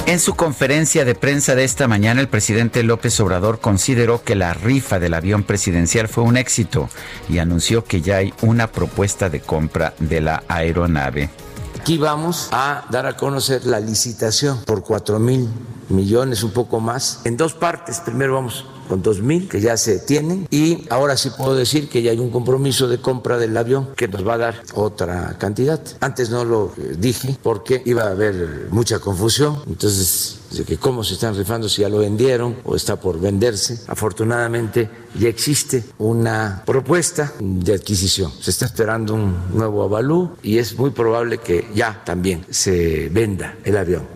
[0.07, 4.53] En su conferencia de prensa de esta mañana, el presidente López Obrador consideró que la
[4.53, 6.89] rifa del avión presidencial fue un éxito
[7.27, 11.31] y anunció que ya hay una propuesta de compra de la aeronave.
[11.79, 15.49] Aquí vamos a dar a conocer la licitación por 4 mil
[15.89, 17.99] millones, un poco más, en dos partes.
[17.99, 22.11] Primero vamos con 2.000 que ya se tienen y ahora sí puedo decir que ya
[22.11, 25.79] hay un compromiso de compra del avión que nos va a dar otra cantidad.
[25.99, 31.03] Antes no lo eh, dije porque iba a haber mucha confusión, entonces de que cómo
[31.03, 33.81] se están rifando si ya lo vendieron o está por venderse.
[33.87, 34.89] Afortunadamente
[35.19, 38.31] ya existe una propuesta de adquisición.
[38.41, 43.55] Se está esperando un nuevo avalú y es muy probable que ya también se venda
[43.63, 44.15] el avión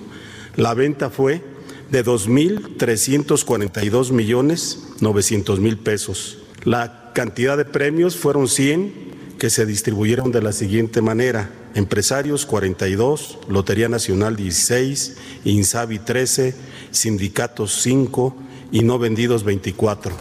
[0.56, 1.42] La venta fue
[1.90, 6.38] de 2.342 millones 900 mil pesos.
[6.64, 11.50] La cantidad de premios fueron 100 que se distribuyeron de la siguiente manera.
[11.74, 16.54] Empresarios 42, Lotería Nacional 16, Insabi 13,
[16.90, 18.36] Sindicatos 5
[18.70, 20.12] y no vendidos 24.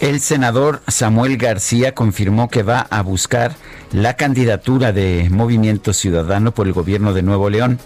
[0.00, 3.56] El senador Samuel García confirmó que va a buscar
[3.92, 7.78] la candidatura de Movimiento Ciudadano por el gobierno de Nuevo León.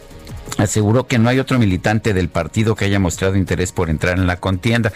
[0.59, 4.27] Aseguró que no hay otro militante del partido que haya mostrado interés por entrar en
[4.27, 4.93] la contienda.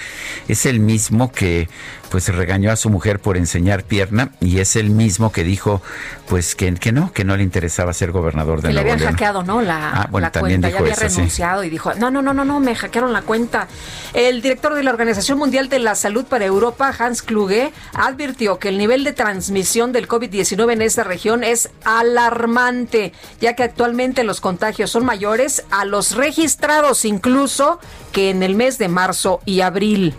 [0.46, 1.68] Es el mismo que
[2.10, 5.82] pues regañó a su mujer por enseñar pierna y es el mismo que dijo
[6.28, 9.10] pues que, que no, que no le interesaba ser gobernador de que Nuevo le habían
[9.10, 9.62] hackeado, ¿no?
[9.62, 11.16] La, Ah, bueno, la también cuenta, ya dijo había eso, sí.
[11.16, 13.68] renunciado y dijo, no, no, no, no, no, me hackearon la cuenta.
[14.12, 18.68] El director de la Organización Mundial de la Salud para Europa, Hans Kluge, advirtió que
[18.68, 24.40] el nivel de transmisión del COVID-19 en esta región es alarmante, ya que actualmente los
[24.40, 27.80] contagios son mayores a los registrados incluso
[28.12, 30.14] que en el mes de marzo y abril.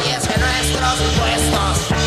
[0.00, 2.01] Y es que nuestros impuestos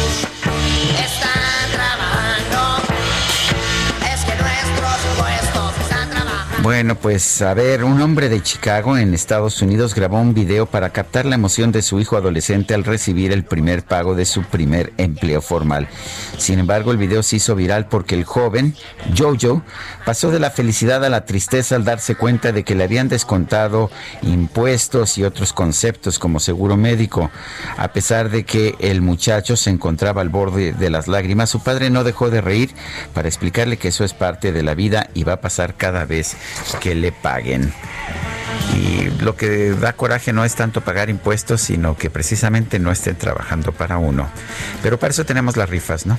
[6.66, 10.90] Bueno, pues a ver, un hombre de Chicago en Estados Unidos grabó un video para
[10.90, 14.92] captar la emoción de su hijo adolescente al recibir el primer pago de su primer
[14.98, 15.88] empleo formal.
[16.40, 18.74] Sin embargo, el video se hizo viral porque el joven,
[19.16, 19.62] Jojo,
[20.06, 23.92] pasó de la felicidad a la tristeza al darse cuenta de que le habían descontado
[24.24, 27.30] impuestos y otros conceptos como seguro médico.
[27.78, 31.92] A pesar de que el muchacho se encontraba al borde de las lágrimas, su padre
[31.92, 32.74] no dejó de reír
[33.14, 36.36] para explicarle que eso es parte de la vida y va a pasar cada vez
[36.80, 37.74] que le paguen.
[38.74, 43.16] Y lo que da coraje no es tanto pagar impuestos, sino que precisamente no estén
[43.16, 44.28] trabajando para uno.
[44.82, 46.18] Pero para eso tenemos las rifas, ¿no?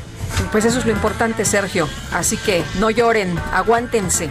[0.53, 1.89] Pues eso es lo importante, Sergio.
[2.13, 4.29] Así que no lloren, aguántense.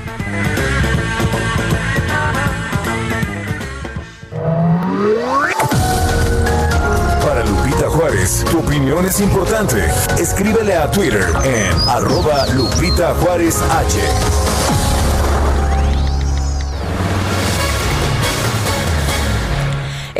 [7.22, 9.84] Para Lupita Juárez, tu opinión es importante.
[10.20, 14.00] Escríbele a Twitter en arroba Lupita Juárez H.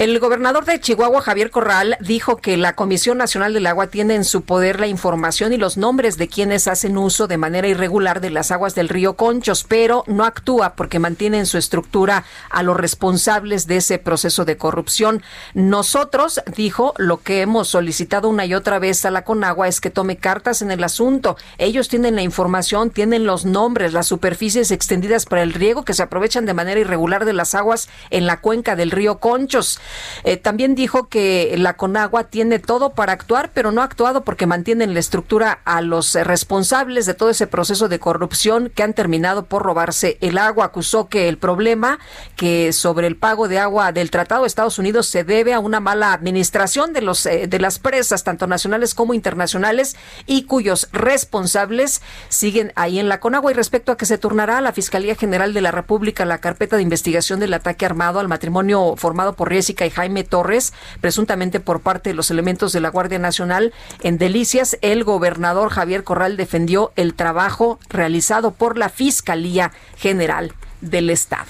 [0.06, 4.24] El gobernador de Chihuahua, Javier Corral, dijo que la Comisión Nacional del Agua tiene en
[4.24, 8.30] su poder la información y los nombres de quienes hacen uso de manera irregular de
[8.30, 12.78] las aguas del río Conchos, pero no actúa porque mantiene en su estructura a los
[12.78, 15.24] responsables de ese proceso de corrupción.
[15.56, 19.90] Nosotros, dijo, lo que hemos solicitado una y otra vez a la Conagua es que
[19.90, 21.36] tome cartas en el asunto.
[21.58, 26.04] Ellos tienen la información, tienen los nombres, las superficies extendidas para el riego que se
[26.04, 29.80] aprovechan de manera irregular de las aguas en la cuenca del río Conchos.
[30.24, 34.46] Eh, también dijo que la Conagua tiene todo para actuar, pero no ha actuado porque
[34.46, 39.46] mantienen la estructura a los responsables de todo ese proceso de corrupción que han terminado
[39.46, 40.66] por robarse el agua.
[40.66, 42.00] Acusó que el problema
[42.36, 45.80] que sobre el pago de agua del Tratado de Estados Unidos se debe a una
[45.80, 49.96] mala administración de los eh, de las presas, tanto nacionales como internacionales,
[50.26, 53.52] y cuyos responsables siguen ahí en la Conagua.
[53.52, 56.76] Y respecto a que se turnará a la Fiscalía General de la República la carpeta
[56.76, 59.50] de investigación del ataque armado al matrimonio formado por
[59.90, 65.04] Jaime Torres, presuntamente por parte de los elementos de la Guardia Nacional en Delicias, el
[65.04, 71.48] gobernador Javier Corral defendió el trabajo realizado por la Fiscalía General del Estado.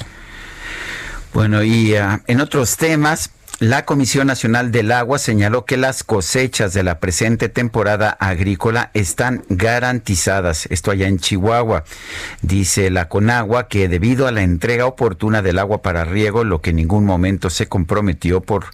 [1.34, 3.30] Bueno, y ah, en otros temas,
[3.60, 9.46] la Comisión Nacional del Agua señaló que las cosechas de la presente temporada agrícola están
[9.48, 10.66] garantizadas.
[10.72, 11.86] Esto allá en Chihuahua.
[12.42, 16.72] Dice la Conagua que debido a la entrega oportuna del agua para riego, lo que
[16.72, 18.66] en ningún momento se comprometió por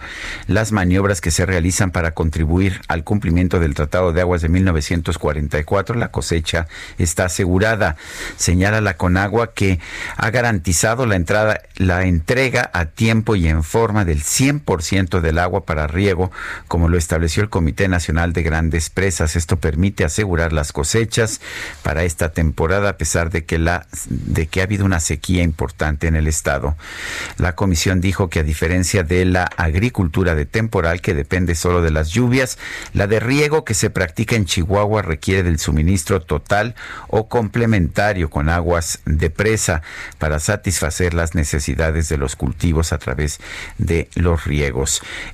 [0.48, 5.96] las maniobras que se realizan para contribuir al cumplimiento del Tratado de Aguas de 1944,
[5.96, 6.66] la cosecha
[6.98, 7.98] está asegurada.
[8.36, 9.80] Señala la Conagua que
[10.18, 15.66] ha garantizado la entrada, la entrega a tiempo y en forma del 100% del agua
[15.66, 16.32] para riego,
[16.70, 19.36] como lo estableció el Comité Nacional de Grandes Presas.
[19.36, 21.42] Esto permite asegurar las cosechas
[21.84, 26.08] para esta temporada a pesar de que la de que ha habido una sequía importante
[26.08, 26.78] en el estado.
[27.38, 31.92] La comisión dijo que a diferencia de la agricultura de temporal que depende solo de
[31.92, 32.58] las lluvias,
[32.94, 36.76] la de riego que se practica en Chihuahua requiere del suministro total
[37.10, 39.82] o complementario con aguas de presa
[40.18, 43.42] para satisfacer las necesidades de los cultivos a través
[43.78, 44.61] de los riegos.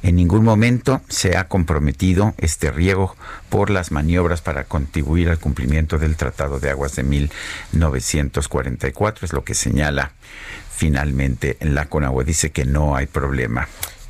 [0.03, 3.15] En ningún momento se ha comprometido este riego
[3.49, 9.43] por las maniobras para contribuir al cumplimiento del Tratado de Aguas de 1944, es lo
[9.43, 10.13] que señala
[10.73, 12.23] finalmente en la Conagua.
[12.23, 13.67] Dice que no hay problema.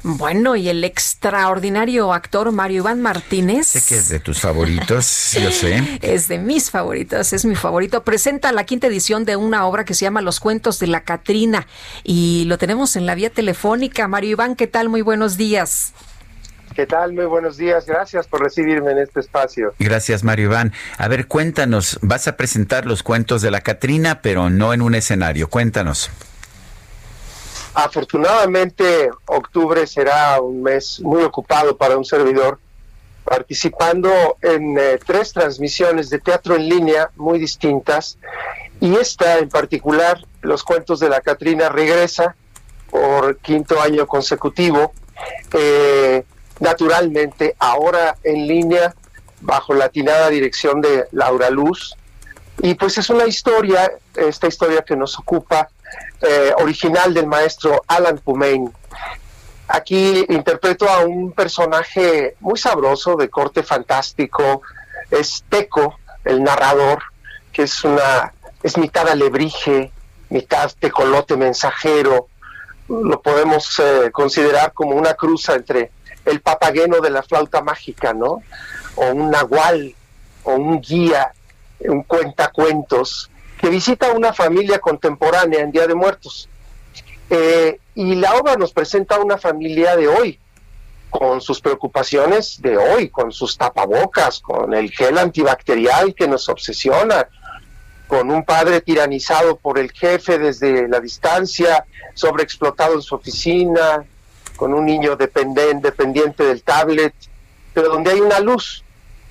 [0.10, 3.68] Bueno, y el extraordinario actor Mario Iván Martínez.
[3.68, 6.00] Sé que es de tus favoritos, yo sé.
[6.02, 8.04] Es de mis favoritos, es mi favorito.
[8.04, 11.68] Presenta la quinta edición de una obra que se llama Los Cuentos de la Catrina
[12.06, 14.08] y lo tenemos en la vía telefónica.
[14.08, 14.88] Mario Iván, ¿qué tal?
[14.88, 15.94] Muy buenos días.
[16.74, 17.12] ¿Qué tal?
[17.12, 17.86] Muy buenos días.
[17.86, 19.74] Gracias por recibirme en este espacio.
[19.78, 20.72] Gracias, Mario Iván.
[20.98, 24.96] A ver, cuéntanos, vas a presentar los cuentos de la Catrina, pero no en un
[24.96, 25.50] escenario.
[25.50, 26.10] Cuéntanos.
[27.78, 32.58] Afortunadamente, octubre será un mes muy ocupado para un servidor,
[33.24, 34.10] participando
[34.42, 38.18] en eh, tres transmisiones de teatro en línea muy distintas.
[38.80, 42.36] Y esta en particular los cuentos de la Catrina regresa
[42.90, 44.92] por quinto año consecutivo.
[45.54, 46.24] Eh,
[46.60, 48.96] naturalmente, ahora en línea,
[49.40, 51.96] bajo la atinada dirección de Laura Luz.
[52.58, 55.70] Y pues es una historia, esta historia que nos ocupa,
[56.22, 58.72] eh, original del maestro Alan Pumain.
[59.68, 64.62] Aquí interpreto a un personaje muy sabroso, de corte fantástico,
[65.12, 67.04] es Teco, el narrador,
[67.52, 68.34] que es una
[68.64, 69.92] es mitad alebrije,
[70.30, 72.28] mitad tecolote mensajero,
[72.90, 75.92] lo podemos eh, considerar como una cruza entre
[76.26, 78.42] el papagueno de la flauta mágica, ¿no?
[78.96, 79.96] O un nahual,
[80.44, 81.34] o un guía,
[81.80, 86.50] un cuentacuentos, que visita una familia contemporánea en Día de Muertos.
[87.30, 90.40] Eh, y la obra nos presenta una familia de hoy,
[91.10, 97.28] con sus preocupaciones de hoy, con sus tapabocas, con el gel antibacterial que nos obsesiona,
[98.08, 104.06] con un padre tiranizado por el jefe desde la distancia, sobreexplotado en su oficina,
[104.56, 107.14] con un niño dependiente, dependiente del tablet,
[107.74, 108.84] pero donde hay una luz,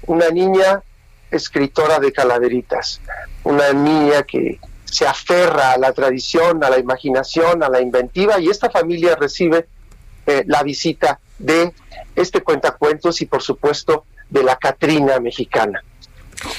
[0.07, 0.83] una niña
[1.31, 3.01] escritora de calaveritas,
[3.45, 8.49] una niña que se aferra a la tradición, a la imaginación, a la inventiva, y
[8.49, 9.67] esta familia recibe
[10.27, 11.73] eh, la visita de
[12.15, 15.83] este cuentacuentos y por supuesto de la Catrina mexicana.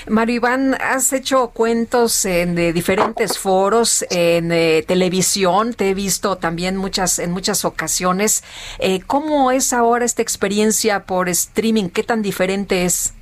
[0.08, 6.38] Mario Iván, has hecho cuentos en de diferentes foros, en eh, televisión, te he visto
[6.38, 8.44] también muchas, en muchas ocasiones.
[8.80, 11.90] Eh, ¿Cómo es ahora esta experiencia por streaming?
[11.90, 13.14] ¿Qué tan diferente es?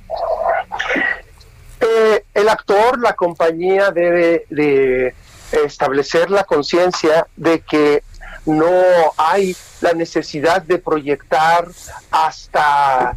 [1.80, 5.14] Eh, el actor, la compañía debe de
[5.52, 8.02] establecer la conciencia de que
[8.46, 8.72] no
[9.16, 11.68] hay la necesidad de proyectar
[12.10, 13.16] hasta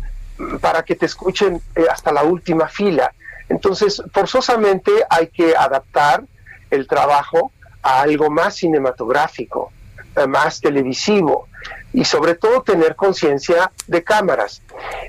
[0.61, 1.61] para que te escuchen
[1.91, 3.13] hasta la última fila.
[3.49, 6.23] Entonces, forzosamente hay que adaptar
[6.69, 9.71] el trabajo a algo más cinematográfico,
[10.15, 11.47] eh, más televisivo
[11.91, 14.61] y sobre todo tener conciencia de cámaras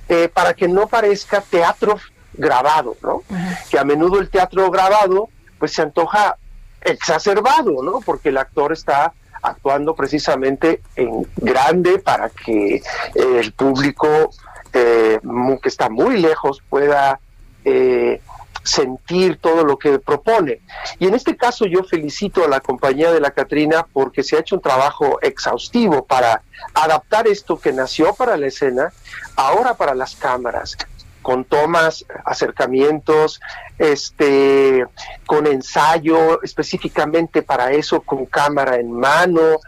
[0.09, 1.99] eh, para que no parezca teatro
[2.41, 3.23] grabado, ¿no?
[3.71, 6.37] Que a menudo el teatro grabado pues se antoja
[6.81, 8.01] exacerbado, ¿no?
[8.01, 9.13] Porque el actor está
[9.43, 12.83] actuando precisamente en grande para que
[13.15, 14.31] el público
[14.73, 15.21] eh,
[15.63, 17.21] que está muy lejos pueda
[17.65, 18.21] eh,
[18.63, 20.61] sentir todo lo que propone.
[20.99, 24.41] Y en este caso yo felicito a la compañía de la Catrina porque se ha
[24.41, 26.43] hecho un trabajo exhaustivo para
[26.75, 28.93] adaptar esto que nació para la escena,
[29.37, 30.77] ahora para las cámaras
[31.23, 33.41] con tomas, acercamientos,
[33.79, 34.87] este,
[35.27, 39.59] con ensayo específicamente para eso, con cámara en mano,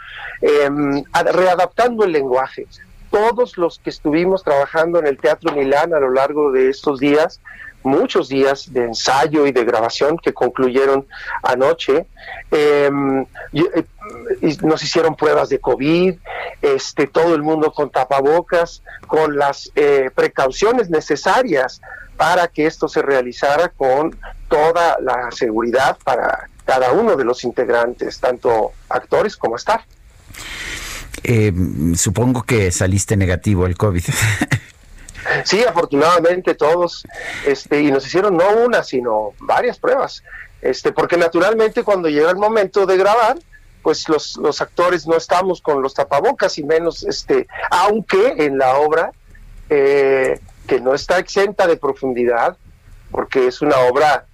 [0.41, 2.67] em, readaptando el lenguaje.
[3.11, 7.41] Todos los que estuvimos trabajando en el Teatro Milán a lo largo de estos días
[7.83, 11.07] muchos días de ensayo y de grabación que concluyeron
[11.43, 12.07] anoche.
[12.51, 13.85] Em, eh,
[14.63, 16.15] nos hicieron pruebas de COVID,
[16.61, 21.81] este, todo el mundo con tapabocas, con las eh, precauciones necesarias
[22.17, 24.17] para que esto se realizara con
[24.49, 29.83] toda la seguridad para cada uno de los integrantes, tanto actores como staff.
[31.25, 31.53] Eh,
[31.95, 34.05] supongo que saliste negativo el COVID.
[35.45, 37.05] Sí, afortunadamente todos,
[37.47, 40.23] este, y nos hicieron no una, sino varias pruebas,
[40.61, 43.37] este, porque naturalmente cuando llega el momento de grabar,
[43.83, 48.77] pues los, los actores no estamos con los tapabocas y menos, este, aunque en la
[48.77, 49.13] obra,
[49.69, 52.57] eh, que no está exenta de profundidad,
[53.11, 54.27] porque es una obra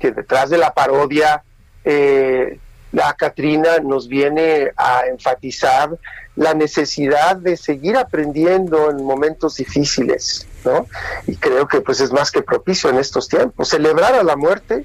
[0.00, 1.42] que detrás de la parodia,
[1.84, 2.58] eh,
[2.92, 5.90] la Catrina nos viene a enfatizar
[6.36, 10.86] la necesidad de seguir aprendiendo en momentos difíciles, ¿no?
[11.26, 14.84] Y creo que pues es más que propicio en estos tiempos, celebrar a la muerte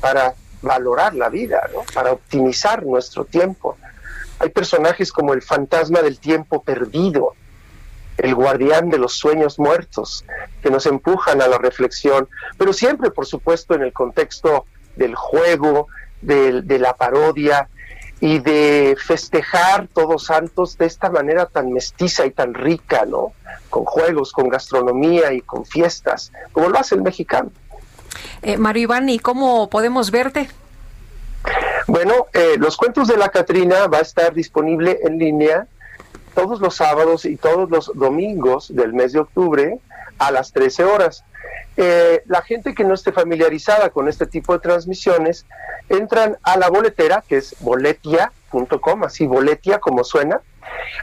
[0.00, 1.82] para valorar la vida, ¿no?
[1.92, 3.76] Para optimizar nuestro tiempo.
[4.38, 7.34] Hay personajes como el fantasma del tiempo perdido,
[8.16, 10.24] el guardián de los sueños muertos,
[10.62, 14.64] que nos empujan a la reflexión, pero siempre, por supuesto, en el contexto
[14.96, 15.88] del juego,
[16.24, 17.68] de la parodia,
[18.24, 23.32] y de festejar Todos Santos de esta manera tan mestiza y tan rica, ¿no?
[23.68, 27.50] Con juegos, con gastronomía y con fiestas, como lo hace el mexicano.
[28.40, 30.48] Eh, Mario Iván, ¿y cómo podemos verte?
[31.86, 35.66] Bueno, eh, Los Cuentos de la Catrina va a estar disponible en línea
[36.34, 39.78] todos los sábados y todos los domingos del mes de octubre
[40.18, 41.24] a las 13 horas.
[41.76, 45.46] Eh, la gente que no esté familiarizada con este tipo de transmisiones,
[45.88, 50.40] entran a la boletera, que es boletia.com, así boletia como suena,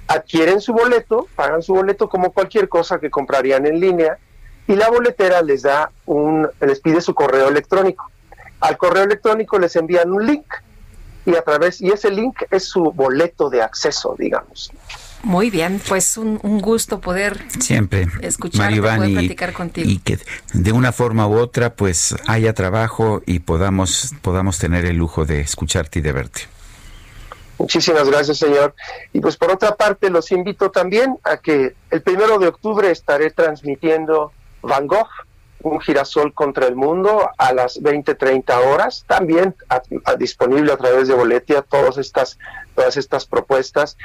[0.08, 4.18] adquieren su boleto, pagan su boleto como cualquier cosa que comprarían en línea,
[4.68, 8.10] y la boletera les da un, les pide su correo electrónico.
[8.62, 10.46] Al correo electrónico les envían un link
[11.26, 14.72] y a través, y ese link es su boleto de acceso, digamos.
[15.23, 19.89] Muy bien, pues un, gusto poder siempre escucharte, poder platicar contigo.
[19.89, 20.18] Y que
[20.53, 25.41] de una forma u otra pues haya trabajo y podamos, podamos tener el lujo de
[25.41, 26.41] escucharte y de verte.
[27.57, 28.73] Muchísimas gracias, señor.
[29.14, 33.30] Y pues por otra parte, los invito también a que el primero de octubre estaré
[33.30, 34.31] transmitiendo
[34.64, 35.10] Van Gogh,
[35.64, 39.56] un girasol contra el mundo a las 20:30 horas, también
[40.18, 42.38] disponible a través de Boletia todas estas
[42.76, 43.98] todas estas propuestas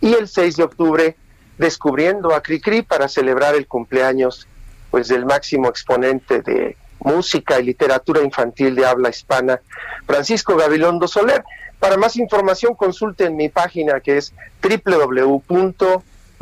[0.00, 1.16] y el 6 de octubre
[1.58, 4.48] descubriendo a Cricri para celebrar el cumpleaños
[4.90, 9.60] pues del máximo exponente de música y literatura infantil de habla hispana,
[10.06, 11.44] Francisco Gabilondo Soler.
[11.78, 14.32] Para más información consulten mi página que es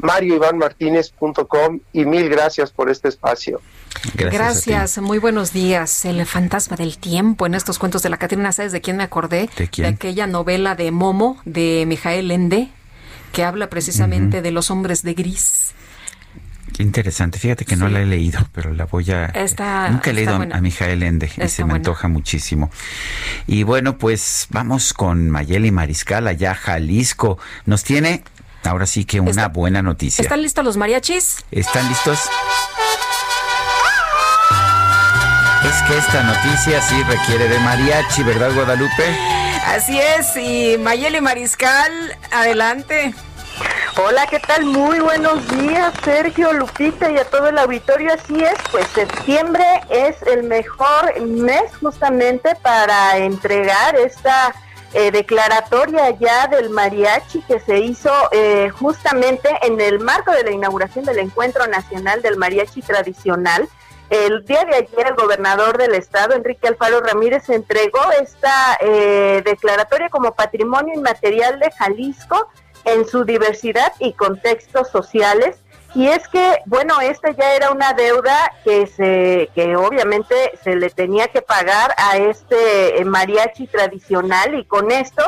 [0.03, 3.61] www.marioivanmartinez.com y mil gracias por este espacio.
[4.15, 6.05] Gracias, muy buenos días.
[6.05, 9.49] El fantasma del tiempo en estos cuentos de la Catrina, ¿sabes de quién me acordé?
[9.57, 12.69] ¿De aquella novela de Momo de Mijael Ende,
[13.33, 15.73] que habla precisamente de los hombres de gris.
[16.73, 17.39] Qué interesante.
[17.39, 19.31] Fíjate que no la he leído, pero la voy a.
[19.91, 22.71] nunca he leído a Mijael Ende y se me antoja muchísimo.
[23.47, 27.39] Y bueno, pues vamos con Mayeli Mariscal allá Jalisco.
[27.67, 28.25] Nos tiene
[28.65, 30.23] ahora sí que una buena noticia.
[30.23, 31.45] ¿Están listos los mariachis?
[31.51, 32.21] ¿Están listos?
[35.65, 39.17] Es que esta noticia sí requiere de mariachi, ¿verdad, Guadalupe?
[39.67, 43.15] Así es, y Mayeli Mariscal, adelante.
[43.97, 44.65] Hola, ¿qué tal?
[44.65, 48.13] Muy buenos días, Sergio, Lupita y a todo el auditorio.
[48.15, 54.55] Así es, pues septiembre es el mejor mes justamente para entregar esta
[54.95, 60.51] eh, declaratoria ya del mariachi que se hizo eh, justamente en el marco de la
[60.51, 63.69] inauguración del Encuentro Nacional del Mariachi Tradicional
[64.13, 70.11] el día de ayer el gobernador del estado, Enrique Alfaro Ramírez, entregó esta eh, declaratoria
[70.11, 72.51] como patrimonio inmaterial de Jalisco
[72.85, 75.57] en su diversidad y contextos sociales.
[75.95, 80.89] Y es que, bueno, esta ya era una deuda que se, que obviamente se le
[80.89, 85.23] tenía que pagar a este eh, mariachi tradicional y con esto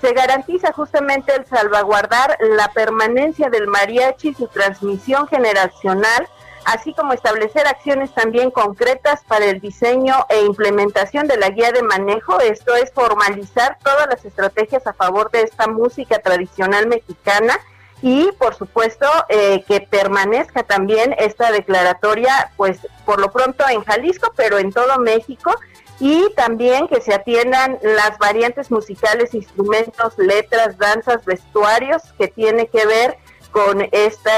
[0.00, 6.28] se garantiza justamente el salvaguardar la permanencia del mariachi y su transmisión generacional
[6.64, 11.82] así como establecer acciones también concretas para el diseño e implementación de la guía de
[11.82, 12.40] manejo.
[12.40, 17.58] Esto es formalizar todas las estrategias a favor de esta música tradicional mexicana
[18.02, 24.32] y por supuesto eh, que permanezca también esta declaratoria pues por lo pronto en Jalisco
[24.36, 25.54] pero en todo México
[26.00, 32.86] y también que se atiendan las variantes musicales, instrumentos, letras, danzas, vestuarios que tiene que
[32.86, 33.18] ver
[33.50, 34.30] con este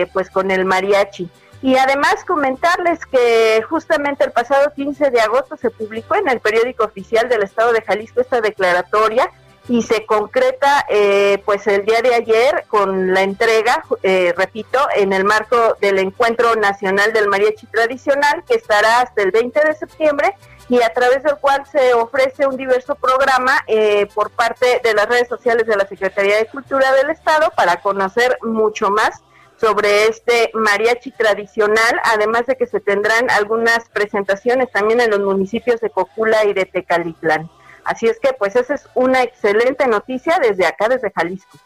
[0.00, 1.28] eh, pues con el mariachi.
[1.60, 6.84] Y además comentarles que justamente el pasado 15 de agosto se publicó en el periódico
[6.84, 9.30] oficial del Estado de Jalisco esta declaratoria
[9.68, 15.12] y se concreta eh, pues el día de ayer con la entrega, eh, repito, en
[15.12, 20.34] el marco del Encuentro Nacional del Mariachi Tradicional que estará hasta el 20 de septiembre
[20.68, 25.08] y a través del cual se ofrece un diverso programa eh, por parte de las
[25.08, 29.22] redes sociales de la Secretaría de Cultura del Estado para conocer mucho más
[29.56, 35.80] sobre este mariachi tradicional, además de que se tendrán algunas presentaciones también en los municipios
[35.80, 37.48] de Cocula y de Tecalitlán.
[37.84, 41.58] Así es que pues esa es una excelente noticia desde acá, desde Jalisco.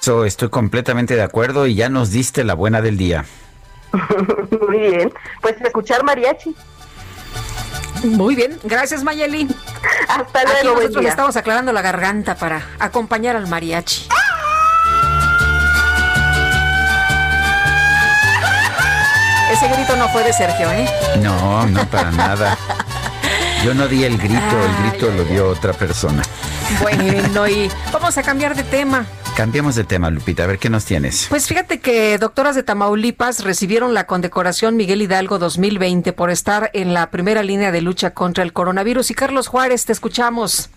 [0.00, 3.24] So, estoy completamente de acuerdo y ya nos diste la buena del día.
[4.68, 6.54] Muy bien, pues escuchar mariachi.
[8.04, 9.48] Muy bien, gracias Mayeli.
[10.08, 10.58] Hasta luego.
[10.58, 14.06] Aquí nosotros estamos aclarando la garganta para acompañar al mariachi.
[19.50, 20.86] Ese grito no fue de Sergio, ¿eh?
[21.22, 22.56] No, no para nada.
[23.64, 26.22] Yo no di el grito, el grito lo dio otra persona.
[26.80, 29.04] Bueno, y vamos a cambiar de tema.
[29.36, 31.26] Cambiemos de tema, Lupita, a ver qué nos tienes.
[31.28, 36.94] Pues fíjate que doctoras de Tamaulipas recibieron la condecoración Miguel Hidalgo 2020 por estar en
[36.94, 39.10] la primera línea de lucha contra el coronavirus.
[39.10, 40.70] Y Carlos Juárez, te escuchamos.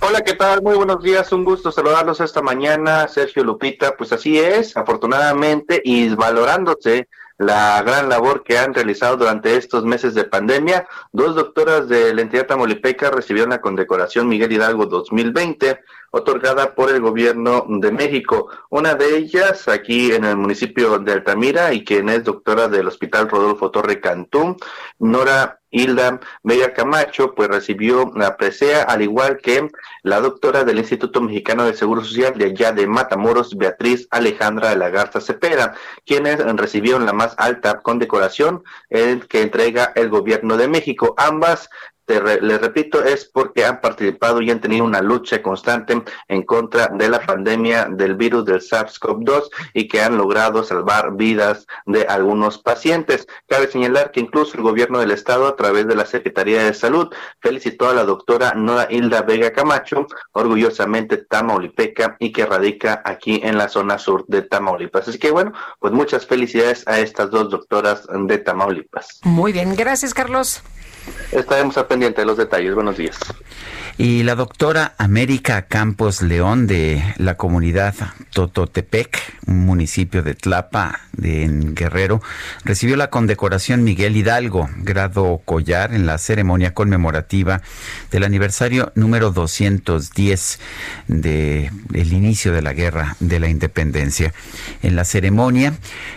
[0.00, 0.62] Hola, ¿qué tal?
[0.62, 3.96] Muy buenos días, un gusto saludarlos esta mañana, Sergio Lupita.
[3.96, 10.14] Pues así es, afortunadamente, y valorándose la gran labor que han realizado durante estos meses
[10.14, 10.86] de pandemia.
[11.12, 15.80] Dos doctoras de la entidad tamaulipeca recibieron la condecoración Miguel Hidalgo 2020
[16.16, 18.48] otorgada por el gobierno de México.
[18.70, 23.28] Una de ellas aquí en el municipio de Altamira y quien es doctora del Hospital
[23.28, 24.56] Rodolfo Torre Cantú,
[24.98, 29.68] Nora Hilda Bella Camacho, pues recibió la presea, al igual que
[30.02, 34.76] la doctora del Instituto Mexicano de Seguro Social de allá de Matamoros, Beatriz Alejandra de
[34.76, 35.74] la Garza Cepeda,
[36.06, 41.14] quienes recibieron la más alta condecoración que entrega el gobierno de México.
[41.18, 41.68] Ambas
[42.06, 47.08] les repito, es porque han participado y han tenido una lucha constante en contra de
[47.08, 53.26] la pandemia del virus del SARS-CoV-2 y que han logrado salvar vidas de algunos pacientes.
[53.48, 57.12] Cabe señalar que incluso el gobierno del estado, a través de la Secretaría de Salud,
[57.40, 63.58] felicitó a la doctora Nora Hilda Vega Camacho, orgullosamente tamaulipeca y que radica aquí en
[63.58, 65.08] la zona sur de Tamaulipas.
[65.08, 69.20] Así que bueno, pues muchas felicidades a estas dos doctoras de Tamaulipas.
[69.24, 70.62] Muy bien, gracias Carlos.
[71.32, 72.74] Estaremos al pendiente de los detalles.
[72.74, 73.18] Buenos días.
[73.98, 77.94] Y la doctora América Campos León de la comunidad
[78.30, 82.20] Tototepec, un municipio de Tlapa, de, en Guerrero,
[82.62, 87.62] recibió la condecoración Miguel Hidalgo, grado collar, en la ceremonia conmemorativa
[88.10, 90.60] del aniversario número 210
[91.08, 94.34] del inicio de la Guerra de la Independencia.
[94.82, 95.72] En la ceremonia,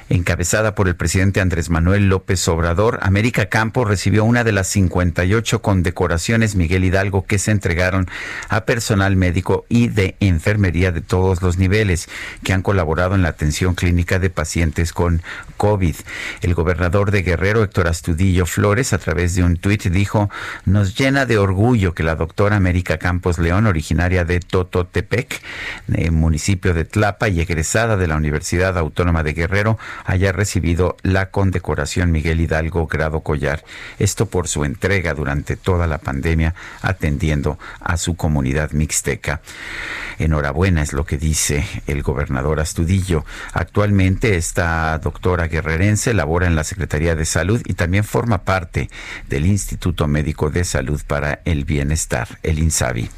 [0.10, 5.62] encabezada por el presidente Andrés Manuel López Obrador, América Campos recibió una de las 58
[5.62, 8.08] condecoraciones Miguel Hidalgo que se entregaron
[8.48, 12.08] a personal médico y de enfermería de todos los niveles
[12.44, 15.22] que han colaborado en la atención clínica de pacientes con
[15.58, 15.96] COVID.
[16.42, 20.30] El gobernador de Guerrero, Héctor Astudillo Flores, a través de un tuit dijo,
[20.66, 25.42] nos llena de orgullo que la doctora América Campos León, originaria de Tototepec,
[26.12, 32.12] municipio de Tlapa y egresada de la Universidad Autónoma de Guerrero, haya recibido la condecoración
[32.12, 33.64] Miguel Hidalgo Grado Collar.
[34.00, 39.42] Esto por su entrega durante toda la pandemia atendiendo a su comunidad mixteca.
[40.20, 43.26] Enhorabuena es lo que dice el gobernador Astudillo.
[43.54, 48.90] Actualmente esta doctora guerrerense labora en la Secretaría de Salud y también forma parte
[49.28, 53.10] del Instituto Médico de Salud para el Bienestar, el INSABI.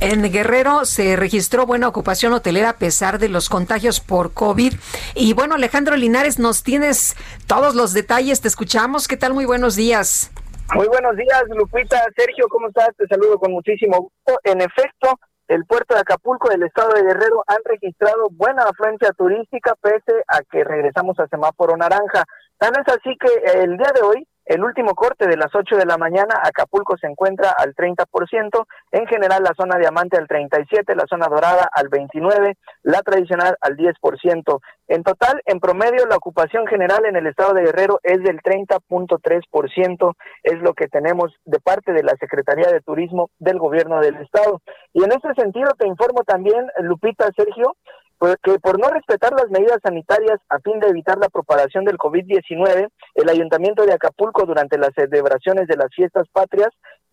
[0.00, 4.74] En Guerrero se registró buena ocupación hotelera a pesar de los contagios por COVID.
[5.14, 7.16] Y bueno, Alejandro Linares, nos tienes
[7.46, 9.08] todos los detalles, te escuchamos.
[9.08, 9.34] ¿Qué tal?
[9.34, 10.30] Muy buenos días.
[10.74, 11.98] Muy buenos días, Lupita.
[12.14, 12.90] Sergio, ¿cómo estás?
[12.96, 14.38] Te saludo con muchísimo gusto.
[14.44, 15.18] En efecto,
[15.48, 20.40] el puerto de Acapulco del estado de Guerrero han registrado buena afluencia turística pese a
[20.42, 22.24] que regresamos a semáforo naranja.
[22.58, 25.84] Tan es así que el día de hoy el último corte de las 8 de
[25.84, 31.04] la mañana, Acapulco se encuentra al 30%, en general la zona diamante al 37%, la
[31.06, 34.60] zona dorada al 29%, la tradicional al 10%.
[34.88, 40.14] En total, en promedio, la ocupación general en el estado de Guerrero es del 30.3%,
[40.42, 44.62] es lo que tenemos de parte de la Secretaría de Turismo del gobierno del estado.
[44.94, 47.76] Y en ese sentido te informo también, Lupita, Sergio,
[48.18, 51.98] pues, que por no respetar las medidas sanitarias a fin de evitar la propagación del
[51.98, 56.70] COVID-19, el Ayuntamiento de Acapulco durante las celebraciones de las fiestas patrias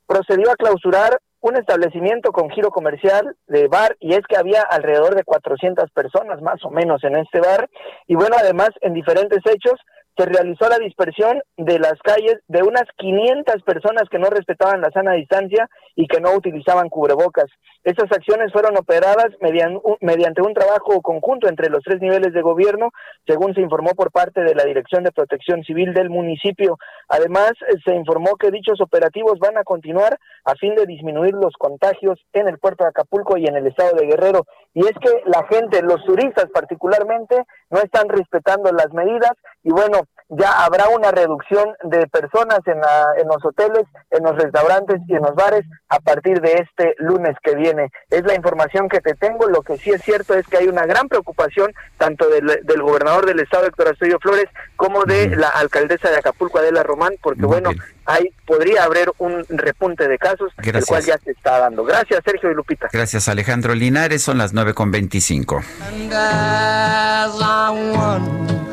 [0.07, 5.13] procedió a clausurar un establecimiento con giro comercial de bar y es que había alrededor
[5.13, 7.69] de 400 personas más o menos en este bar.
[8.07, 9.79] Y bueno, además en diferentes hechos
[10.17, 14.91] se realizó la dispersión de las calles de unas 500 personas que no respetaban la
[14.91, 17.45] sana distancia y que no utilizaban cubrebocas.
[17.83, 22.89] Estas acciones fueron operadas mediante un trabajo conjunto entre los tres niveles de gobierno,
[23.27, 26.77] según se informó por parte de la Dirección de Protección Civil del municipio.
[27.09, 27.51] Además,
[27.85, 32.47] se informó que dichos operativos van a continuar a fin de disminuir los contagios en
[32.47, 34.45] el puerto de Acapulco y en el estado de Guerrero.
[34.75, 39.31] Y es que la gente, los turistas particularmente, no están respetando las medidas
[39.63, 42.77] y bueno, ya habrá una reducción de personas en,
[43.21, 47.35] en los hoteles, en los restaurantes y en los bares a partir de este lunes
[47.43, 47.91] que viene.
[48.09, 49.47] Es la información que te tengo.
[49.47, 53.39] Lo que sí es cierto es que hay una gran preocupación tanto del, gobernador del
[53.39, 57.71] estado, Héctor Astudillo Flores, como de la alcaldesa de Acapulco, Adela Román, porque bueno,
[58.05, 61.83] ahí podría haber un repunte de casos, el cual ya se está dando.
[61.83, 62.89] Gracias, Sergio y Lupita.
[62.91, 64.23] Gracias, Alejandro Linares.
[64.23, 64.91] Son las nueve con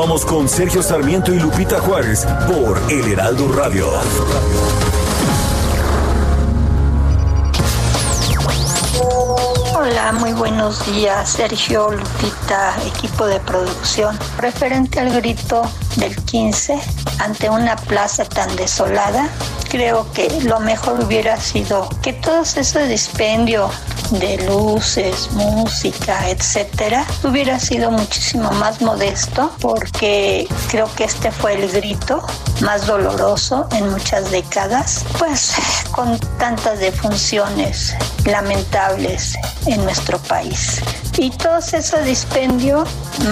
[0.00, 3.86] Continuamos con Sergio Sarmiento y Lupita Juárez por El Heraldo Radio.
[9.74, 14.18] Hola, muy buenos días, Sergio, Lupita, equipo de producción.
[14.38, 16.78] Referente al grito del 15
[17.18, 19.28] ante una plaza tan desolada,
[19.68, 23.70] creo que lo mejor hubiera sido que todo ese dispendio
[24.10, 31.70] de luces, música, etcétera, hubiera sido muchísimo más modesto porque creo que este fue el
[31.70, 32.22] grito
[32.62, 35.54] más doloroso en muchas décadas, pues
[35.92, 37.94] con tantas defunciones
[38.24, 39.34] lamentables
[39.66, 40.80] en nuestro país.
[41.16, 42.84] Y todo ese dispendio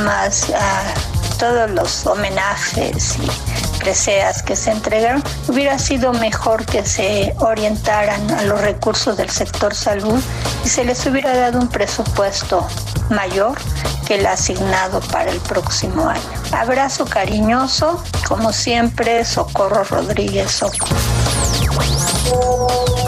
[0.04, 0.94] más ah,
[1.38, 8.42] todos los homenajes y preseas que se entregaron, hubiera sido mejor que se orientaran a
[8.44, 10.18] los recursos del sector salud
[10.64, 12.66] y se les hubiera dado un presupuesto
[13.10, 13.58] mayor
[14.06, 16.22] que el asignado para el próximo año.
[16.52, 20.96] Abrazo cariñoso, como siempre, Socorro Rodríguez Socorro.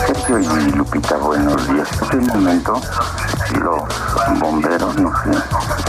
[0.07, 1.89] Sergio y Lupita, buenos días.
[2.03, 2.81] Hace un momento
[3.53, 5.15] los bomberos nos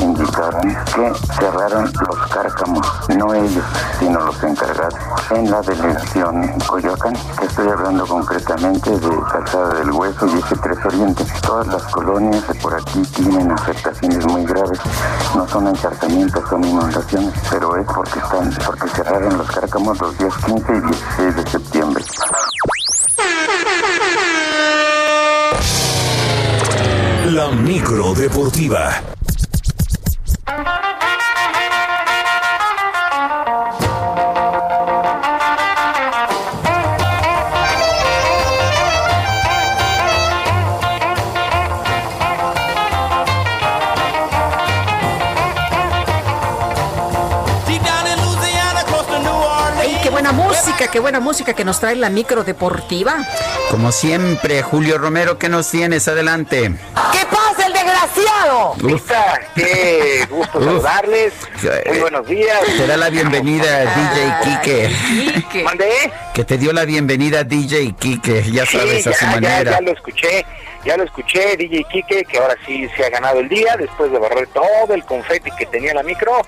[0.01, 3.65] indicaron que cerraron los cárcamos, no ellos,
[3.99, 4.95] sino los encargados,
[5.31, 11.25] en la delegación Coyoacán, estoy hablando concretamente de Calzada del Hueso y ese 3 Oriente.
[11.41, 14.79] Todas las colonias de por aquí tienen afectaciones muy graves,
[15.35, 20.33] no son encharcamientos, son inundaciones, pero es porque están, porque cerraron los cárcamos los días
[20.45, 22.03] 15 y 16 de septiembre.
[27.31, 29.01] La micro deportiva.
[50.91, 53.15] Qué buena música que nos trae la micro deportiva.
[53.69, 56.07] Como siempre, Julio Romero, ¿qué nos tienes?
[56.07, 56.71] Adelante.
[57.11, 58.75] ¿Qué pasa, el desgraciado?
[58.79, 61.33] Lupita, qué gusto saludarles.
[61.87, 62.59] Muy buenos días.
[62.65, 65.63] Te da la bienvenida DJ Kike.
[65.63, 66.11] ¿Mandé?
[66.33, 69.71] Que te dio la bienvenida DJ Kike, ya sabes, a su ya, manera.
[69.71, 70.45] Ya, lo escuché,
[70.83, 74.19] ya lo escuché, DJ Kike, que ahora sí se ha ganado el día después de
[74.19, 76.41] barrer todo el confeti que tenía la micro.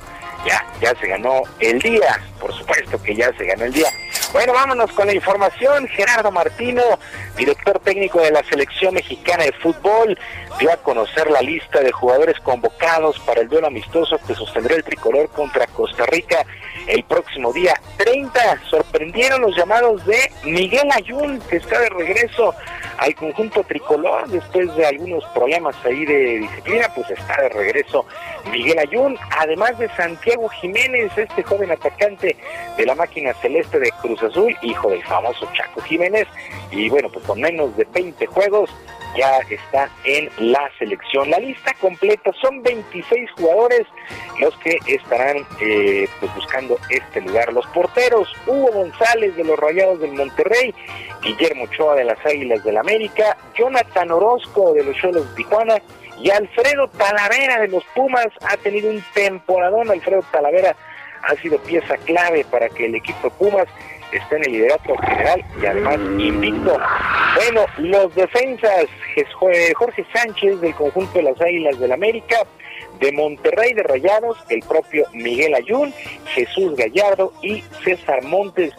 [0.45, 3.87] Ya, ya se ganó el día, por supuesto que ya se ganó el día.
[4.33, 5.87] Bueno, vámonos con la información.
[5.87, 6.81] Gerardo Martino,
[7.37, 10.17] director técnico de la selección mexicana de fútbol,
[10.59, 14.83] dio a conocer la lista de jugadores convocados para el duelo amistoso que sostendrá el
[14.83, 16.43] tricolor contra Costa Rica
[16.87, 18.63] el próximo día 30.
[18.71, 22.55] Sorprendieron los llamados de Miguel Ayun, que está de regreso
[22.97, 28.05] al conjunto tricolor después de algunos problemas ahí de disciplina, pues está de regreso
[28.51, 32.35] Miguel Ayun, además de Santiago Jiménez, este joven atacante
[32.77, 36.27] de la máquina celeste de Cruz Azul, hijo del famoso Chaco Jiménez,
[36.71, 38.69] y bueno, pues con menos de 20 juegos
[39.15, 41.29] ya está en la selección.
[41.29, 43.85] La lista completa son 26 jugadores
[44.39, 47.53] los que estarán eh, pues buscando este lugar.
[47.53, 50.73] Los porteros, Hugo González de los Rayados del Monterrey,
[51.21, 55.81] Guillermo Ochoa de las Águilas del América, Jonathan Orozco de los Cholos de Tijuana
[56.19, 58.27] y Alfredo Talavera de los Pumas.
[58.41, 60.75] Ha tenido un temporadón, Alfredo Talavera
[61.23, 63.67] ha sido pieza clave para que el equipo Pumas
[64.17, 66.77] está en el liderato general y además invicto.
[67.35, 68.85] Bueno, los defensas,
[69.75, 72.37] Jorge Sánchez del conjunto de las Águilas del América,
[72.99, 75.93] de Monterrey de Rayados, el propio Miguel Ayun,
[76.27, 78.71] Jesús Gallardo y César Montes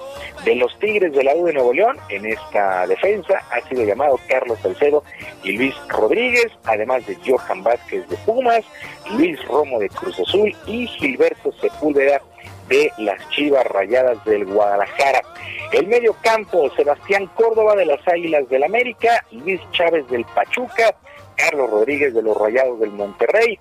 [0.44, 1.96] de los Tigres de la U de Nuevo León.
[2.08, 5.02] En esta defensa ha sido llamado Carlos Salcedo
[5.42, 8.64] y Luis Rodríguez, además de Johan Vázquez de Pumas,
[9.16, 12.20] Luis Romo de Cruz Azul y Gilberto Sepúlveda
[12.68, 15.22] de las Chivas Rayadas del Guadalajara.
[15.72, 20.94] El medio campo, Sebastián Córdoba de las Águilas del América, Luis Chávez del Pachuca,
[21.36, 23.58] Carlos Rodríguez de los Rayados del Monterrey,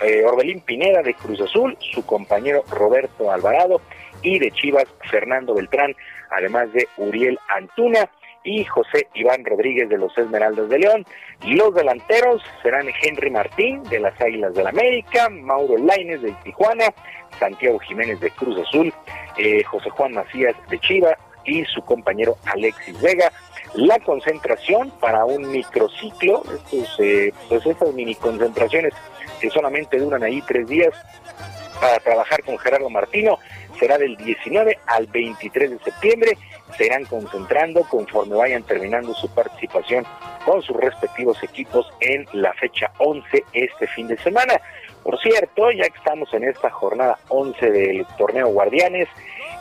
[0.00, 3.80] eh, Orbelín Pineda de Cruz Azul, su compañero Roberto Alvarado
[4.22, 5.94] y de Chivas Fernando Beltrán,
[6.30, 8.10] además de Uriel Antuna
[8.44, 11.06] y José Iván Rodríguez de los Esmeraldas de León.
[11.44, 16.86] Los delanteros serán Henry Martín de las Águilas del América, Mauro Laines de Tijuana,
[17.38, 18.92] Santiago Jiménez de Cruz Azul,
[19.38, 23.32] eh, José Juan Macías de Chivas y su compañero Alexis Vega.
[23.74, 28.94] La concentración para un microciclo, estos, eh, pues estas mini concentraciones
[29.40, 30.92] que solamente duran ahí tres días
[31.80, 33.38] para trabajar con Gerardo Martino,
[33.78, 36.32] será del 19 al 23 de septiembre.
[36.76, 40.06] Se irán concentrando conforme vayan terminando su participación
[40.44, 44.60] con sus respectivos equipos en la fecha 11 este fin de semana.
[45.02, 49.08] Por cierto, ya que estamos en esta jornada 11 del torneo Guardianes,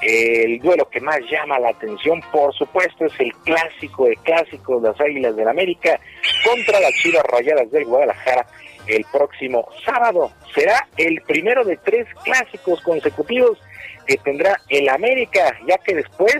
[0.01, 4.99] el duelo que más llama la atención, por supuesto, es el clásico de clásicos, las
[4.99, 5.99] Águilas del América
[6.45, 8.45] contra las Chivas Rayadas del Guadalajara
[8.87, 10.31] el próximo sábado.
[10.53, 13.57] Será el primero de tres clásicos consecutivos
[14.05, 16.37] que tendrá el América, ya que después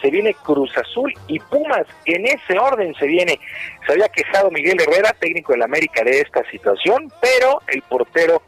[0.00, 1.86] se viene Cruz Azul y Pumas.
[2.04, 3.38] En ese orden se viene.
[3.86, 8.42] Se había quejado Miguel Herrera, técnico del América, de esta situación, pero el portero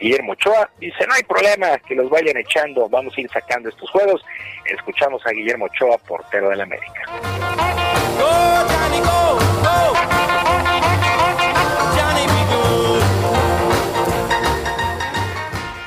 [0.00, 3.90] Guillermo Ochoa dice, no hay problema, que los vayan echando, vamos a ir sacando estos
[3.90, 4.24] juegos.
[4.64, 7.02] Escuchamos a Guillermo Ochoa, portero del América.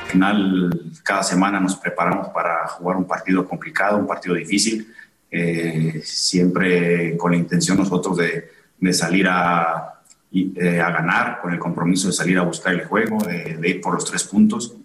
[0.02, 0.70] Al final,
[1.02, 4.94] cada semana nos preparamos para jugar un partido complicado, un partido difícil,
[5.36, 10.00] eh, siempre con la intención nosotros de, de salir a,
[10.32, 13.94] eh, a ganar, con el compromiso de salir a buscar el juego, de, ir por
[13.94, 14.76] los tres puntos.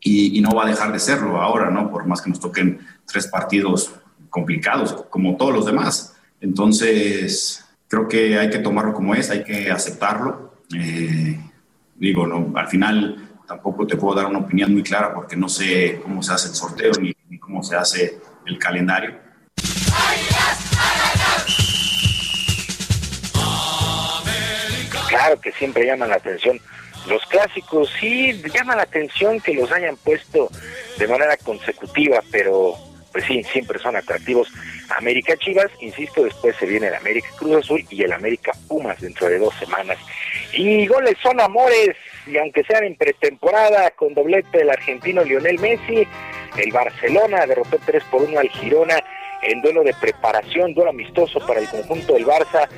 [0.00, 1.90] Y, no va a dejar de serlo ahora, ¿no?
[1.90, 3.92] Por más que nos toquen tres partidos
[4.30, 6.14] complicados, como todos los demás.
[6.40, 10.62] Entonces, creo que hay que tomarlo como es, hay que aceptarlo.
[10.76, 11.40] Eh,
[11.96, 15.98] digo, no, al final tampoco te puedo dar una opinión muy clara porque no sé
[16.04, 19.27] cómo se hace el sorteo ni, ni cómo se hace el calendario
[25.18, 26.60] claro que siempre llaman la atención.
[27.08, 30.48] Los clásicos sí llaman la atención que los hayan puesto
[30.96, 32.76] de manera consecutiva, pero
[33.10, 34.48] pues sí, siempre son atractivos.
[34.96, 39.28] América Chivas, insisto, después se viene el América Cruz Azul y el América Pumas dentro
[39.28, 39.98] de dos semanas.
[40.52, 41.96] Y goles son amores,
[42.26, 46.06] y aunque sean en pretemporada, con doblete del argentino Lionel Messi,
[46.56, 49.02] el Barcelona derrotó 3 por 1 al Girona
[49.42, 52.68] en duelo de preparación, duelo amistoso para el conjunto del Barça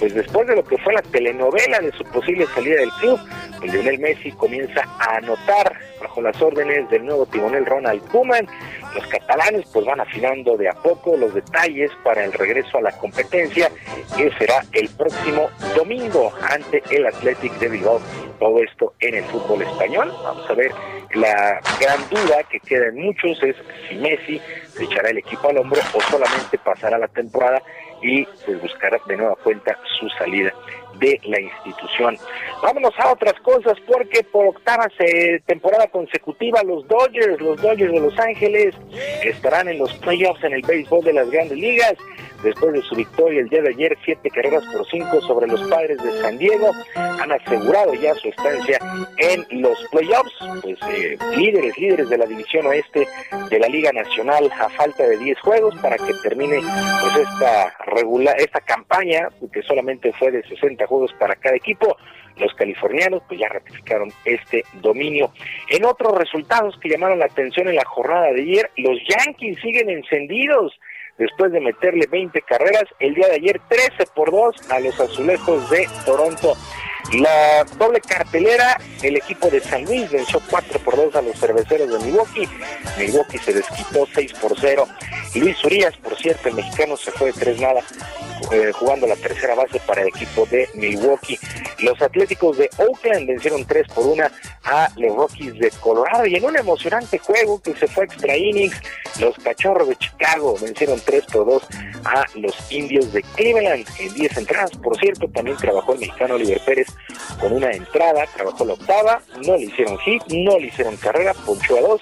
[0.00, 3.20] pues después de lo que fue la telenovela de su posible salida del club,
[3.58, 8.46] pues Lionel Messi comienza a anotar bajo las órdenes del nuevo timonel Ronald Koeman.
[8.94, 12.92] Los catalanes pues van afinando de a poco los detalles para el regreso a la
[12.92, 13.70] competencia
[14.16, 18.00] que será el próximo domingo ante el Athletic de Bilbao.
[18.38, 20.10] Todo esto en el fútbol español.
[20.24, 20.72] Vamos a ver,
[21.14, 23.54] la gran duda que queda en muchos es
[23.86, 24.40] si Messi
[24.72, 27.62] se echará el equipo al hombro o solamente pasará la temporada
[28.02, 30.52] y pues buscará de nueva cuenta su salida
[31.00, 32.16] de la institución.
[32.62, 34.86] Vámonos a otras cosas porque por octava
[35.46, 38.74] temporada consecutiva los Dodgers, los Dodgers de Los Ángeles
[39.24, 41.94] estarán en los playoffs en el béisbol de las grandes ligas
[42.42, 46.02] después de su victoria el día de ayer, siete carreras por cinco sobre los padres
[46.02, 48.78] de San Diego, han asegurado ya su estancia
[49.18, 50.32] en los playoffs,
[50.62, 53.06] pues eh, líderes, líderes de la división oeste
[53.50, 58.36] de la Liga Nacional a falta de 10 juegos para que termine pues esta regular,
[58.38, 61.96] esta campaña que solamente fue de 60 juegos para cada equipo.
[62.36, 65.32] Los californianos pues ya ratificaron este dominio.
[65.68, 69.88] En otros resultados que llamaron la atención en la jornada de ayer, los Yankees siguen
[69.88, 70.78] encendidos
[71.16, 72.84] después de meterle 20 carreras.
[72.98, 76.56] El día de ayer 13 por 2 a los azulejos de Toronto.
[77.12, 81.90] La doble cartelera, el equipo de San Luis venció 4 por 2 a los cerveceros
[81.90, 82.48] de Milwaukee.
[82.98, 84.86] Milwaukee se desquitó 6 por 0.
[85.34, 87.82] Luis Urias, por cierto, el mexicano se fue de 3 nada
[88.52, 91.38] eh, jugando la tercera base para el equipo de Milwaukee.
[91.80, 94.24] Los Atléticos de Oakland vencieron 3 por 1
[94.64, 98.76] a los Rockies de Colorado y en un emocionante juego que se fue extra innings,
[99.20, 101.62] los Cachorros de Chicago vencieron 3 por 2
[102.04, 104.70] a los Indios de Cleveland en 10 entradas.
[104.72, 106.88] Por cierto, también trabajó el mexicano Oliver Pérez
[107.40, 111.78] con una entrada, trabajó la octava, no le hicieron hit, no le hicieron carrera, ponchó
[111.78, 112.00] a dos,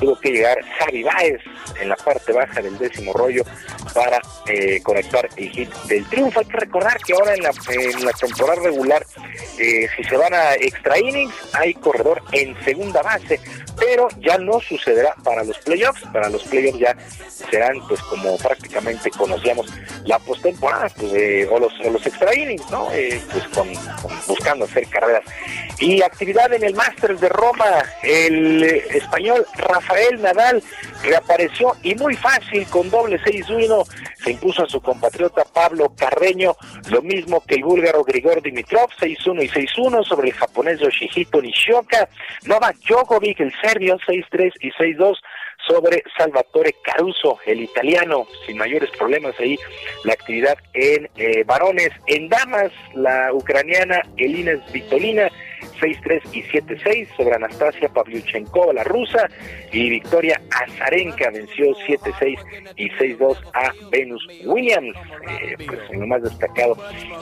[0.00, 1.40] tuvo que llegar Javi Baez
[1.80, 3.42] en la parte baja del décimo rollo
[3.94, 6.40] para eh, conectar el hit del triunfo.
[6.40, 9.06] Hay que recordar que ahora en la, en la temporada regular,
[9.58, 13.40] eh, si se van a extra innings, hay corredor en segunda base,
[13.78, 16.02] pero ya no sucederá para los playoffs.
[16.12, 16.96] Para los playoffs ya
[17.50, 19.66] serán, pues, como prácticamente conocíamos
[20.04, 22.88] la postemporada, pues, eh, o, los, los extra innings, ¿no?
[23.30, 23.68] pues con,
[24.30, 25.24] buscando hacer carreras.
[25.78, 30.62] Y actividad en el Masters de Roma, el español Rafael Nadal
[31.02, 33.86] reapareció y muy fácil con doble 6-1
[34.22, 36.54] se impuso a su compatriota Pablo Carreño,
[36.90, 42.08] lo mismo que el búlgaro Grigor Dimitrov, 6-1 y 6-1 sobre el japonés Yoshihito Nishioka,
[42.44, 45.16] Novak Djokovic, el serbio, 6-3 y 6-2
[45.70, 49.56] sobre Salvatore Caruso, el italiano, sin mayores problemas ahí,
[50.04, 55.30] la actividad en eh, varones, en damas, la ucraniana Elina Svitolina,
[55.80, 59.28] 6-3 y 7-6 sobre Anastasia Pavlyuchenkova, la rusa,
[59.72, 62.38] y Victoria Azarenka venció 7-6
[62.76, 64.96] y 6-2 a Venus Williams,
[65.28, 66.76] eh, pues lo más destacado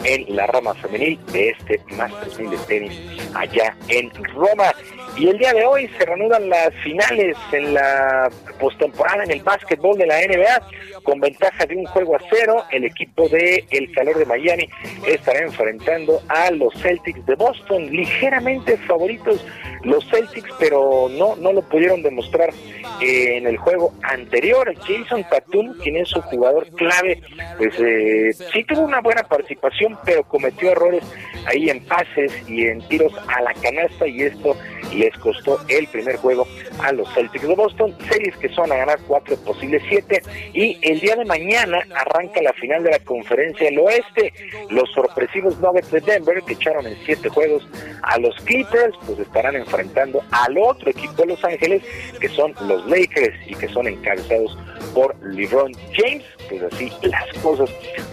[0.04, 3.00] en la rama femenil de este Masters 1000 de tenis
[3.34, 4.72] allá en Roma.
[5.16, 9.98] Y el día de hoy se reanudan las finales en la postemporada en el básquetbol
[9.98, 12.64] de la NBA con ventaja de un juego a cero.
[12.70, 14.68] El equipo de El Calor de Miami
[15.06, 17.90] estará enfrentando a los Celtics de Boston,
[18.28, 19.44] ligeramente favoritos
[19.84, 22.50] los Celtics, pero no, no lo pudieron demostrar
[23.00, 24.74] eh, en el juego anterior.
[24.86, 27.22] Jason Tatum, quien es su jugador clave,
[27.56, 31.04] pues eh, sí tuvo una buena participación, pero cometió errores
[31.46, 34.56] ahí en pases y en tiros a la canasta y esto
[34.94, 36.46] les costó el primer juego
[36.82, 40.22] a los Celtics de Boston, series que son a ganar cuatro posibles siete.
[40.52, 44.32] Y el día de mañana arranca la final de la conferencia del oeste,
[44.70, 47.66] los sorpresivos Nuggets de Denver que echaron en siete juegos
[48.02, 51.82] a los Clippers, pues estarán enfrentando al otro equipo de Los Ángeles
[52.20, 54.56] que son los Lakers y que son encabezados
[54.94, 57.70] por LeBron James, pues así las cosas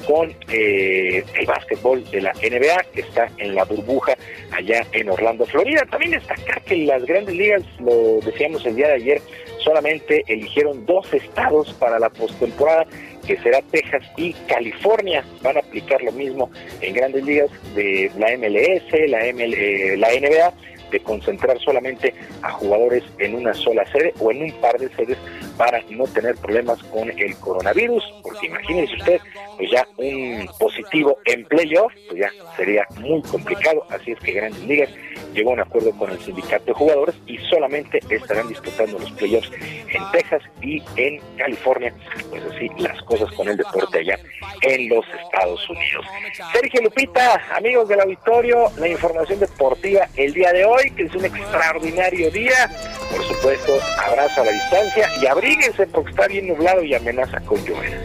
[0.07, 4.15] con eh, el básquetbol de la NBA que está en la burbuja
[4.51, 5.85] allá en Orlando, Florida.
[5.89, 9.21] También destacar que las grandes ligas, lo decíamos el día de ayer,
[9.63, 12.85] solamente eligieron dos estados para la postemporada,
[13.25, 15.23] que será Texas y California.
[15.41, 16.49] Van a aplicar lo mismo
[16.81, 20.53] en grandes ligas de la MLS, la, ML, eh, la NBA
[20.91, 25.17] de concentrar solamente a jugadores en una sola sede o en un par de sedes
[25.57, 29.19] para no tener problemas con el coronavirus, porque imagínense usted,
[29.57, 34.63] pues ya un positivo en playoff, pues ya sería muy complicado, así es que Grandes
[34.63, 34.89] Ligas
[35.33, 39.51] llegó a un acuerdo con el sindicato de jugadores y solamente estarán disputando los playoffs
[39.53, 41.93] en Texas y en California,
[42.29, 44.17] pues así las cosas con el deporte allá
[44.61, 46.05] en los Estados Unidos.
[46.53, 51.25] Sergio Lupita, amigos del auditorio, la información deportiva el día de hoy, que es un
[51.25, 52.69] extraordinario día,
[53.11, 57.63] por supuesto, abrazo a la distancia y abríguense porque está bien nublado y amenaza con
[57.63, 58.01] llover.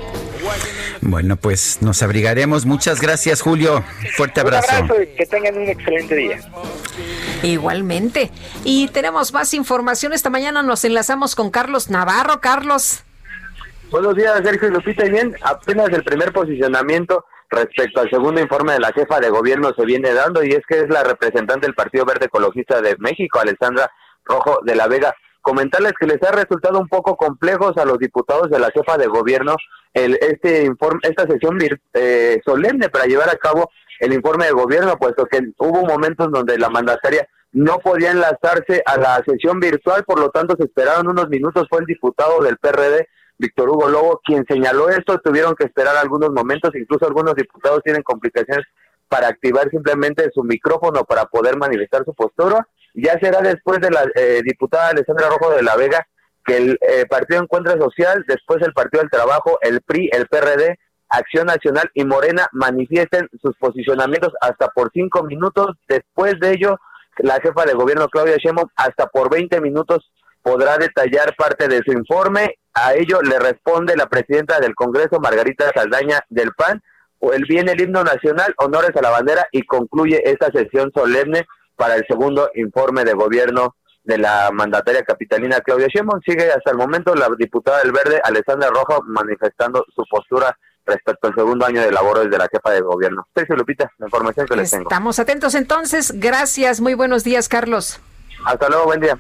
[1.01, 2.67] Bueno, pues nos abrigaremos.
[2.67, 3.83] Muchas gracias, Julio.
[4.17, 4.69] Fuerte abrazo.
[4.71, 6.41] Un abrazo y que tengan un excelente día.
[7.43, 8.31] Igualmente.
[8.65, 10.13] Y tenemos más información.
[10.13, 12.41] Esta mañana nos enlazamos con Carlos Navarro.
[12.41, 13.05] Carlos.
[13.91, 15.07] Buenos días, Sergio y Lupita.
[15.07, 19.73] Y bien, apenas el primer posicionamiento respecto al segundo informe de la jefa de gobierno
[19.75, 23.41] se viene dando y es que es la representante del Partido Verde Ecologista de México,
[23.41, 23.91] Alessandra
[24.25, 25.15] Rojo de la Vega.
[25.41, 29.07] Comentarles que les ha resultado un poco complejos a los diputados de la jefa de
[29.07, 29.57] gobierno
[29.95, 31.59] el, este informe, esta sesión
[31.95, 36.59] eh, solemne para llevar a cabo el informe de gobierno, puesto que hubo momentos donde
[36.59, 41.29] la mandataria no podía enlazarse a la sesión virtual, por lo tanto se esperaron unos
[41.29, 45.97] minutos, fue el diputado del PRD, Víctor Hugo Lobo, quien señaló esto, tuvieron que esperar
[45.97, 48.67] algunos momentos, incluso algunos diputados tienen complicaciones
[49.09, 52.67] para activar simplemente su micrófono para poder manifestar su postura.
[52.95, 56.07] Ya será después de la eh, diputada Alessandra Rojo de la Vega
[56.45, 60.79] que el eh, Partido Encuentro Social, después el Partido del Trabajo, el PRI, el PRD,
[61.09, 65.77] Acción Nacional y Morena manifiesten sus posicionamientos hasta por cinco minutos.
[65.89, 66.79] Después de ello,
[67.19, 70.11] la jefa de gobierno Claudia Sheinbaum hasta por 20 minutos
[70.43, 72.55] podrá detallar parte de su informe.
[72.73, 76.81] A ello le responde la presidenta del Congreso, Margarita Saldaña del PAN.
[77.19, 81.47] O el viene el himno nacional, honores a la bandera y concluye esta sesión solemne
[81.81, 86.21] para el segundo informe de gobierno de la mandataria capitalina Claudia Sheinbaum.
[86.21, 91.35] Sigue hasta el momento la diputada del Verde, Alessandra Rojo, manifestando su postura respecto al
[91.35, 93.27] segundo año de labores de la jefa de gobierno.
[93.35, 94.91] Sergio Lupita, la información que les tengo.
[94.91, 96.13] Estamos atentos entonces.
[96.21, 96.83] Gracias.
[96.83, 97.99] Muy buenos días, Carlos.
[98.45, 98.85] Hasta luego.
[98.85, 99.19] Buen día.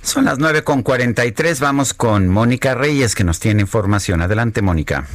[0.00, 1.58] Son las nueve con cuarenta y tres.
[1.58, 4.22] Vamos con Mónica Reyes, que nos tiene información.
[4.22, 5.06] Adelante, Mónica.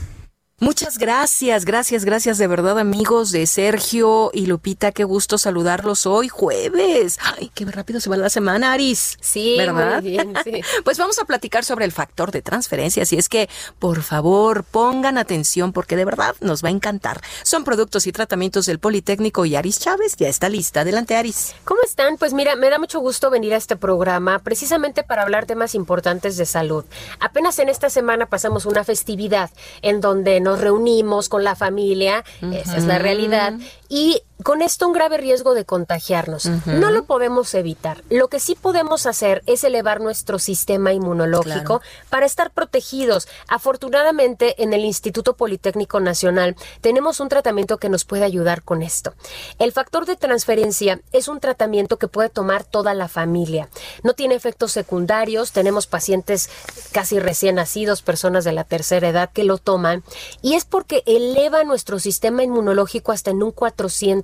[0.61, 6.27] Muchas gracias, gracias, gracias de verdad amigos de Sergio y Lupita, qué gusto saludarlos hoy
[6.27, 7.17] jueves.
[7.23, 9.17] Ay, qué rápido se va la semana, Aris.
[9.21, 10.01] Sí, ¿verdad?
[10.01, 10.61] muy bien, sí.
[10.83, 15.17] pues vamos a platicar sobre el factor de transferencia, así es que por favor pongan
[15.17, 17.21] atención porque de verdad nos va a encantar.
[17.43, 20.81] Son productos y tratamientos del Politécnico y Aris Chávez ya está lista.
[20.81, 21.55] Adelante, Aris.
[21.63, 22.17] ¿Cómo están?
[22.17, 26.35] Pues mira, me da mucho gusto venir a este programa precisamente para hablar temas importantes
[26.35, 26.83] de salud.
[27.21, 32.77] Apenas en esta semana pasamos una festividad en donde nos reunimos con la familia, esa
[32.77, 33.53] es la realidad,
[33.89, 36.45] y con esto un grave riesgo de contagiarnos.
[36.65, 38.03] No lo podemos evitar.
[38.09, 43.27] Lo que sí podemos hacer es elevar nuestro sistema inmunológico para estar protegidos.
[43.47, 49.13] Afortunadamente, en el Instituto Politécnico Nacional tenemos un tratamiento que nos puede ayudar con esto.
[49.57, 53.69] El factor de transferencia es un tratamiento que puede tomar toda la familia.
[54.03, 55.51] No tiene efectos secundarios.
[55.51, 56.49] Tenemos pacientes
[56.91, 60.03] casi recién nacidos, personas de la tercera edad que lo toman.
[60.41, 63.51] Y es porque eleva nuestro sistema inmunológico hasta en un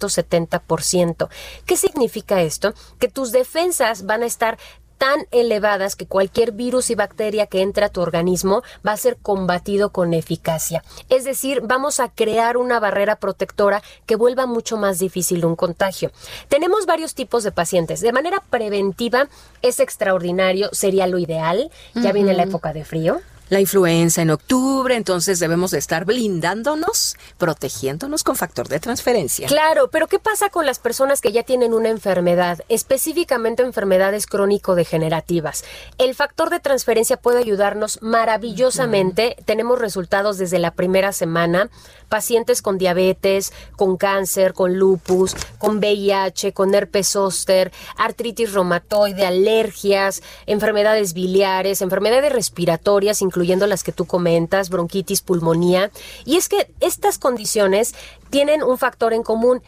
[0.06, 1.30] 470%.
[1.66, 2.74] ¿Qué significa esto?
[3.00, 4.58] Que tus defensas van a estar
[4.98, 9.18] tan elevadas que cualquier virus y bacteria que entre a tu organismo va a ser
[9.18, 10.84] combatido con eficacia.
[11.10, 16.12] Es decir, vamos a crear una barrera protectora que vuelva mucho más difícil un contagio.
[16.48, 18.00] Tenemos varios tipos de pacientes.
[18.00, 19.28] De manera preventiva
[19.62, 21.70] es extraordinario, sería lo ideal.
[21.94, 27.16] Ya viene la época de frío la influenza en octubre, entonces debemos de estar blindándonos,
[27.38, 29.48] protegiéndonos con factor de transferencia.
[29.48, 35.64] Claro, pero ¿qué pasa con las personas que ya tienen una enfermedad, específicamente enfermedades crónico-degenerativas?
[35.98, 39.36] El factor de transferencia puede ayudarnos maravillosamente.
[39.46, 41.70] Tenemos resultados desde la primera semana.
[42.10, 50.22] Pacientes con diabetes, con cáncer, con lupus, con VIH, con herpes zóster, artritis reumatoide, alergias,
[50.46, 55.92] enfermedades biliares, enfermedades respiratorias, incluyendo las que tú comentas, bronquitis, pulmonía.
[56.24, 57.94] Y es que estas condiciones
[58.30, 59.62] tienen un factor en común.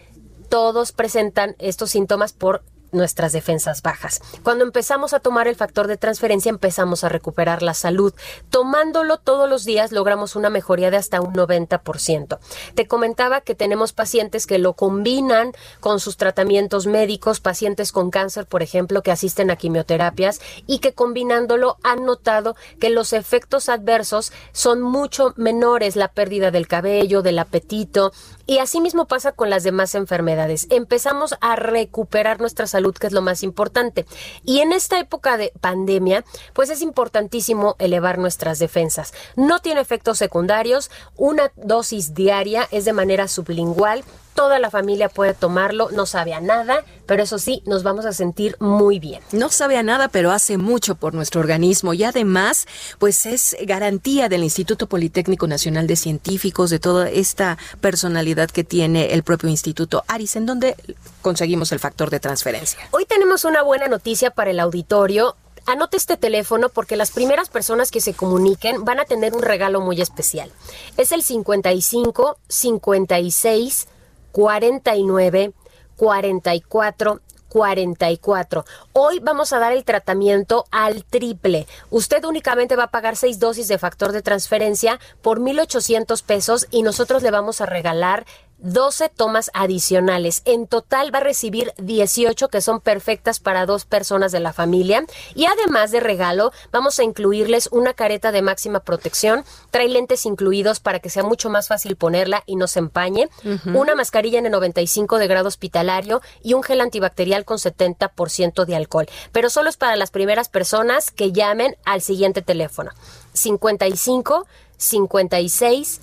[0.47, 2.63] Todos presentan estos síntomas por
[2.97, 4.21] nuestras defensas bajas.
[4.43, 8.13] Cuando empezamos a tomar el factor de transferencia empezamos a recuperar la salud.
[8.49, 12.39] Tomándolo todos los días logramos una mejoría de hasta un 90%.
[12.75, 18.45] Te comentaba que tenemos pacientes que lo combinan con sus tratamientos médicos, pacientes con cáncer,
[18.45, 24.31] por ejemplo, que asisten a quimioterapias y que combinándolo han notado que los efectos adversos
[24.51, 28.11] son mucho menores, la pérdida del cabello, del apetito,
[28.45, 30.67] y así mismo pasa con las demás enfermedades.
[30.69, 34.05] Empezamos a recuperar nuestra salud, que es lo más importante.
[34.43, 39.13] Y en esta época de pandemia, pues es importantísimo elevar nuestras defensas.
[39.35, 44.03] No tiene efectos secundarios, una dosis diaria es de manera sublingual
[44.37, 48.13] toda la familia puede tomarlo, no sabe a nada, pero eso sí, nos vamos a
[48.13, 49.23] sentir muy bien.
[49.31, 52.67] No sabe a nada, pero hace mucho por nuestro organismo y además,
[52.99, 59.15] pues es garantía del Instituto Politécnico Nacional de Científicos, de toda esta personalidad que tiene
[59.15, 60.03] el propio instituto.
[60.07, 60.75] Aris, ¿en dónde
[61.23, 62.77] conseguimos el factor de transferencia?
[62.91, 65.35] Hoy tenemos una buena noticia para el auditorio
[65.65, 69.81] anote este teléfono porque las primeras personas que se comuniquen van a tener un regalo
[69.81, 70.49] muy especial.
[70.95, 73.87] Es el 55 56
[74.31, 75.53] 49
[75.95, 78.65] 44 44.
[78.93, 81.65] Hoy vamos a dar el tratamiento al triple.
[81.89, 86.83] Usted únicamente va a pagar seis dosis de factor de transferencia por 1.800 pesos y
[86.83, 88.25] nosotros le vamos a regalar
[88.59, 90.41] 12 tomas adicionales.
[90.45, 95.05] En total va a recibir 18 que son perfectas para dos personas de la familia.
[95.35, 99.45] Y además de regalo, vamos a incluirles una careta de máxima protección.
[99.71, 103.29] Trae lentes incluidos para que sea mucho más fácil ponerla y no se empañe.
[103.73, 109.07] Una mascarilla en 95 de grado hospitalario y un gel antibacterial con 70% de alcohol.
[109.31, 112.91] Pero solo es para las primeras personas que llamen al siguiente teléfono.
[113.33, 116.01] 55 56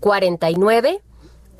[0.00, 1.02] 49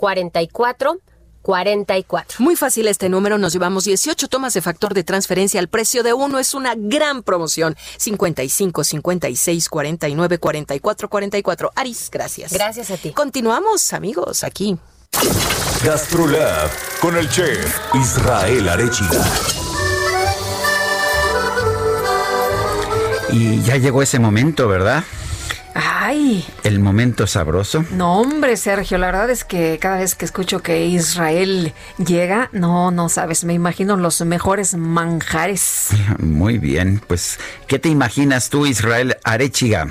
[0.01, 0.99] 44
[1.43, 2.37] 44.
[2.39, 6.13] Muy fácil este número, nos llevamos 18 tomas de factor de transferencia al precio de
[6.13, 7.77] uno, es una gran promoción.
[7.99, 11.73] 55 56 49 44 44.
[11.75, 12.53] Aris, gracias.
[12.53, 13.13] Gracias a ti.
[13.13, 14.79] Continuamos, amigos, aquí.
[15.85, 16.71] Gastrolab
[17.01, 19.25] con el chef Israel Arechiga.
[23.33, 25.05] Y ya llegó ese momento, ¿verdad?
[26.03, 26.47] Ay.
[26.63, 27.85] El momento sabroso.
[27.91, 32.91] No, hombre, Sergio, la verdad es que cada vez que escucho que Israel llega, no,
[32.91, 35.89] no sabes, me imagino los mejores manjares.
[36.19, 39.89] Muy bien, pues, ¿qué te imaginas tú, Israel Arechiga?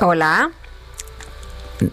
[0.00, 0.50] Hola.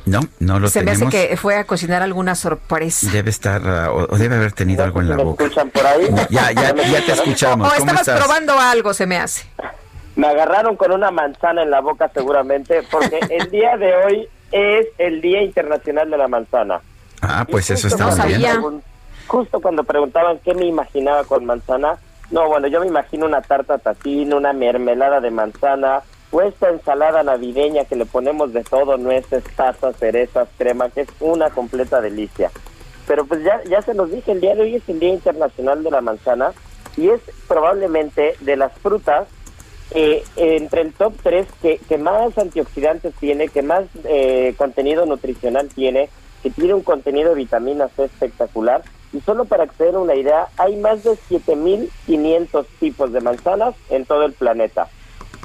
[0.06, 1.00] No, no lo Se tenemos.
[1.00, 3.10] me hace que fue a cocinar alguna sorpresa.
[3.12, 5.46] Debe estar, uh, o, o debe haber tenido algo en la ¿Me boca.
[5.46, 6.10] escuchan por ahí?
[6.30, 7.68] Ya, ya, ya te escuchamos.
[7.70, 8.20] O ¿Cómo estabas estás?
[8.20, 9.46] probando algo, se me hace.
[10.18, 14.88] Me agarraron con una manzana en la boca seguramente, porque el día de hoy es
[14.98, 16.82] el Día Internacional de la Manzana.
[17.22, 18.82] Ah, pues eso está muy bien.
[19.28, 22.00] Justo cuando preguntaban qué me imaginaba con manzana,
[22.32, 27.22] no, bueno, yo me imagino una tarta tatín, una mermelada de manzana, o esta ensalada
[27.22, 32.50] navideña que le ponemos de todo, nueces, pasas, cerezas, crema, que es una completa delicia.
[33.06, 35.84] Pero pues ya, ya se los dije, el día de hoy es el Día Internacional
[35.84, 36.54] de la Manzana
[36.96, 39.28] y es probablemente de las frutas
[40.00, 46.10] eh, entre el top 3 que, más antioxidantes tiene, que más eh, contenido nutricional tiene,
[46.44, 48.84] que tiene un contenido de vitamina C espectacular.
[49.12, 53.74] Y solo para que se den una idea, hay más de 7.500 tipos de manzanas
[53.90, 54.88] en todo el planeta.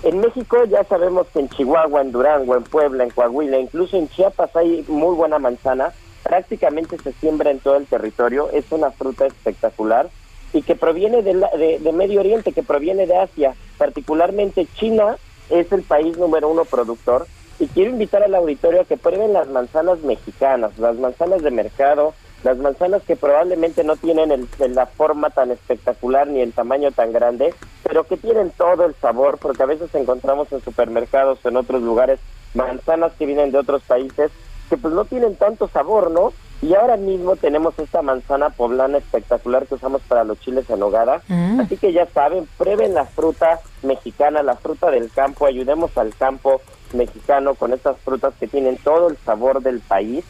[0.03, 4.11] En México ya sabemos que en Chihuahua, en Durango, en Puebla, en Coahuila, incluso en
[4.11, 5.95] Chiapas hay muy buena manzana.
[6.25, 8.51] Prácticamente se siembra en todo el territorio.
[8.53, 10.11] Es una fruta espectacular
[10.53, 13.55] y que proviene de, la- de, de Medio Oriente, que proviene de Asia.
[13.79, 15.17] Particularmente China
[15.51, 17.27] es el país número uno productor.
[17.59, 22.15] Y quiero invitar al auditorio a que prueben las manzanas mexicanas, las manzanas de mercado,
[22.43, 27.13] las manzanas que probablemente no tienen el, la forma tan espectacular ni el tamaño tan
[27.13, 31.57] grande, pero que tienen todo el sabor, porque a veces encontramos en supermercados o en
[31.57, 32.19] otros lugares
[32.55, 34.31] manzanas que vienen de otros países
[34.69, 36.33] que pues no tienen tanto sabor, ¿no?
[36.63, 41.21] Y ahora mismo tenemos esta manzana poblana espectacular que usamos para los chiles en hogada.
[41.27, 41.59] Mm.
[41.59, 46.61] Así que ya saben, prueben la fruta mexicana, la fruta del campo, ayudemos al campo
[46.93, 50.25] mexicano con estas frutas que tienen todo el sabor del país.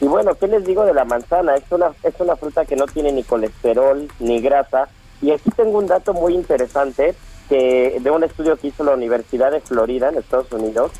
[0.00, 1.54] Y bueno, ¿qué les digo de la manzana?
[1.54, 4.88] Es una, es una fruta que no tiene ni colesterol ni grasa.
[5.22, 7.14] Y aquí tengo un dato muy interesante
[7.48, 10.90] que de un estudio que hizo la Universidad de Florida en Estados Unidos.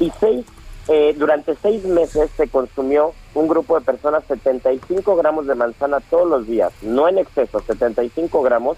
[0.00, 0.46] Y seis,
[0.88, 6.28] eh, durante seis meses se consumió un grupo de personas 75 gramos de manzana todos
[6.28, 8.76] los días, no en exceso, 75 gramos,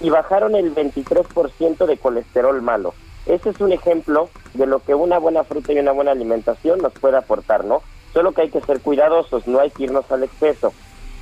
[0.00, 2.94] y bajaron el 23% de colesterol malo.
[3.26, 6.92] Ese es un ejemplo de lo que una buena fruta y una buena alimentación nos
[6.94, 7.82] puede aportar, ¿no?
[8.12, 10.72] Solo que hay que ser cuidadosos, no hay que irnos al exceso,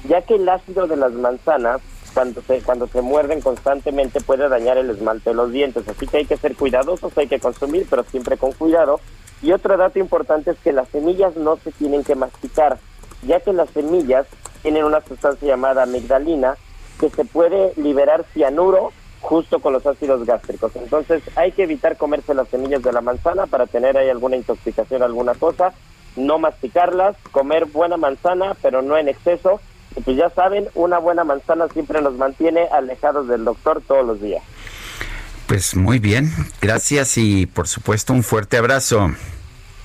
[0.06, 1.80] ya que el ácido de las manzanas,
[2.14, 5.88] cuando se, cuando se muerden constantemente, puede dañar el esmalte de los dientes.
[5.88, 9.00] Así que hay que ser cuidadosos, hay que consumir, pero siempre con cuidado.
[9.42, 12.78] Y otro dato importante es que las semillas no se tienen que masticar,
[13.22, 14.26] ya que las semillas
[14.62, 16.56] tienen una sustancia llamada amigdalina
[16.98, 20.74] que se puede liberar cianuro justo con los ácidos gástricos.
[20.76, 25.02] Entonces hay que evitar comerse las semillas de la manzana para tener ahí alguna intoxicación,
[25.02, 25.72] alguna cosa,
[26.16, 29.60] no masticarlas, comer buena manzana, pero no en exceso.
[29.96, 34.20] Y pues ya saben, una buena manzana siempre nos mantiene alejados del doctor todos los
[34.20, 34.42] días.
[35.46, 39.10] Pues muy bien, gracias y por supuesto un fuerte abrazo.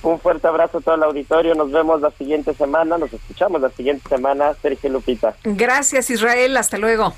[0.02, 1.54] Un fuerte abrazo a todo el auditorio.
[1.54, 2.98] Nos vemos la siguiente semana.
[2.98, 4.52] Nos escuchamos la siguiente semana.
[4.60, 5.36] Sergio Lupita.
[5.44, 6.56] Gracias, Israel.
[6.56, 7.14] Hasta luego.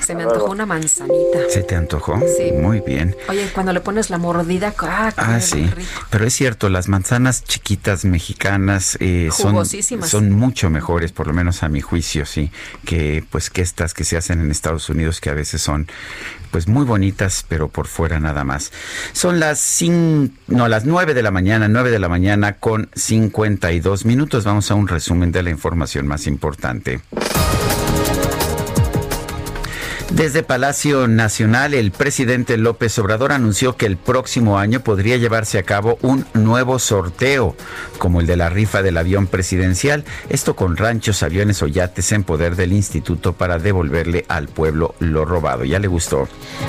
[0.00, 1.38] Se me antojó una manzanita.
[1.48, 2.20] ¿Se te antojó?
[2.36, 2.52] Sí.
[2.52, 3.16] Muy bien.
[3.28, 5.66] Oye, cuando le pones la mordida, ¡ah, Ah, sí.
[5.66, 5.90] rico!
[6.10, 9.64] Pero es cierto, las manzanas chiquitas mexicanas eh, son,
[10.04, 12.50] son mucho mejores, por lo menos a mi juicio, sí,
[12.84, 15.86] que pues que estas que se hacen en Estados Unidos, que a veces son
[16.50, 18.72] pues muy bonitas, pero por fuera nada más.
[19.12, 24.04] Son las cin- no, las 9 de la mañana, 9 de la mañana con 52
[24.04, 24.44] minutos.
[24.44, 27.00] Vamos a un resumen de la información más importante.
[30.16, 35.62] Desde Palacio Nacional, el presidente López Obrador anunció que el próximo año podría llevarse a
[35.62, 37.54] cabo un nuevo sorteo,
[37.98, 42.24] como el de la rifa del avión presidencial, esto con ranchos, aviones o yates en
[42.24, 45.64] poder del instituto para devolverle al pueblo lo robado.
[45.64, 46.26] Ya le gustó.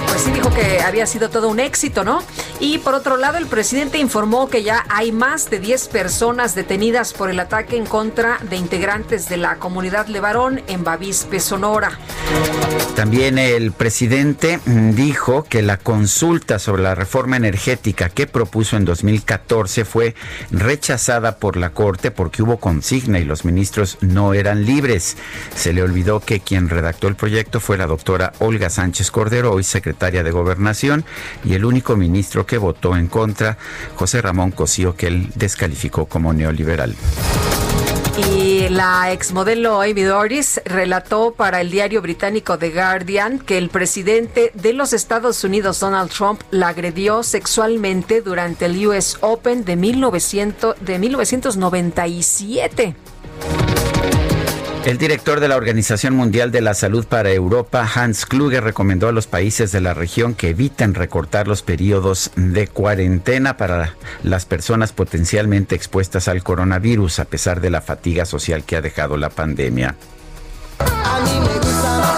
[0.07, 2.21] Pues sí dijo que había sido todo un éxito, ¿no?
[2.59, 7.13] Y por otro lado, el presidente informó que ya hay más de 10 personas detenidas
[7.13, 11.97] por el ataque en contra de integrantes de la comunidad Levarón en Bavispe, Sonora.
[12.93, 18.85] También el presidente mm, dijo que la consulta sobre la reforma energética que propuso en
[18.85, 20.15] 2014 fue
[20.49, 25.17] rechazada por la Corte porque hubo consigna y los ministros no eran libres.
[25.55, 29.63] Se le olvidó que quien redactó el proyecto fue la doctora Olga Sánchez Cordero, hoy
[29.63, 31.05] secretaria de Gobernación,
[31.43, 33.57] y el único ministro que votó en contra,
[33.95, 36.95] José Ramón Cosío, que él descalificó como neoliberal.
[38.17, 44.51] Y la exmodelo Amy Doris relató para el diario británico The Guardian que el presidente
[44.55, 50.77] de los Estados Unidos, Donald Trump, la agredió sexualmente durante el US Open de, 1900,
[50.81, 52.95] de 1997.
[54.87, 59.11] El director de la Organización Mundial de la Salud para Europa, Hans Kluge, recomendó a
[59.11, 64.93] los países de la región que eviten recortar los periodos de cuarentena para las personas
[64.93, 69.97] potencialmente expuestas al coronavirus, a pesar de la fatiga social que ha dejado la pandemia.
[70.79, 72.16] Bueno,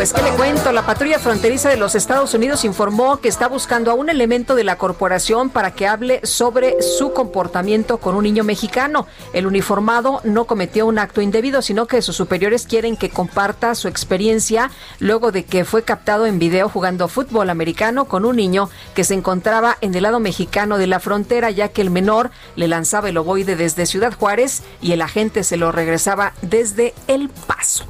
[0.00, 3.90] pues qué le cuento, la patrulla fronteriza de los Estados Unidos informó que está buscando
[3.90, 8.42] a un elemento de la corporación para que hable sobre su comportamiento con un niño
[8.42, 9.06] mexicano.
[9.34, 13.88] El uniformado no cometió un acto indebido, sino que sus superiores quieren que comparta su
[13.88, 14.70] experiencia
[15.00, 19.12] luego de que fue captado en video jugando fútbol americano con un niño que se
[19.12, 23.18] encontraba en el lado mexicano de la frontera, ya que el menor le lanzaba el
[23.18, 27.84] ovoide desde Ciudad Juárez y el agente se lo regresaba desde El Paso.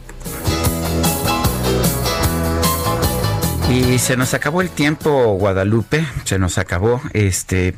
[3.70, 7.00] Y se nos acabó el tiempo, Guadalupe, se nos acabó.
[7.12, 7.76] Este,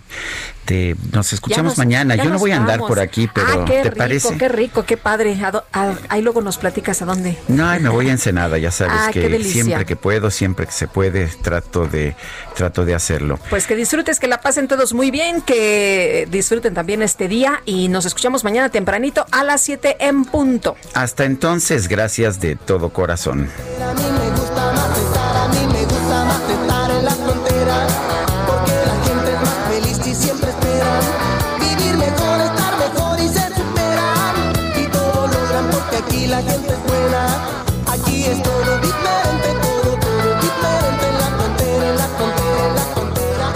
[0.65, 2.17] te, nos escuchamos nos- mañana.
[2.17, 4.39] Yo no voy a andar por aquí, pero ah, qué ¿te rico, parece?
[4.39, 5.39] Qué rico, qué padre.
[5.45, 7.37] ¿A dó- a- ahí luego nos platicas a dónde.
[7.49, 10.89] No, me voy a Ensenada, ya sabes Ah, que siempre que puedo, siempre que se
[10.89, 12.17] puede, trato de,
[12.57, 13.39] trato de hacerlo.
[13.51, 17.89] Pues que disfrutes, que la pasen todos muy bien, que disfruten también este día y
[17.89, 20.75] nos escuchamos mañana tempranito a las 7 en punto.
[20.95, 23.51] Hasta entonces, gracias de todo corazón.
[23.79, 25.22] A mí me gusta más
[36.33, 37.27] la gente es buena,
[37.93, 42.83] aquí es todo diferente, todo, todo diferente en la frontera, en la frontera, en la
[42.95, 43.53] frontera.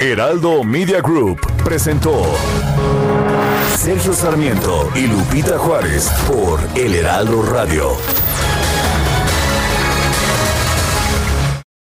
[0.00, 2.22] Heraldo Media Group presentó
[3.76, 8.21] Sergio Sarmiento y Lupita Juárez por El Heraldo Radio.